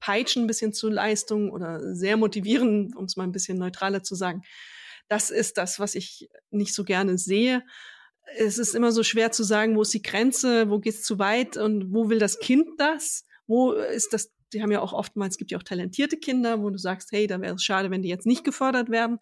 Peitschen 0.00 0.44
ein 0.44 0.46
bisschen 0.46 0.72
zur 0.72 0.92
Leistung 0.92 1.50
oder 1.50 1.94
sehr 1.94 2.16
motivieren, 2.16 2.94
um 2.94 3.06
es 3.06 3.16
mal 3.16 3.24
ein 3.24 3.32
bisschen 3.32 3.58
neutraler 3.58 4.02
zu 4.02 4.14
sagen, 4.14 4.42
das 5.08 5.30
ist 5.30 5.56
das, 5.56 5.78
was 5.78 5.94
ich 5.94 6.28
nicht 6.50 6.74
so 6.74 6.84
gerne 6.84 7.18
sehe. 7.18 7.62
Es 8.36 8.58
ist 8.58 8.74
immer 8.74 8.92
so 8.92 9.02
schwer 9.02 9.32
zu 9.32 9.44
sagen, 9.44 9.76
wo 9.76 9.82
ist 9.82 9.94
die 9.94 10.02
Grenze, 10.02 10.68
wo 10.68 10.78
geht 10.78 10.94
es 10.94 11.02
zu 11.02 11.18
weit 11.18 11.56
und 11.56 11.92
wo 11.92 12.08
will 12.08 12.18
das 12.18 12.38
Kind 12.38 12.68
das? 12.78 13.24
Wo 13.46 13.72
ist 13.72 14.12
das 14.12 14.32
die 14.56 14.62
haben 14.62 14.72
ja 14.72 14.80
auch 14.80 14.94
oftmals, 14.94 15.34
es 15.34 15.38
gibt 15.38 15.50
ja 15.50 15.58
auch 15.58 15.62
talentierte 15.62 16.16
Kinder, 16.16 16.62
wo 16.62 16.70
du 16.70 16.78
sagst, 16.78 17.12
hey, 17.12 17.26
da 17.26 17.40
wäre 17.42 17.54
es 17.54 17.62
schade, 17.62 17.90
wenn 17.90 18.00
die 18.00 18.08
jetzt 18.08 18.26
nicht 18.26 18.42
gefördert 18.42 18.90
werden. 18.90 19.18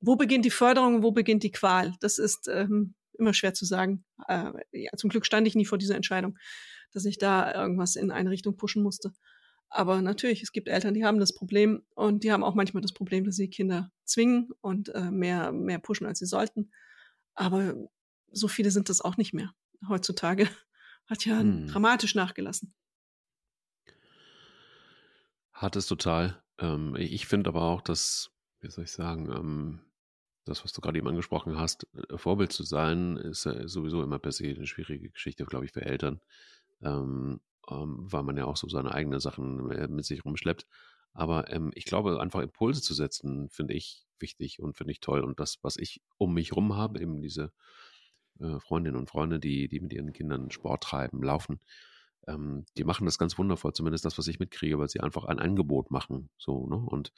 Wo 0.00 0.16
beginnt 0.16 0.44
die 0.44 0.50
Förderung, 0.50 1.04
wo 1.04 1.12
beginnt 1.12 1.44
die 1.44 1.52
Qual? 1.52 1.94
Das 2.00 2.18
ist 2.18 2.48
ähm, 2.48 2.94
immer 3.16 3.32
schwer 3.34 3.54
zu 3.54 3.64
sagen. 3.64 4.04
Äh, 4.26 4.50
ja, 4.72 4.90
zum 4.96 5.10
Glück 5.10 5.24
stand 5.24 5.46
ich 5.46 5.54
nie 5.54 5.64
vor 5.64 5.78
dieser 5.78 5.94
Entscheidung, 5.94 6.36
dass 6.92 7.04
ich 7.04 7.18
da 7.18 7.54
irgendwas 7.54 7.94
in 7.94 8.10
eine 8.10 8.30
Richtung 8.30 8.56
pushen 8.56 8.82
musste. 8.82 9.12
Aber 9.68 10.02
natürlich, 10.02 10.42
es 10.42 10.50
gibt 10.50 10.68
Eltern, 10.68 10.94
die 10.94 11.04
haben 11.04 11.20
das 11.20 11.32
Problem 11.32 11.84
und 11.94 12.24
die 12.24 12.32
haben 12.32 12.42
auch 12.42 12.56
manchmal 12.56 12.80
das 12.80 12.92
Problem, 12.92 13.24
dass 13.24 13.36
sie 13.36 13.48
Kinder 13.48 13.92
zwingen 14.04 14.50
und 14.60 14.88
äh, 14.88 15.12
mehr, 15.12 15.52
mehr 15.52 15.78
pushen, 15.78 16.06
als 16.06 16.18
sie 16.18 16.26
sollten. 16.26 16.72
Aber 17.34 17.76
so 18.32 18.48
viele 18.48 18.72
sind 18.72 18.88
das 18.88 19.00
auch 19.00 19.16
nicht 19.18 19.34
mehr. 19.34 19.52
Heutzutage 19.88 20.48
hat 21.06 21.24
ja 21.24 21.38
hm. 21.38 21.68
dramatisch 21.68 22.16
nachgelassen. 22.16 22.74
Hat 25.54 25.76
es 25.76 25.86
total. 25.86 26.42
Ähm, 26.58 26.96
ich 26.96 27.26
finde 27.26 27.48
aber 27.48 27.62
auch, 27.62 27.80
dass, 27.80 28.30
wie 28.60 28.70
soll 28.70 28.84
ich 28.84 28.92
sagen, 28.92 29.30
ähm, 29.30 29.80
das, 30.44 30.64
was 30.64 30.72
du 30.72 30.80
gerade 30.80 30.98
eben 30.98 31.08
angesprochen 31.08 31.56
hast, 31.56 31.86
äh, 32.10 32.18
Vorbild 32.18 32.52
zu 32.52 32.64
sein, 32.64 33.16
ist 33.16 33.44
ja 33.44 33.66
sowieso 33.66 34.02
immer 34.02 34.18
per 34.18 34.32
se 34.32 34.46
eine 34.46 34.66
schwierige 34.66 35.10
Geschichte, 35.10 35.44
glaube 35.46 35.64
ich, 35.64 35.72
für 35.72 35.82
Eltern, 35.82 36.20
ähm, 36.82 37.40
ähm, 37.70 37.96
weil 38.00 38.24
man 38.24 38.36
ja 38.36 38.44
auch 38.46 38.56
so 38.56 38.68
seine 38.68 38.92
eigenen 38.92 39.20
Sachen 39.20 39.70
äh, 39.70 39.86
mit 39.88 40.04
sich 40.04 40.24
rumschleppt. 40.24 40.66
Aber 41.12 41.50
ähm, 41.52 41.70
ich 41.74 41.84
glaube, 41.84 42.20
einfach 42.20 42.40
Impulse 42.40 42.82
zu 42.82 42.92
setzen, 42.92 43.48
finde 43.48 43.74
ich 43.74 44.04
wichtig 44.18 44.60
und 44.60 44.76
finde 44.76 44.92
ich 44.92 45.00
toll. 45.00 45.22
Und 45.22 45.38
das, 45.38 45.58
was 45.62 45.76
ich 45.76 46.02
um 46.18 46.34
mich 46.34 46.54
rum 46.54 46.74
habe, 46.76 47.00
eben 47.00 47.22
diese 47.22 47.52
äh, 48.40 48.58
Freundinnen 48.58 48.96
und 48.96 49.08
Freunde, 49.08 49.38
die, 49.38 49.68
die 49.68 49.78
mit 49.78 49.92
ihren 49.92 50.12
Kindern 50.12 50.50
Sport 50.50 50.82
treiben, 50.82 51.22
laufen, 51.22 51.60
ähm, 52.26 52.64
die 52.76 52.84
machen 52.84 53.04
das 53.04 53.18
ganz 53.18 53.38
wundervoll, 53.38 53.72
zumindest 53.72 54.04
das, 54.04 54.18
was 54.18 54.26
ich 54.26 54.38
mitkriege, 54.38 54.78
weil 54.78 54.88
sie 54.88 55.00
einfach 55.00 55.24
ein 55.24 55.38
Angebot 55.38 55.90
machen. 55.90 56.30
So, 56.38 56.66
ne? 56.66 56.76
Und, 56.76 57.12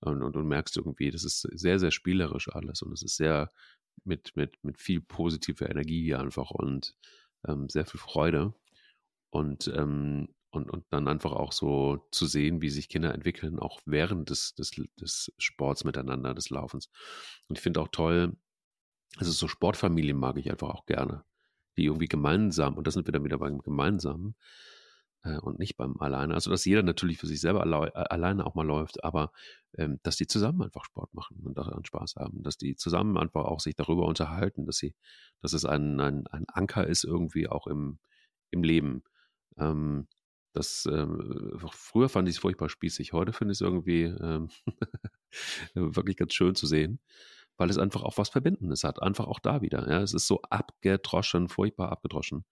und, 0.00 0.22
und 0.22 0.34
du 0.34 0.40
merkst 0.40 0.76
irgendwie, 0.76 1.10
das 1.10 1.24
ist 1.24 1.40
sehr, 1.40 1.78
sehr 1.78 1.90
spielerisch 1.90 2.48
alles 2.52 2.82
und 2.82 2.92
es 2.92 3.02
ist 3.02 3.16
sehr 3.16 3.50
mit, 4.04 4.36
mit, 4.36 4.62
mit 4.62 4.78
viel 4.78 5.00
positiver 5.00 5.68
Energie 5.68 6.14
einfach 6.14 6.50
und 6.50 6.96
ähm, 7.46 7.68
sehr 7.68 7.86
viel 7.86 8.00
Freude. 8.00 8.54
Und, 9.30 9.68
ähm, 9.68 10.28
und, 10.50 10.68
und 10.70 10.84
dann 10.90 11.06
einfach 11.06 11.32
auch 11.32 11.52
so 11.52 12.08
zu 12.10 12.26
sehen, 12.26 12.60
wie 12.60 12.70
sich 12.70 12.88
Kinder 12.88 13.14
entwickeln, 13.14 13.60
auch 13.60 13.80
während 13.86 14.30
des, 14.30 14.54
des, 14.54 14.72
des 15.00 15.32
Sports 15.38 15.84
miteinander, 15.84 16.34
des 16.34 16.50
Laufens. 16.50 16.90
Und 17.48 17.56
ich 17.56 17.62
finde 17.62 17.80
auch 17.80 17.88
toll, 17.88 18.36
also 19.16 19.30
so 19.30 19.46
Sportfamilien 19.46 20.16
mag 20.16 20.36
ich 20.38 20.50
einfach 20.50 20.70
auch 20.70 20.86
gerne, 20.86 21.24
die 21.80 21.86
irgendwie 21.86 22.08
gemeinsam, 22.08 22.76
und 22.76 22.86
das 22.86 22.94
sind 22.94 23.06
wir 23.06 23.12
dann 23.12 23.24
wieder 23.24 23.38
beim 23.38 23.58
Gemeinsamen, 23.58 24.36
äh, 25.22 25.38
und 25.38 25.58
nicht 25.58 25.76
beim 25.76 25.96
Alleine. 26.00 26.34
Also, 26.34 26.50
dass 26.50 26.64
jeder 26.64 26.82
natürlich 26.82 27.18
für 27.18 27.26
sich 27.26 27.40
selber 27.40 27.64
äh, 27.64 27.98
alleine 27.98 28.46
auch 28.46 28.54
mal 28.54 28.66
läuft, 28.66 29.04
aber 29.04 29.32
ähm, 29.76 30.00
dass 30.02 30.16
die 30.16 30.26
zusammen 30.26 30.62
einfach 30.62 30.84
Sport 30.84 31.12
machen 31.14 31.40
und 31.42 31.58
daran 31.58 31.84
Spaß 31.84 32.16
haben, 32.16 32.42
dass 32.42 32.56
die 32.56 32.76
zusammen 32.76 33.16
einfach 33.16 33.44
auch 33.44 33.60
sich 33.60 33.76
darüber 33.76 34.06
unterhalten, 34.06 34.66
dass 34.66 34.76
sie, 34.76 34.94
dass 35.42 35.52
es 35.52 35.64
ein, 35.64 36.00
ein, 36.00 36.26
ein 36.28 36.46
Anker 36.48 36.86
ist 36.86 37.04
irgendwie 37.04 37.48
auch 37.48 37.66
im, 37.66 37.98
im 38.50 38.62
Leben. 38.62 39.02
Ähm, 39.58 40.08
das 40.52 40.88
ähm, 40.90 41.58
früher 41.70 42.08
fand 42.08 42.28
ich 42.28 42.36
es 42.36 42.40
furchtbar 42.40 42.68
spießig, 42.68 43.12
heute 43.12 43.32
finde 43.32 43.52
ich 43.52 43.58
es 43.58 43.60
irgendwie 43.60 44.02
ähm, 44.02 44.48
wirklich 45.74 46.16
ganz 46.16 46.34
schön 46.34 46.56
zu 46.56 46.66
sehen, 46.66 46.98
weil 47.60 47.68
es 47.68 47.76
einfach 47.76 48.02
auch 48.02 48.16
was 48.16 48.30
Verbindendes 48.30 48.84
hat. 48.84 49.02
Einfach 49.02 49.26
auch 49.26 49.38
da 49.38 49.60
wieder. 49.60 49.86
Ja, 49.86 50.00
es 50.00 50.14
ist 50.14 50.26
so 50.26 50.40
abgedroschen, 50.40 51.50
furchtbar 51.50 51.92
abgedroschen. 51.92 52.46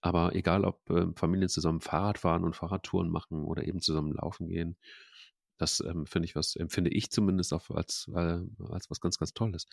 Aber 0.00 0.34
egal, 0.34 0.64
ob 0.64 0.88
äh, 0.88 1.06
Familien 1.16 1.50
zusammen 1.50 1.82
Fahrrad 1.82 2.16
fahren 2.16 2.42
und 2.42 2.56
Fahrradtouren 2.56 3.10
machen 3.10 3.44
oder 3.44 3.64
eben 3.64 3.82
zusammen 3.82 4.14
laufen 4.14 4.48
gehen, 4.48 4.78
das 5.58 5.80
ähm, 5.80 6.06
finde 6.06 6.24
ich 6.24 6.34
was, 6.34 6.56
empfinde 6.56 6.88
ich 6.88 7.10
zumindest 7.10 7.52
auch 7.52 7.68
als, 7.70 8.10
äh, 8.14 8.40
als 8.70 8.90
was 8.90 9.02
ganz, 9.02 9.18
ganz 9.18 9.34
Tolles. 9.34 9.66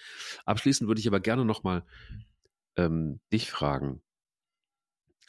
Abschließend 0.44 0.90
würde 0.90 1.00
ich 1.00 1.08
aber 1.08 1.22
gerne 1.22 1.46
nochmal 1.46 1.86
ähm, 2.76 3.22
dich 3.32 3.50
fragen, 3.50 4.02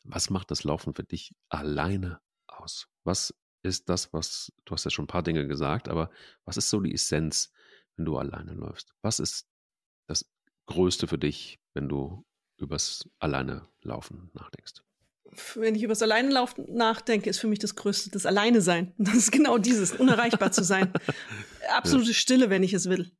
was 0.02 0.28
macht 0.30 0.50
das 0.50 0.64
Laufen 0.64 0.92
für 0.92 1.04
dich 1.04 1.36
alleine 1.48 2.20
aus? 2.48 2.88
Was 3.04 3.32
ist 3.62 3.88
das, 3.88 4.12
was, 4.12 4.52
du 4.64 4.74
hast 4.74 4.84
ja 4.84 4.90
schon 4.90 5.04
ein 5.04 5.08
paar 5.08 5.22
Dinge 5.22 5.46
gesagt, 5.46 5.88
aber 5.88 6.10
was 6.44 6.56
ist 6.56 6.68
so 6.68 6.80
die 6.80 6.94
Essenz, 6.94 7.52
wenn 7.96 8.04
du 8.04 8.16
alleine 8.16 8.52
läufst? 8.52 8.94
Was 9.02 9.18
ist 9.20 9.46
das 10.06 10.30
Größte 10.66 11.06
für 11.06 11.18
dich, 11.18 11.58
wenn 11.74 11.88
du 11.88 12.24
übers 12.58 13.08
alleine 13.18 13.68
Laufen 13.82 14.30
nachdenkst? 14.34 14.82
wenn 15.54 15.74
ich 15.74 15.82
über 15.82 15.92
das 15.92 16.02
Alleinelaufen 16.02 16.66
nachdenke, 16.74 17.30
ist 17.30 17.38
für 17.38 17.46
mich 17.46 17.58
das 17.58 17.76
Größte 17.76 18.10
das 18.10 18.26
Alleine 18.26 18.60
sein. 18.60 18.94
Das 18.98 19.14
ist 19.14 19.32
genau 19.32 19.58
dieses, 19.58 19.92
unerreichbar 19.92 20.52
zu 20.52 20.64
sein. 20.64 20.92
Absolute 21.68 22.14
Stille, 22.14 22.50
wenn 22.50 22.62
ich 22.62 22.74
es 22.74 22.88
will. 22.88 23.10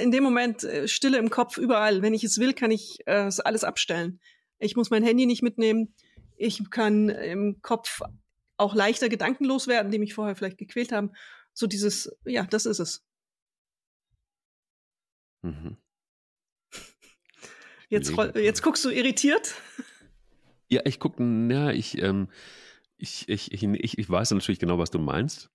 In 0.00 0.10
dem 0.10 0.22
Moment 0.22 0.64
äh, 0.64 0.88
Stille 0.88 1.18
im 1.18 1.30
Kopf 1.30 1.56
überall. 1.56 2.02
Wenn 2.02 2.14
ich 2.14 2.24
es 2.24 2.38
will, 2.38 2.52
kann 2.52 2.70
ich 2.70 2.98
äh, 3.06 3.30
alles 3.44 3.64
abstellen. 3.64 4.20
Ich 4.58 4.76
muss 4.76 4.90
mein 4.90 5.02
Handy 5.02 5.26
nicht 5.26 5.42
mitnehmen. 5.42 5.94
Ich 6.36 6.70
kann 6.70 7.08
im 7.08 7.60
Kopf 7.62 8.00
auch 8.56 8.74
leichter 8.74 9.08
gedankenlos 9.08 9.68
werden, 9.68 9.90
die 9.90 9.98
mich 9.98 10.14
vorher 10.14 10.36
vielleicht 10.36 10.58
gequält 10.58 10.92
haben. 10.92 11.12
So 11.54 11.66
dieses, 11.66 12.14
ja, 12.24 12.44
das 12.44 12.66
ist 12.66 12.78
es. 12.78 13.02
Mhm. 15.42 15.76
Jetzt, 17.88 18.16
jetzt 18.36 18.62
guckst 18.62 18.84
du 18.84 18.90
irritiert. 18.90 19.56
Ja, 20.68 20.82
ich 20.84 21.00
gucke, 21.00 21.20
ja, 21.50 21.72
ich, 21.72 22.00
ähm, 22.00 22.28
ich, 22.96 23.28
ich, 23.28 23.52
ich, 23.52 23.98
ich, 23.98 24.08
weiß 24.08 24.30
natürlich 24.30 24.60
genau, 24.60 24.78
was 24.78 24.92
du 24.92 25.00
meinst. 25.00 25.50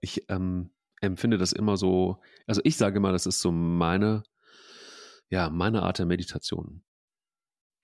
Ich 0.00 0.30
ähm, 0.30 0.70
empfinde 1.00 1.38
das 1.38 1.52
immer 1.52 1.76
so, 1.76 2.20
also 2.46 2.60
ich 2.62 2.76
sage 2.76 3.00
mal, 3.00 3.10
das 3.10 3.26
ist 3.26 3.40
so 3.40 3.50
meine, 3.50 4.22
ja, 5.28 5.50
meine 5.50 5.82
Art 5.82 5.98
der 5.98 6.06
Meditation. 6.06 6.84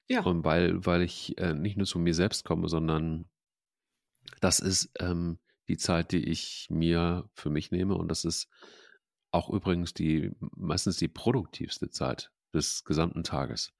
Ja. 0.08 0.22
Und 0.22 0.44
weil, 0.44 0.86
weil 0.86 1.02
ich 1.02 1.36
äh, 1.38 1.54
nicht 1.54 1.76
nur 1.76 1.86
zu 1.86 1.98
mir 1.98 2.14
selbst 2.14 2.44
komme, 2.44 2.68
sondern 2.68 3.24
das 4.40 4.60
ist 4.60 4.90
ähm, 5.00 5.38
die 5.68 5.76
Zeit, 5.76 6.12
die 6.12 6.24
ich 6.24 6.68
mir 6.70 7.28
für 7.34 7.50
mich 7.50 7.70
nehme 7.70 7.96
und 7.96 8.08
das 8.08 8.24
ist 8.24 8.48
auch 9.32 9.50
übrigens 9.50 9.94
die 9.94 10.30
meistens 10.56 10.96
die 10.98 11.08
produktivste 11.08 11.90
Zeit 11.90 12.30
des 12.54 12.84
gesamten 12.84 13.24
Tages, 13.24 13.72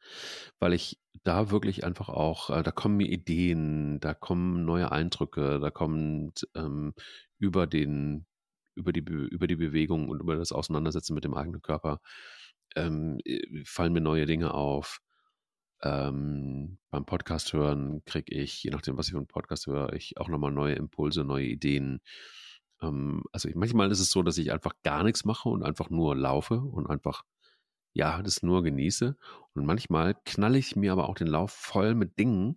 weil 0.59 0.73
ich 0.73 0.99
da 1.25 1.51
wirklich 1.51 1.85
einfach 1.85 2.09
auch, 2.09 2.51
äh, 2.51 2.63
da 2.63 2.71
kommen 2.71 2.97
mir 2.97 3.09
Ideen, 3.09 4.01
da 4.01 4.15
kommen 4.15 4.65
neue 4.65 4.91
Eindrücke, 4.91 5.61
da 5.61 5.71
kommt 5.71 6.49
ähm, 6.55 6.95
über 7.39 7.67
den, 7.67 8.27
über 8.75 8.93
die, 8.93 9.01
über 9.01 9.47
die 9.47 9.57
Bewegung 9.57 10.09
und 10.09 10.21
über 10.21 10.37
das 10.37 10.53
Auseinandersetzen 10.53 11.15
mit 11.15 11.25
dem 11.25 11.35
eigenen 11.35 11.63
Körper, 11.63 12.01
ähm, 12.77 13.19
äh, 13.25 13.63
fallen 13.65 13.93
mir 13.93 14.01
neue 14.01 14.27
Dinge 14.27 14.55
auf. 14.55 15.01
Ähm, 15.83 16.79
beim 16.91 17.05
Podcast 17.05 17.53
hören 17.53 18.03
kriege 18.05 18.33
ich, 18.35 18.63
je 18.63 18.71
nachdem, 18.71 18.97
was 18.97 19.07
ich 19.07 19.13
für 19.13 19.19
einen 19.19 19.27
Podcast 19.27 19.67
höre, 19.67 19.93
ich 19.95 20.17
auch 20.19 20.29
nochmal 20.29 20.53
neue 20.53 20.75
Impulse, 20.75 21.25
neue 21.25 21.47
Ideen. 21.47 22.01
Ähm, 22.83 23.25
also 23.33 23.49
manchmal 23.55 23.91
ist 23.91 24.01
es 24.01 24.11
so, 24.11 24.23
dass 24.23 24.39
ich 24.39 24.53
einfach 24.53 24.75
gar 24.83 25.05
nichts 25.05 25.25
mache 25.25 25.49
und 25.49 25.63
einfach 25.63 25.91
nur 25.91 26.17
laufe 26.17 26.57
und 26.61 26.89
einfach 26.89 27.25
ja, 27.95 28.23
das 28.23 28.43
nur 28.43 28.63
genieße. 28.63 29.17
Und 29.55 29.67
manchmal 29.67 30.15
knalle 30.25 30.59
ich 30.59 30.77
mir 30.77 30.93
aber 30.93 31.09
auch 31.09 31.15
den 31.15 31.27
Lauf 31.27 31.53
voll 31.53 31.95
mit 31.95 32.19
Dingen, 32.19 32.57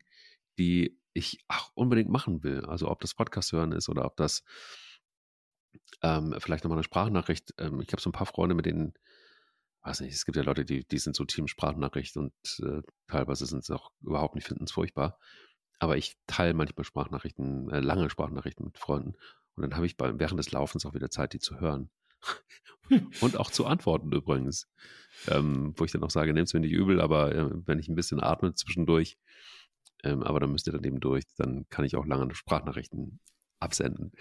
die 0.58 0.98
ich 1.14 1.40
auch 1.48 1.72
unbedingt 1.76 2.10
machen 2.10 2.44
will. 2.44 2.66
Also 2.66 2.90
ob 2.90 3.02
das 3.02 3.14
Podcast 3.14 3.52
hören 3.52 3.72
ist 3.72 3.90
oder 3.90 4.06
ob 4.06 4.16
das 4.18 4.44
ähm, 6.02 6.36
vielleicht 6.40 6.64
nochmal 6.64 6.78
eine 6.78 6.84
Sprachnachricht. 6.84 7.54
Ähm, 7.58 7.82
ich 7.82 7.92
habe 7.92 8.02
so 8.02 8.10
ein 8.10 8.14
paar 8.14 8.28
Freunde, 8.28 8.56
mit 8.56 8.66
denen, 8.66 8.94
weiß 9.84 10.02
nicht, 10.02 10.14
es 10.14 10.26
gibt 10.26 10.38
ja 10.38 10.44
Leute, 10.44 10.66
die, 10.66 10.86
die 10.86 10.98
sind 10.98 11.16
so 11.16 11.26
Team 11.26 11.48
Sprachnachricht 11.48 12.18
und 12.18 12.34
äh, 12.60 12.82
teilweise 13.08 13.46
sind 13.46 13.64
es 13.64 13.72
auch 13.72 13.92
überhaupt 14.02 14.36
nicht, 14.36 14.48
finden 14.48 14.66
es 14.66 14.72
furchtbar. 14.72 15.20
Aber 15.80 15.98
ich 15.98 16.18
teile 16.28 16.54
manchmal 16.54 16.86
Sprachnachrichten, 16.86 17.70
äh, 17.70 17.82
lange 17.82 18.10
Sprachnachrichten 18.10 18.66
mit 18.66 18.78
Freunden. 18.78 19.16
Und 19.56 19.64
dann 19.64 19.76
habe 19.76 19.86
ich 19.86 19.98
bei, 19.98 20.18
während 20.20 20.40
des 20.40 20.52
Laufens 20.52 20.86
auch 20.86 20.94
wieder 20.94 21.10
Zeit, 21.10 21.34
die 21.34 21.40
zu 21.40 21.60
hören. 21.60 21.90
und 23.22 23.38
auch 23.38 23.52
zu 23.52 23.66
antworten 23.66 24.12
übrigens. 24.12 24.68
Ähm, 25.28 25.74
wo 25.78 25.86
ich 25.86 25.92
dann 25.92 26.04
auch 26.04 26.12
sage, 26.12 26.34
nehmt 26.34 26.48
es 26.48 26.54
mir 26.54 26.60
nicht 26.60 26.74
übel, 26.74 27.00
aber 27.00 27.34
äh, 27.34 27.50
wenn 27.66 27.80
ich 27.80 27.88
ein 27.88 27.96
bisschen 27.96 28.22
atme 28.22 28.54
zwischendurch, 28.54 29.18
ähm, 30.04 30.24
aber 30.24 30.40
dann 30.40 30.52
müsst 30.52 30.68
ihr 30.68 30.74
dann 30.74 30.84
eben 30.84 31.00
durch, 31.00 31.24
dann 31.38 31.66
kann 31.70 31.86
ich 31.86 31.96
auch 31.96 32.06
lange 32.06 32.34
Sprachnachrichten 32.36 33.20
absenden. 33.60 34.12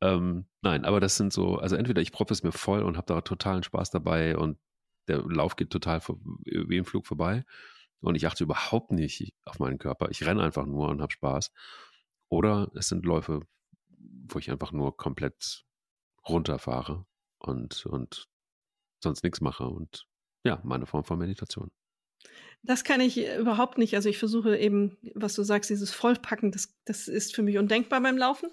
Ähm, 0.00 0.46
nein, 0.60 0.84
aber 0.84 1.00
das 1.00 1.16
sind 1.16 1.32
so, 1.32 1.56
also 1.56 1.76
entweder 1.76 2.02
ich 2.02 2.12
proppe 2.12 2.34
es 2.34 2.42
mir 2.42 2.52
voll 2.52 2.82
und 2.82 2.96
habe 2.96 3.06
da 3.06 3.20
totalen 3.22 3.62
Spaß 3.62 3.90
dabei 3.90 4.36
und 4.36 4.58
der 5.08 5.18
Lauf 5.22 5.56
geht 5.56 5.70
total 5.70 6.00
vor, 6.00 6.18
wie 6.44 6.76
im 6.76 6.84
Flug 6.84 7.06
vorbei 7.06 7.44
und 8.00 8.16
ich 8.16 8.26
achte 8.26 8.44
überhaupt 8.44 8.92
nicht 8.92 9.32
auf 9.44 9.58
meinen 9.58 9.78
Körper. 9.78 10.10
Ich 10.10 10.24
renne 10.26 10.42
einfach 10.42 10.66
nur 10.66 10.88
und 10.88 11.00
habe 11.00 11.12
Spaß. 11.12 11.52
Oder 12.28 12.70
es 12.74 12.88
sind 12.88 13.04
Läufe, 13.04 13.40
wo 14.34 14.38
ich 14.38 14.50
einfach 14.50 14.72
nur 14.72 14.96
komplett 14.96 15.64
runterfahre 16.28 17.04
und, 17.38 17.86
und 17.86 18.28
sonst 19.02 19.24
nichts 19.24 19.40
mache. 19.40 19.64
Und 19.64 20.06
ja, 20.44 20.60
meine 20.64 20.86
Form 20.86 21.04
von 21.04 21.18
Meditation. 21.18 21.70
Das 22.62 22.84
kann 22.84 23.00
ich 23.00 23.18
äh, 23.18 23.38
überhaupt 23.38 23.78
nicht. 23.78 23.94
Also 23.94 24.08
ich 24.08 24.18
versuche 24.18 24.56
eben, 24.56 24.96
was 25.14 25.34
du 25.34 25.42
sagst, 25.42 25.70
dieses 25.70 25.90
Vollpacken, 25.90 26.52
das, 26.52 26.74
das 26.84 27.08
ist 27.08 27.34
für 27.34 27.42
mich 27.42 27.58
undenkbar 27.58 28.00
beim 28.00 28.16
Laufen. 28.16 28.50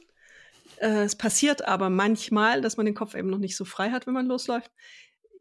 Äh, 0.77 1.03
es 1.03 1.15
passiert 1.15 1.67
aber 1.67 1.89
manchmal, 1.89 2.61
dass 2.61 2.77
man 2.77 2.85
den 2.85 2.95
Kopf 2.95 3.15
eben 3.15 3.29
noch 3.29 3.37
nicht 3.37 3.55
so 3.55 3.65
frei 3.65 3.91
hat, 3.91 4.07
wenn 4.07 4.13
man 4.13 4.27
losläuft. 4.27 4.71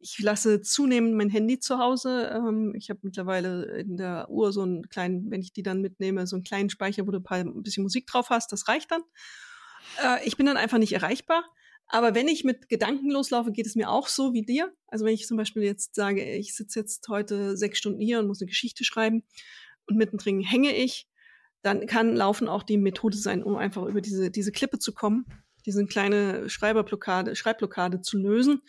Ich 0.01 0.19
lasse 0.21 0.61
zunehmend 0.61 1.15
mein 1.15 1.31
Handy 1.31 1.59
zu 1.59 1.79
Hause. 1.79 2.31
Ähm, 2.33 2.75
ich 2.77 2.91
habe 2.91 3.01
mittlerweile 3.03 3.65
in 3.79 3.97
der 3.97 4.29
Uhr 4.31 4.53
so 4.53 4.63
einen 4.63 4.89
kleinen, 4.89 5.31
wenn 5.31 5.41
ich 5.41 5.53
die 5.53 5.63
dann 5.63 5.81
mitnehme, 5.81 6.27
so 6.27 6.37
einen 6.37 6.45
kleinen 6.45 6.71
Speicher, 6.71 7.07
wo 7.07 7.11
du 7.11 7.19
ein, 7.19 7.25
paar, 7.25 7.39
ein 7.39 7.63
bisschen 7.63 7.83
Musik 7.83 8.07
drauf 8.07 8.31
hast. 8.31 8.53
Das 8.53 8.69
reicht 8.69 8.91
dann. 8.91 9.03
Äh, 10.03 10.27
ich 10.27 10.37
bin 10.37 10.47
dann 10.47 10.57
einfach 10.57 10.79
nicht 10.79 10.93
erreichbar. 10.93 11.45
Aber 11.89 12.15
wenn 12.15 12.29
ich 12.29 12.45
mit 12.45 12.69
Gedanken 12.69 13.11
loslaufe, 13.11 13.51
geht 13.51 13.67
es 13.67 13.75
mir 13.75 13.91
auch 13.91 14.09
so 14.09 14.35
wie 14.35 14.43
dir. 14.43 14.73
Also 14.89 15.05
wenn 15.05 15.15
ich 15.15 15.27
zum 15.27 15.39
Beispiel 15.39 15.63
jetzt 15.63 15.95
sage, 15.95 16.23
ich 16.23 16.55
sitze 16.55 16.81
jetzt 16.81 17.09
heute 17.09 17.57
sechs 17.57 17.79
Stunden 17.79 18.01
hier 18.01 18.19
und 18.19 18.27
muss 18.27 18.43
eine 18.43 18.49
Geschichte 18.49 18.85
schreiben 18.85 19.25
und 19.87 19.97
mittendrin 19.97 20.41
hänge 20.41 20.77
ich, 20.77 21.09
dann 21.63 21.87
kann 21.87 22.15
Laufen 22.15 22.49
auch 22.49 22.63
die 22.63 22.77
Methode 22.77 23.17
sein, 23.17 23.43
um 23.43 23.57
einfach 23.57 23.85
über 23.85 24.01
diese, 24.01 24.31
diese 24.31 24.53
Klippe 24.53 24.79
zu 24.79 24.93
kommen, 24.93 25.25
diese 25.65 25.85
kleine 25.87 26.49
Schreiberblockade, 26.49 27.35
Schreibblockade 27.35 28.03
zu 28.03 28.19
lösen, 28.19 28.63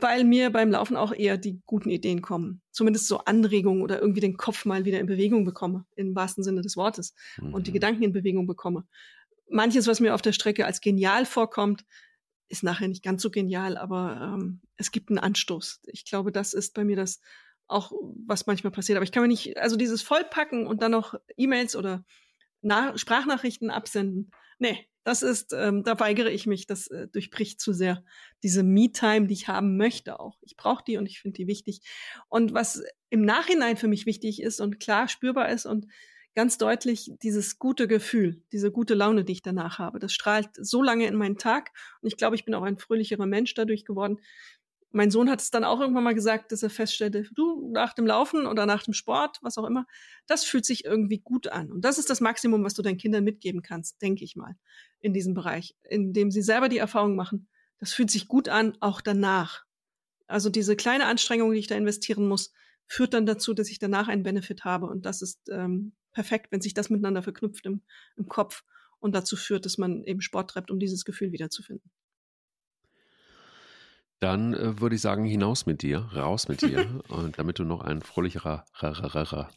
weil 0.00 0.24
mir 0.24 0.50
beim 0.50 0.70
Laufen 0.70 0.96
auch 0.96 1.12
eher 1.12 1.36
die 1.36 1.60
guten 1.66 1.90
Ideen 1.90 2.22
kommen. 2.22 2.62
Zumindest 2.72 3.06
so 3.06 3.18
Anregungen 3.18 3.82
oder 3.82 4.00
irgendwie 4.00 4.20
den 4.20 4.36
Kopf 4.36 4.64
mal 4.64 4.86
wieder 4.86 4.98
in 4.98 5.06
Bewegung 5.06 5.44
bekomme, 5.44 5.84
im 5.94 6.14
wahrsten 6.14 6.42
Sinne 6.42 6.62
des 6.62 6.76
Wortes, 6.76 7.14
mhm. 7.36 7.54
und 7.54 7.66
die 7.66 7.70
mhm. 7.70 7.74
Gedanken 7.74 8.02
in 8.02 8.12
Bewegung 8.12 8.46
bekomme. 8.46 8.86
Manches, 9.48 9.86
was 9.86 10.00
mir 10.00 10.14
auf 10.14 10.22
der 10.22 10.32
Strecke 10.32 10.66
als 10.66 10.80
genial 10.80 11.26
vorkommt, 11.26 11.84
ist 12.48 12.62
nachher 12.62 12.88
nicht 12.88 13.02
ganz 13.02 13.22
so 13.22 13.30
genial, 13.30 13.76
aber 13.76 14.34
ähm, 14.36 14.60
es 14.76 14.90
gibt 14.90 15.10
einen 15.10 15.18
Anstoß. 15.18 15.82
Ich 15.86 16.04
glaube, 16.04 16.32
das 16.32 16.54
ist 16.54 16.74
bei 16.74 16.84
mir 16.84 16.96
das 16.96 17.20
auch 17.66 17.92
was 18.26 18.46
manchmal 18.46 18.72
passiert. 18.72 18.96
Aber 18.96 19.04
ich 19.04 19.12
kann 19.12 19.22
mir 19.22 19.28
nicht, 19.28 19.56
also 19.56 19.76
dieses 19.76 20.02
Vollpacken 20.02 20.66
und 20.66 20.82
dann 20.82 20.90
noch 20.90 21.14
E-Mails 21.36 21.76
oder 21.76 22.04
Na 22.60 22.96
Sprachnachrichten 22.96 23.70
absenden, 23.70 24.30
nee, 24.58 24.88
das 25.04 25.22
ist, 25.22 25.52
ähm, 25.52 25.82
da 25.84 26.00
weigere 26.00 26.30
ich 26.30 26.46
mich, 26.46 26.66
das 26.66 26.86
äh, 26.88 27.08
durchbricht 27.08 27.60
zu 27.60 27.74
sehr 27.74 28.02
diese 28.42 28.62
Me-Time, 28.62 29.26
die 29.26 29.34
ich 29.34 29.48
haben 29.48 29.76
möchte 29.76 30.18
auch. 30.18 30.38
Ich 30.42 30.56
brauche 30.56 30.82
die 30.86 30.96
und 30.96 31.06
ich 31.06 31.20
finde 31.20 31.36
die 31.36 31.46
wichtig. 31.46 31.82
Und 32.28 32.54
was 32.54 32.82
im 33.10 33.22
Nachhinein 33.22 33.76
für 33.76 33.88
mich 33.88 34.06
wichtig 34.06 34.40
ist 34.40 34.60
und 34.60 34.80
klar 34.80 35.08
spürbar 35.08 35.50
ist 35.50 35.66
und 35.66 35.86
ganz 36.34 36.58
deutlich 36.58 37.12
dieses 37.22 37.58
gute 37.58 37.86
Gefühl, 37.86 38.42
diese 38.52 38.72
gute 38.72 38.94
Laune, 38.94 39.24
die 39.24 39.32
ich 39.32 39.42
danach 39.42 39.78
habe. 39.78 39.98
Das 39.98 40.12
strahlt 40.12 40.48
so 40.54 40.82
lange 40.82 41.06
in 41.06 41.16
meinen 41.16 41.38
Tag 41.38 41.70
und 42.00 42.08
ich 42.08 42.16
glaube, 42.16 42.36
ich 42.36 42.44
bin 42.44 42.54
auch 42.54 42.62
ein 42.62 42.78
fröhlicherer 42.78 43.26
Mensch 43.26 43.54
dadurch 43.54 43.84
geworden, 43.84 44.18
mein 44.94 45.10
Sohn 45.10 45.28
hat 45.28 45.40
es 45.40 45.50
dann 45.50 45.64
auch 45.64 45.80
irgendwann 45.80 46.04
mal 46.04 46.14
gesagt, 46.14 46.52
dass 46.52 46.62
er 46.62 46.70
feststellte, 46.70 47.24
du, 47.34 47.68
nach 47.72 47.94
dem 47.94 48.06
Laufen 48.06 48.46
oder 48.46 48.64
nach 48.64 48.84
dem 48.84 48.94
Sport, 48.94 49.38
was 49.42 49.58
auch 49.58 49.64
immer, 49.64 49.86
das 50.28 50.44
fühlt 50.44 50.64
sich 50.64 50.84
irgendwie 50.84 51.18
gut 51.18 51.48
an. 51.48 51.72
Und 51.72 51.84
das 51.84 51.98
ist 51.98 52.10
das 52.10 52.20
Maximum, 52.20 52.62
was 52.62 52.74
du 52.74 52.82
deinen 52.82 52.96
Kindern 52.96 53.24
mitgeben 53.24 53.60
kannst, 53.60 54.00
denke 54.02 54.22
ich 54.22 54.36
mal, 54.36 54.54
in 55.00 55.12
diesem 55.12 55.34
Bereich, 55.34 55.74
in 55.82 56.12
dem 56.12 56.30
sie 56.30 56.42
selber 56.42 56.68
die 56.68 56.78
Erfahrung 56.78 57.16
machen, 57.16 57.48
das 57.78 57.92
fühlt 57.92 58.08
sich 58.08 58.28
gut 58.28 58.48
an, 58.48 58.76
auch 58.78 59.00
danach. 59.00 59.64
Also 60.28 60.48
diese 60.48 60.76
kleine 60.76 61.06
Anstrengung, 61.06 61.52
die 61.52 61.58
ich 61.58 61.66
da 61.66 61.74
investieren 61.74 62.28
muss, 62.28 62.52
führt 62.86 63.14
dann 63.14 63.26
dazu, 63.26 63.54
dass 63.54 63.70
ich 63.70 63.78
danach 63.78 64.08
einen 64.08 64.22
Benefit 64.22 64.64
habe. 64.64 64.86
Und 64.86 65.06
das 65.06 65.22
ist 65.22 65.48
ähm, 65.50 65.92
perfekt, 66.12 66.50
wenn 66.50 66.60
sich 66.60 66.74
das 66.74 66.90
miteinander 66.90 67.22
verknüpft 67.22 67.66
im, 67.66 67.82
im 68.16 68.28
Kopf 68.28 68.64
und 69.00 69.14
dazu 69.14 69.36
führt, 69.36 69.66
dass 69.66 69.78
man 69.78 70.02
eben 70.04 70.20
Sport 70.20 70.50
treibt, 70.50 70.70
um 70.70 70.78
dieses 70.78 71.04
Gefühl 71.04 71.32
wiederzufinden. 71.32 71.90
Dann 74.20 74.54
äh, 74.54 74.80
würde 74.80 74.96
ich 74.96 75.02
sagen, 75.02 75.24
hinaus 75.24 75.66
mit 75.66 75.82
dir, 75.82 75.98
raus 75.98 76.48
mit 76.48 76.62
dir, 76.62 77.02
und 77.08 77.38
damit 77.38 77.58
du 77.58 77.64
noch 77.64 77.82
ein 77.82 78.00
fröhlicherer 78.00 78.64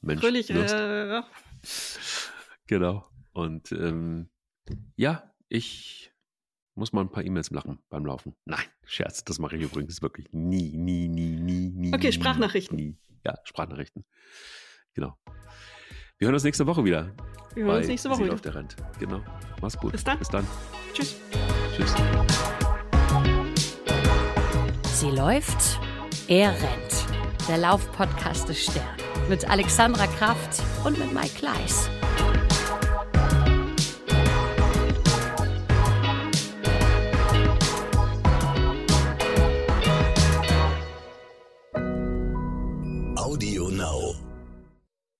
Mensch 0.02 0.22
Fröhlich, 0.22 0.50
wirst. 0.54 0.76
Genau. 2.68 3.08
Und 3.32 3.72
ähm, 3.72 4.30
ja, 4.96 5.32
ich 5.48 6.12
muss 6.76 6.94
mal 6.94 7.02
ein 7.02 7.10
paar 7.10 7.24
E-Mails 7.24 7.52
machen 7.52 7.80
beim 7.90 8.06
Laufen. 8.06 8.36
Nein, 8.46 8.66
Scherz, 8.84 9.24
das 9.24 9.40
mache 9.40 9.56
ich 9.56 9.64
übrigens 9.64 10.02
wirklich 10.02 10.28
nie, 10.32 10.76
nie, 10.76 11.08
nie, 11.08 11.38
nie, 11.38 11.70
nie. 11.70 11.94
Okay, 11.94 12.12
Sprachnachrichten. 12.12 12.76
Nie. 12.76 12.98
Ja, 13.28 13.36
Sprachnachrichten. 13.44 14.06
Genau. 14.94 15.18
Wir 16.18 16.28
hören 16.28 16.36
uns 16.36 16.46
nächste 16.46 16.66
Woche 16.66 16.86
wieder. 16.86 17.14
Wir 17.56 17.66
hören 17.66 17.78
uns 17.80 17.88
nächste 17.88 18.10
Woche 18.10 18.24
wieder. 18.24 18.34
auf 18.34 18.40
der 18.40 18.56
Rand. 18.56 18.78
Genau. 19.00 19.22
Mach's 19.62 19.78
gut. 19.78 19.92
Bis 19.92 20.04
dann. 20.06 20.18
Bis 20.18 20.30
dann. 20.30 20.48
Tschüss. 20.94 21.18
Tschüss. 21.76 21.94
Sie 24.94 25.12
läuft, 25.12 25.78
er 26.30 26.52
rennt. 26.52 27.48
Der 27.50 27.58
Laufpodcast 27.58 28.48
des 28.48 28.64
Stern. 28.64 28.96
Mit 29.28 29.50
Alexandra 29.50 30.08
Kraft 30.08 30.64
und 30.86 30.98
mit 30.98 31.14
Mike 31.14 31.36
Kleiss. 31.36 31.90